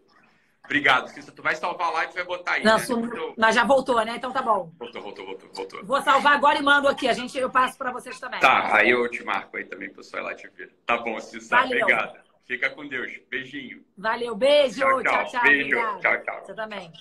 Obrigado. 0.66 1.10
Cissa, 1.10 1.32
tu 1.32 1.44
vai 1.44 1.56
salvar 1.56 1.90
a 1.90 1.92
live 1.92 2.14
e 2.14 2.16
vai 2.16 2.24
botar 2.24 2.54
aí. 2.54 2.64
Não, 2.64 2.78
né? 2.78 2.84
sum... 2.84 3.10
Mas 3.38 3.54
já 3.54 3.66
voltou, 3.66 4.04
né? 4.04 4.16
Então 4.16 4.32
tá 4.32 4.42
bom. 4.42 4.72
Voltou, 4.80 5.02
voltou, 5.02 5.26
voltou, 5.26 5.50
voltou. 5.54 5.86
Vou 5.86 6.02
salvar 6.02 6.36
agora 6.36 6.58
e 6.58 6.62
mando 6.62 6.88
aqui. 6.88 7.08
A 7.08 7.14
gente, 7.14 7.38
eu 7.38 7.50
passo 7.50 7.78
para 7.78 7.92
vocês 7.92 8.20
também. 8.20 8.40
Tá, 8.40 8.76
aí 8.76 8.90
eu 8.90 9.10
te 9.10 9.24
marco 9.24 9.58
aí 9.58 9.66
também, 9.66 9.90
pessoal, 9.92 10.24
lá 10.24 10.34
te 10.34 10.48
ver. 10.50 10.74
Tá 10.86 10.98
bom, 10.98 11.20
Cissa. 11.20 11.58
Valeu. 11.58 11.84
Obrigada. 11.84 12.24
Fica 12.46 12.70
com 12.70 12.88
Deus. 12.88 13.12
Beijinho. 13.30 13.84
Valeu, 13.98 14.36
beijo. 14.36 14.82
Tchau, 14.82 15.04
tchau. 15.04 15.26
tchau 15.26 15.44
beijo. 15.44 16.00
Tchau, 16.00 16.24
tchau. 16.24 16.46
Você 16.46 16.54
também. 16.54 16.92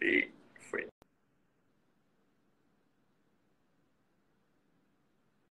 E... 0.00 0.30